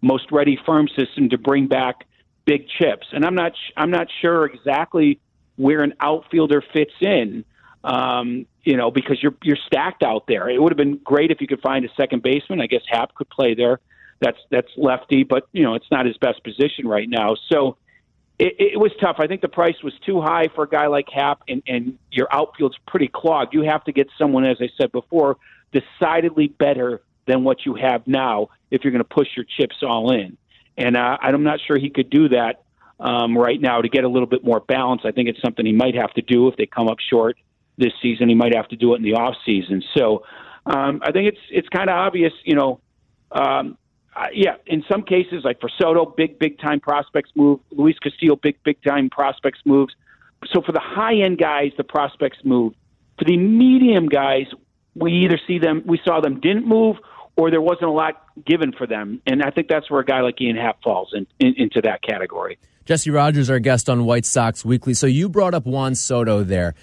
[0.00, 2.06] most ready farm system to bring back
[2.44, 5.20] big chips, and I'm not I'm not sure exactly
[5.56, 7.44] where an outfielder fits in.
[7.84, 10.48] Um, you know, because you're you're stacked out there.
[10.50, 12.60] It would have been great if you could find a second baseman.
[12.60, 13.78] I guess Happ could play there.
[14.20, 17.36] That's that's lefty, but you know, it's not his best position right now.
[17.48, 17.76] So
[18.38, 19.16] it, it was tough.
[19.18, 22.28] I think the price was too high for a guy like Happ, and, and your
[22.32, 23.54] outfield's pretty clogged.
[23.54, 25.36] You have to get someone, as I said before,
[25.72, 30.12] decidedly better than what you have now if you're going to push your chips all
[30.12, 30.36] in.
[30.76, 32.62] And uh, I'm not sure he could do that
[32.98, 35.02] um, right now to get a little bit more balance.
[35.04, 37.36] I think it's something he might have to do if they come up short
[37.76, 38.28] this season.
[38.28, 39.82] He might have to do it in the off season.
[39.96, 40.24] So
[40.66, 42.80] um, I think it's it's kind of obvious, you know.
[43.32, 43.78] Um,
[44.14, 47.60] uh, yeah, in some cases, like for Soto, big big time prospects move.
[47.70, 49.94] Luis Castillo, big big time prospects moves.
[50.52, 52.74] So for the high end guys, the prospects move.
[53.18, 54.46] For the medium guys,
[54.94, 56.96] we either see them, we saw them didn't move,
[57.36, 59.20] or there wasn't a lot given for them.
[59.26, 62.02] And I think that's where a guy like Ian Happ falls in, in, into that
[62.02, 62.58] category.
[62.84, 64.94] Jesse Rogers, our guest on White Sox Weekly.
[64.94, 66.74] So you brought up Juan Soto there.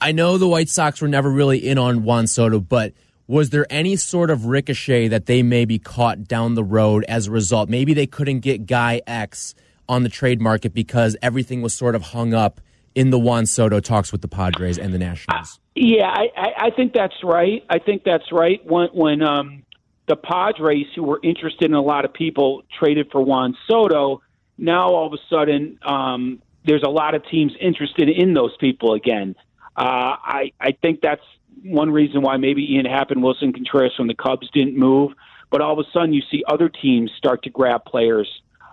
[0.00, 2.92] I know the White Sox were never really in on Juan Soto, but
[3.28, 7.30] was there any sort of ricochet that they maybe caught down the road as a
[7.30, 7.68] result?
[7.68, 9.54] Maybe they couldn't get guy X
[9.88, 12.60] on the trade market because everything was sort of hung up
[12.94, 15.58] in the Juan Soto talks with the Padres and the Nationals.
[15.74, 17.64] Yeah, I, I, think that's right.
[17.70, 18.60] I think that's right.
[18.66, 19.62] When when um,
[20.06, 24.22] the Padres, who were interested in a lot of people, traded for Juan Soto,
[24.58, 28.94] now all of a sudden um, there's a lot of teams interested in those people
[28.94, 29.34] again.
[29.76, 31.22] Uh, I I think that's
[31.64, 35.12] one reason why maybe Ian Happ and Willson Contreras from the Cubs didn't move.
[35.50, 38.28] But all of a sudden, you see other teams start to grab players,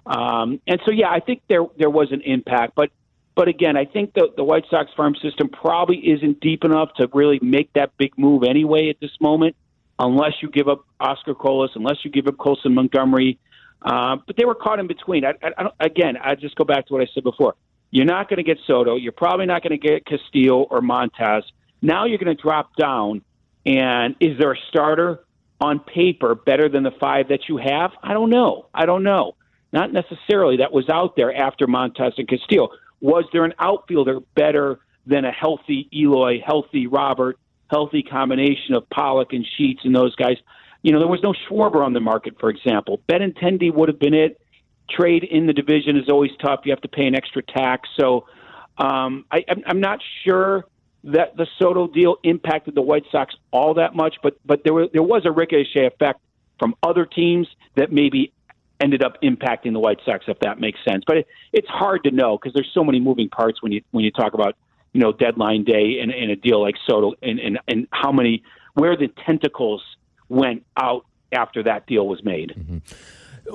[0.06, 2.74] um, and so yeah, I think there there was an impact.
[2.76, 2.90] But
[3.40, 7.08] but again, I think the, the White Sox farm system probably isn't deep enough to
[7.14, 9.56] really make that big move anyway at this moment,
[9.98, 13.40] unless you give up Oscar Colas, unless you give up Colson Montgomery.
[13.82, 15.24] Uh, but they were caught in between.
[15.24, 17.56] I, I, I again, I just go back to what I said before.
[17.92, 18.98] You're not going to get Soto.
[18.98, 21.44] You're probably not going to get Castillo or Montas.
[21.82, 23.22] Now you're going to drop down.
[23.66, 25.22] And is there a starter
[25.62, 27.92] on paper better than the five that you have?
[28.04, 28.66] I don't know.
[28.74, 29.36] I don't know.
[29.72, 32.72] Not necessarily that was out there after Montas and Castillo.
[33.02, 37.38] Was there an outfielder better than a healthy Eloy, healthy Robert,
[37.70, 40.38] healthy combination of Pollock and Sheets and those guys?
[40.82, 43.02] You know, there was no Schwarber on the market, for example.
[43.10, 44.40] Benintendi would have been it.
[44.90, 46.62] Trade in the division is always tough.
[46.64, 47.90] You have to pay an extra tax.
[48.00, 48.26] So
[48.78, 50.66] um, I, I'm not sure
[51.04, 54.90] that the Soto deal impacted the White Sox all that much, but but there was
[54.92, 56.20] there was a ricochet effect
[56.60, 58.34] from other teams that maybe
[58.82, 61.04] ended up impacting the White Sox, if that makes sense.
[61.06, 64.04] But it, it's hard to know because there's so many moving parts when you when
[64.04, 64.56] you talk about
[64.94, 68.44] you know deadline day and, and a deal like Soto and, and and how many
[68.74, 69.84] where the tentacles
[70.30, 72.54] went out after that deal was made.
[72.58, 72.78] Mm-hmm.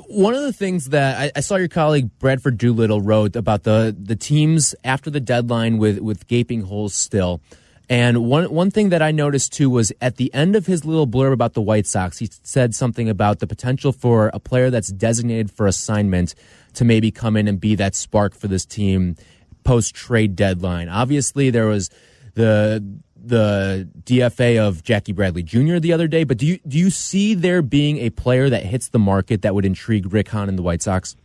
[0.09, 3.97] One of the things that I, I, saw your colleague Bradford Doolittle wrote about the
[3.97, 7.41] the teams after the deadline with with gaping holes still.
[7.89, 11.07] And one one thing that I noticed too was at the end of his little
[11.07, 14.89] blurb about the White Sox, he said something about the potential for a player that's
[14.89, 16.35] designated for assignment
[16.75, 19.17] to maybe come in and be that spark for this team
[19.65, 20.89] post trade deadline.
[20.89, 21.91] Obviously, there was
[22.35, 22.83] the
[23.17, 25.79] the DFA of Jackie Bradley Jr.
[25.79, 28.89] the other day, but do you do you see there being a player that hits
[28.89, 31.17] the market that would intrigue Rick Hahn and the White Sox?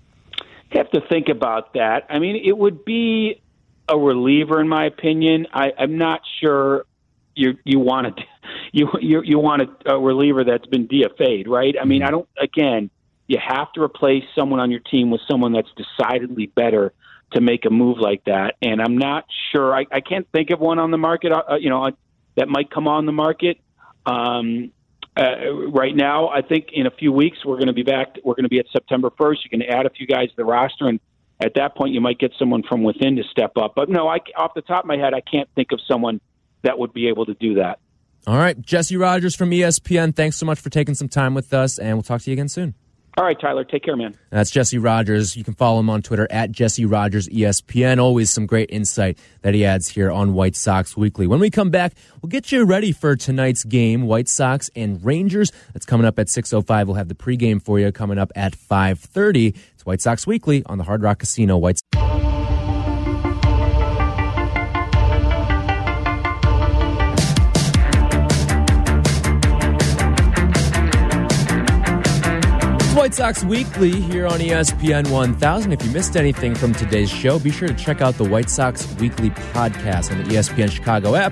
[0.71, 2.05] You have to think about that.
[2.09, 3.41] I mean, it would be
[3.89, 5.47] a reliever, in my opinion.
[5.53, 6.85] I, I'm not sure
[7.35, 8.23] you you want to
[8.71, 11.75] you you you want a, a reliever that's been DFA'd, right?
[11.79, 12.27] I mean, I don't.
[12.41, 12.89] Again,
[13.27, 16.93] you have to replace someone on your team with someone that's decidedly better
[17.33, 18.55] to make a move like that.
[18.61, 19.75] And I'm not sure.
[19.75, 21.31] I, I can't think of one on the market.
[21.31, 21.91] Uh, you know,
[22.35, 23.59] that might come on the market.
[24.05, 24.71] Um,
[25.15, 28.15] uh, right now, I think in a few weeks we're going to be back.
[28.23, 29.37] We're going to be at September 1st.
[29.43, 30.99] You can add a few guys to the roster, and
[31.39, 33.73] at that point, you might get someone from within to step up.
[33.75, 36.19] But no, I, off the top of my head, I can't think of someone
[36.63, 37.79] that would be able to do that.
[38.27, 40.15] All right, Jesse Rogers from ESPN.
[40.15, 42.49] Thanks so much for taking some time with us, and we'll talk to you again
[42.49, 42.75] soon.
[43.17, 43.65] All right, Tyler.
[43.65, 44.15] Take care, man.
[44.29, 45.35] That's Jesse Rogers.
[45.35, 47.99] You can follow him on Twitter at Jesse Rogers ESPN.
[47.99, 51.27] Always some great insight that he adds here on White Sox Weekly.
[51.27, 55.51] When we come back, we'll get you ready for tonight's game, White Sox and Rangers.
[55.73, 56.85] That's coming up at 6.05.
[56.85, 59.57] We'll have the pregame for you coming up at 5.30.
[59.79, 61.57] It's White Sox Weekly on the Hard Rock Casino.
[61.57, 62.05] White Sox.
[72.93, 75.71] White Sox Weekly here on ESPN 1000.
[75.71, 78.85] If you missed anything from today's show, be sure to check out the White Sox
[78.95, 81.31] Weekly podcast on the ESPN Chicago app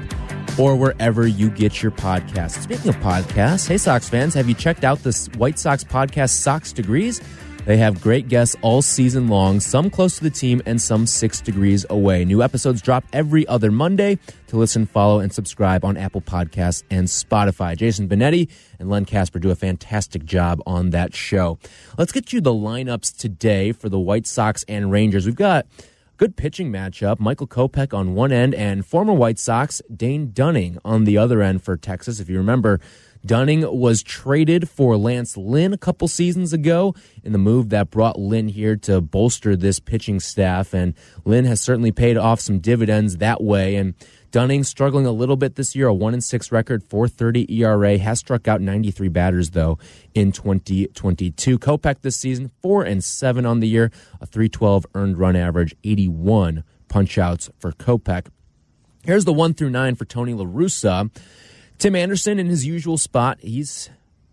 [0.58, 2.62] or wherever you get your podcasts.
[2.62, 6.72] Speaking of podcasts, hey Sox fans, have you checked out this White Sox podcast, Sox
[6.72, 7.22] Degrees?
[7.68, 11.42] They have great guests all season long, some close to the team and some six
[11.42, 12.24] degrees away.
[12.24, 14.20] New episodes drop every other Monday.
[14.48, 17.76] To listen, follow, and subscribe on Apple Podcasts and Spotify.
[17.76, 18.50] Jason Benetti
[18.80, 21.60] and Len Kasper do a fantastic job on that show.
[21.98, 25.26] Let's get you the lineups today for the White Sox and Rangers.
[25.26, 25.68] We've got
[26.16, 27.20] good pitching matchup.
[27.20, 31.64] Michael Kopech on one end and former White Sox Dane Dunning on the other end
[31.64, 32.22] for Texas.
[32.22, 32.80] If you remember,
[33.28, 38.18] Dunning was traded for Lance Lynn a couple seasons ago in the move that brought
[38.18, 40.74] Lynn here to bolster this pitching staff.
[40.74, 40.94] And
[41.26, 43.76] Lynn has certainly paid off some dividends that way.
[43.76, 43.96] And
[44.32, 48.20] Dunning struggling a little bit this year, a 1 and 6 record, 430 ERA, has
[48.20, 49.78] struck out 93 batters though
[50.14, 51.60] in 2022.
[51.60, 53.92] Kopech this season, 4 and 7 on the year,
[54.22, 58.28] a 312 earned run average, 81 punch outs for Kopech.
[59.04, 61.10] Here's the 1 through 9 for Tony La Russa.
[61.78, 63.40] Tim Anderson in his usual spot.
[63.40, 63.90] He's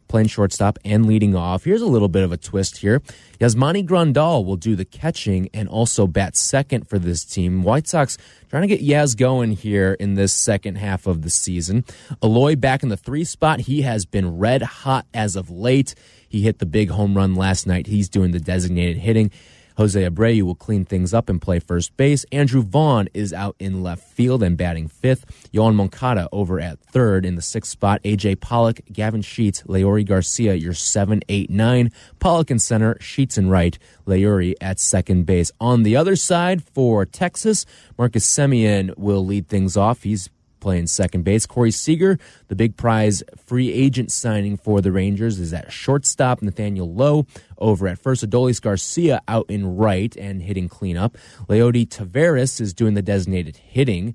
[0.08, 1.64] playing shortstop and leading off.
[1.64, 3.02] Here's a little bit of a twist here.
[3.40, 7.62] Yasmani Grandal will do the catching and also bat second for this team.
[7.62, 8.16] White Sox
[8.48, 11.84] trying to get Yaz going here in this second half of the season.
[12.22, 13.60] Eloy back in the three spot.
[13.60, 15.94] He has been red hot as of late.
[16.28, 17.86] He hit the big home run last night.
[17.88, 19.30] He's doing the designated hitting.
[19.76, 22.24] Jose Abreu will clean things up and play first base.
[22.30, 25.50] Andrew Vaughn is out in left field and batting fifth.
[25.52, 28.02] Yoan Moncada over at third in the sixth spot.
[28.04, 31.90] AJ Pollock, Gavin Sheets, Leury Garcia, your seven, eight, nine.
[32.20, 35.50] Pollock in center, Sheets in right, Leury at second base.
[35.60, 37.66] On the other side for Texas,
[37.98, 40.02] Marcus Semien will lead things off.
[40.04, 40.28] He's
[40.64, 41.44] playing second base.
[41.44, 42.18] Corey Seager,
[42.48, 46.40] the big prize free agent signing for the Rangers, is at shortstop.
[46.40, 47.26] Nathaniel Lowe
[47.58, 48.26] over at first.
[48.26, 51.18] Adolis Garcia out in right and hitting cleanup.
[51.50, 54.14] Leody Taveras is doing the designated hitting.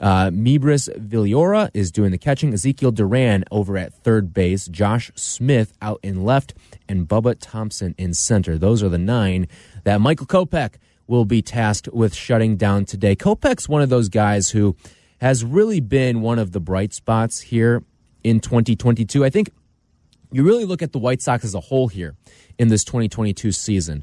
[0.00, 2.54] Uh, Meibrys Viloria is doing the catching.
[2.54, 4.68] Ezekiel Duran over at third base.
[4.68, 6.54] Josh Smith out in left.
[6.88, 8.56] And Bubba Thompson in center.
[8.56, 9.46] Those are the nine
[9.84, 13.14] that Michael Kopech will be tasked with shutting down today.
[13.14, 14.74] Kopech's one of those guys who
[15.22, 17.84] has really been one of the bright spots here
[18.24, 19.24] in 2022.
[19.24, 19.50] I think
[20.32, 22.16] you really look at the White Sox as a whole here
[22.58, 24.02] in this 2022 season.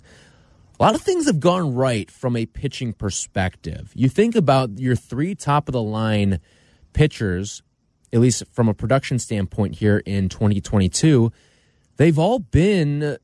[0.80, 3.92] A lot of things have gone right from a pitching perspective.
[3.94, 6.40] You think about your three top of the line
[6.94, 7.64] pitchers,
[8.14, 11.34] at least from a production standpoint here in 2022,
[11.98, 13.18] they've all been,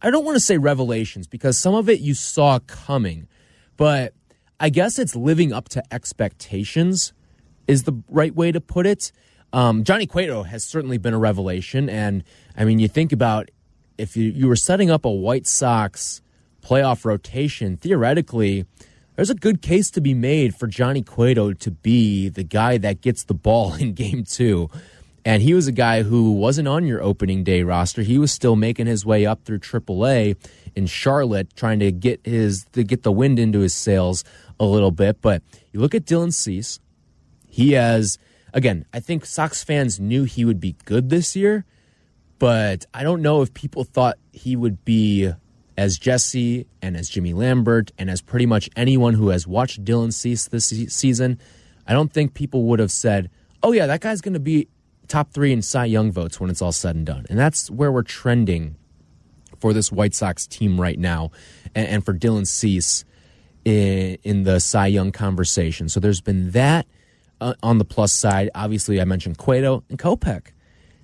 [0.00, 3.28] I don't want to say revelations because some of it you saw coming,
[3.76, 4.14] but
[4.58, 7.12] I guess it's living up to expectations
[7.66, 9.12] is the right way to put it.
[9.52, 11.88] Um, Johnny Cueto has certainly been a revelation.
[11.88, 12.24] And
[12.56, 13.50] I mean, you think about
[13.98, 16.22] if you, you were setting up a White Sox
[16.62, 18.64] playoff rotation, theoretically,
[19.16, 23.02] there's a good case to be made for Johnny Cueto to be the guy that
[23.02, 24.70] gets the ball in game two.
[25.24, 28.02] And he was a guy who wasn't on your opening day roster.
[28.02, 30.36] He was still making his way up through AAA
[30.74, 34.24] in Charlotte, trying to get his to get the wind into his sails
[34.58, 35.20] a little bit.
[35.20, 36.80] But you look at Dylan Cease,
[37.52, 38.16] he has,
[38.54, 41.66] again, I think Sox fans knew he would be good this year,
[42.38, 45.30] but I don't know if people thought he would be
[45.76, 50.14] as Jesse and as Jimmy Lambert and as pretty much anyone who has watched Dylan
[50.14, 51.38] Cease this season.
[51.86, 53.28] I don't think people would have said,
[53.62, 54.68] oh, yeah, that guy's going to be
[55.06, 57.26] top three in Cy Young votes when it's all said and done.
[57.28, 58.76] And that's where we're trending
[59.58, 61.32] for this White Sox team right now
[61.74, 63.04] and, and for Dylan Cease
[63.66, 65.90] in, in the Cy Young conversation.
[65.90, 66.86] So there's been that
[67.42, 70.48] uh, on the plus side, obviously, I mentioned Cueto and Kopech.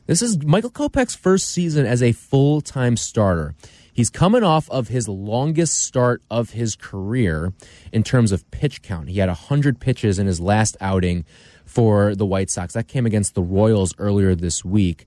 [0.07, 3.55] This is Michael Kopech's first season as a full time starter.
[3.93, 7.53] He's coming off of his longest start of his career
[7.93, 9.09] in terms of pitch count.
[9.09, 11.25] He had 100 pitches in his last outing
[11.65, 12.75] for the White Sox.
[12.75, 15.05] That came against the Royals earlier this week.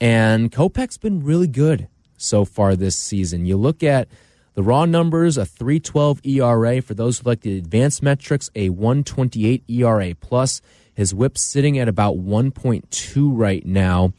[0.00, 1.86] And Kopech's been really good
[2.16, 3.46] so far this season.
[3.46, 4.08] You look at
[4.54, 6.82] the raw numbers, a 312 ERA.
[6.82, 10.60] For those who like the advanced metrics, a 128 ERA plus.
[10.94, 14.12] His whip sitting at about 1.2 right now.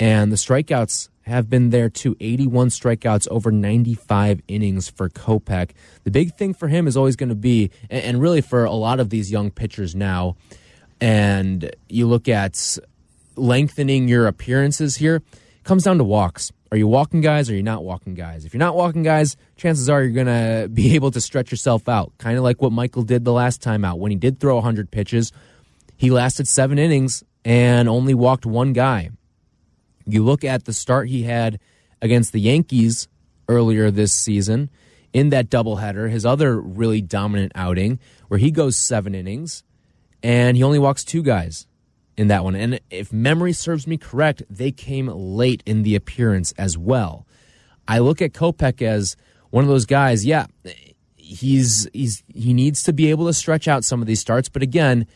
[0.00, 2.16] And the strikeouts have been there too.
[2.20, 5.70] 81 strikeouts over 95 innings for Kopech.
[6.04, 9.00] The big thing for him is always going to be, and really for a lot
[9.00, 10.36] of these young pitchers now,
[11.00, 12.78] and you look at
[13.36, 15.22] lengthening your appearances here,
[15.64, 16.52] comes down to walks.
[16.74, 18.44] Are you walking guys or are you not walking guys?
[18.44, 20.26] If you're not walking guys, chances are you're going
[20.62, 22.12] to be able to stretch yourself out.
[22.18, 24.00] Kind of like what Michael did the last time out.
[24.00, 25.30] When he did throw 100 pitches,
[25.96, 29.10] he lasted seven innings and only walked one guy.
[30.04, 31.60] You look at the start he had
[32.02, 33.06] against the Yankees
[33.48, 34.68] earlier this season
[35.12, 39.62] in that doubleheader, his other really dominant outing, where he goes seven innings
[40.24, 41.68] and he only walks two guys
[42.16, 42.54] in that one.
[42.54, 47.26] And if memory serves me correct, they came late in the appearance as well.
[47.86, 49.16] I look at Kopech as
[49.50, 50.24] one of those guys.
[50.24, 50.46] Yeah,
[51.16, 54.62] he's he's he needs to be able to stretch out some of these starts, but
[54.62, 55.06] again,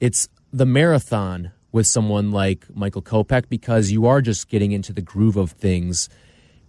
[0.00, 5.00] it's the marathon with someone like Michael Kopech because you are just getting into the
[5.00, 6.08] groove of things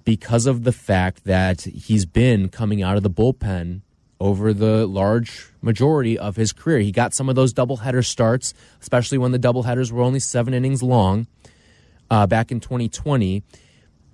[0.05, 3.81] because of the fact that he's been coming out of the bullpen
[4.19, 6.79] over the large majority of his career.
[6.79, 10.83] He got some of those doubleheader starts, especially when the doubleheaders were only seven innings
[10.83, 11.27] long
[12.09, 13.43] uh, back in 2020,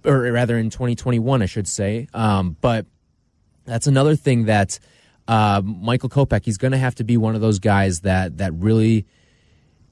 [0.05, 2.07] or rather in 2021, I should say.
[2.13, 2.85] Um, but
[3.65, 4.79] that's another thing that
[5.27, 8.53] uh, Michael Kopech, he's going to have to be one of those guys that that
[8.53, 9.05] really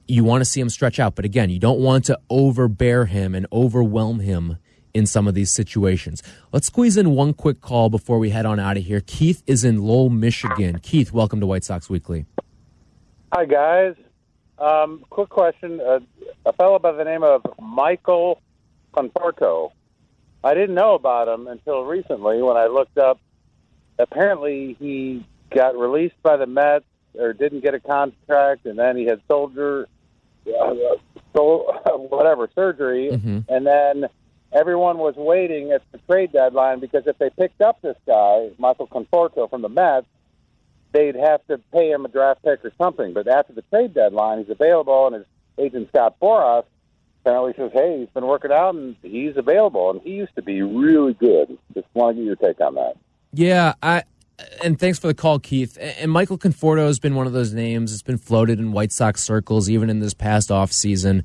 [0.08, 1.14] you want to see him stretch out.
[1.14, 4.56] But again, you don't want to overbear him and overwhelm him
[4.94, 6.22] in some of these situations.
[6.52, 9.00] Let's squeeze in one quick call before we head on out of here.
[9.06, 10.78] Keith is in Lowell, Michigan.
[10.80, 12.26] Keith, welcome to White Sox Weekly.
[13.32, 13.94] Hi, guys.
[14.58, 15.80] Um, quick question.
[15.80, 16.00] Uh,
[16.46, 18.40] a fellow by the name of Michael
[18.94, 19.72] Conforto.
[20.42, 23.20] I didn't know about him until recently when I looked up.
[23.98, 26.84] Apparently, he got released by the Mets
[27.14, 29.88] or didn't get a contract, and then he had soldier,
[30.46, 30.74] uh,
[31.34, 31.72] so,
[32.10, 33.38] whatever surgery, Mm-hmm.
[33.52, 34.04] and then
[34.52, 38.86] everyone was waiting at the trade deadline because if they picked up this guy, Michael
[38.86, 40.06] Conforto from the Mets,
[40.92, 43.12] they'd have to pay him a draft pick or something.
[43.12, 45.26] But after the trade deadline, he's available, and his
[45.58, 46.64] agent Scott Boras
[47.20, 50.62] apparently says, "Hey, he's been working out and he's available." And he used to be
[50.62, 51.58] really good.
[51.74, 52.96] Just want to get your take on that.
[53.32, 54.04] Yeah, I
[54.62, 55.76] and thanks for the call, Keith.
[55.80, 57.92] And Michael Conforto has been one of those names.
[57.92, 61.24] It's been floated in White Sox circles, even in this past off season.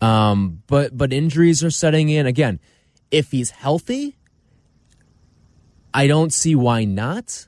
[0.00, 2.60] Um, but but injuries are setting in again.
[3.10, 4.16] If he's healthy,
[5.92, 7.46] I don't see why not.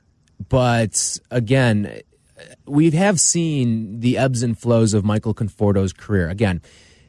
[0.49, 2.01] But again,
[2.65, 6.29] we have seen the ebbs and flows of Michael Conforto's career.
[6.29, 6.61] Again,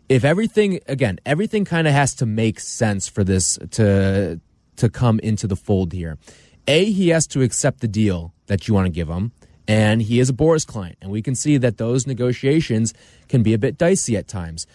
[0.08, 4.40] if everything again, everything kind of has to make sense for this to
[4.76, 6.18] to come into the fold here.
[6.68, 9.32] A, he has to accept the deal that you want to give him,
[9.66, 12.94] and he is a Boras client, and we can see that those negotiations
[13.28, 14.66] can be a bit dicey at times.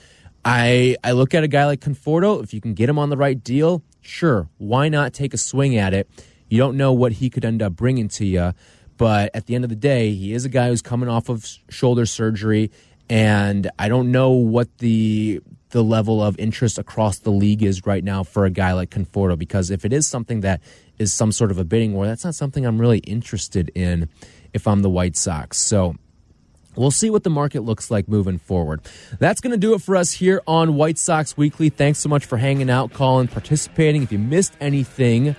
[0.43, 2.43] I I look at a guy like Conforto.
[2.43, 5.77] If you can get him on the right deal, sure, why not take a swing
[5.77, 6.09] at it?
[6.49, 8.53] You don't know what he could end up bringing to you,
[8.97, 11.45] but at the end of the day, he is a guy who's coming off of
[11.69, 12.71] shoulder surgery,
[13.09, 18.03] and I don't know what the the level of interest across the league is right
[18.03, 19.37] now for a guy like Conforto.
[19.37, 20.61] Because if it is something that
[20.97, 24.09] is some sort of a bidding war, that's not something I'm really interested in
[24.53, 25.57] if I'm the White Sox.
[25.57, 25.95] So
[26.77, 28.81] We'll see what the market looks like moving forward.
[29.19, 31.69] That's going to do it for us here on White Sox Weekly.
[31.69, 34.03] Thanks so much for hanging out, calling, participating.
[34.03, 35.35] If you missed anything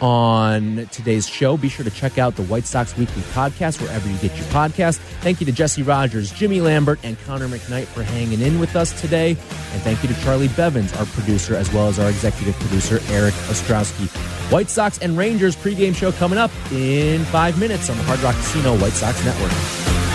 [0.00, 4.16] on today's show, be sure to check out the White Sox Weekly podcast wherever you
[4.18, 4.98] get your podcast.
[5.22, 8.98] Thank you to Jesse Rogers, Jimmy Lambert, and Connor McKnight for hanging in with us
[9.00, 9.30] today.
[9.30, 13.34] And thank you to Charlie Bevins, our producer, as well as our executive producer, Eric
[13.48, 14.06] Ostrowski.
[14.52, 18.36] White Sox and Rangers pregame show coming up in five minutes on the Hard Rock
[18.36, 20.05] Casino White Sox Network.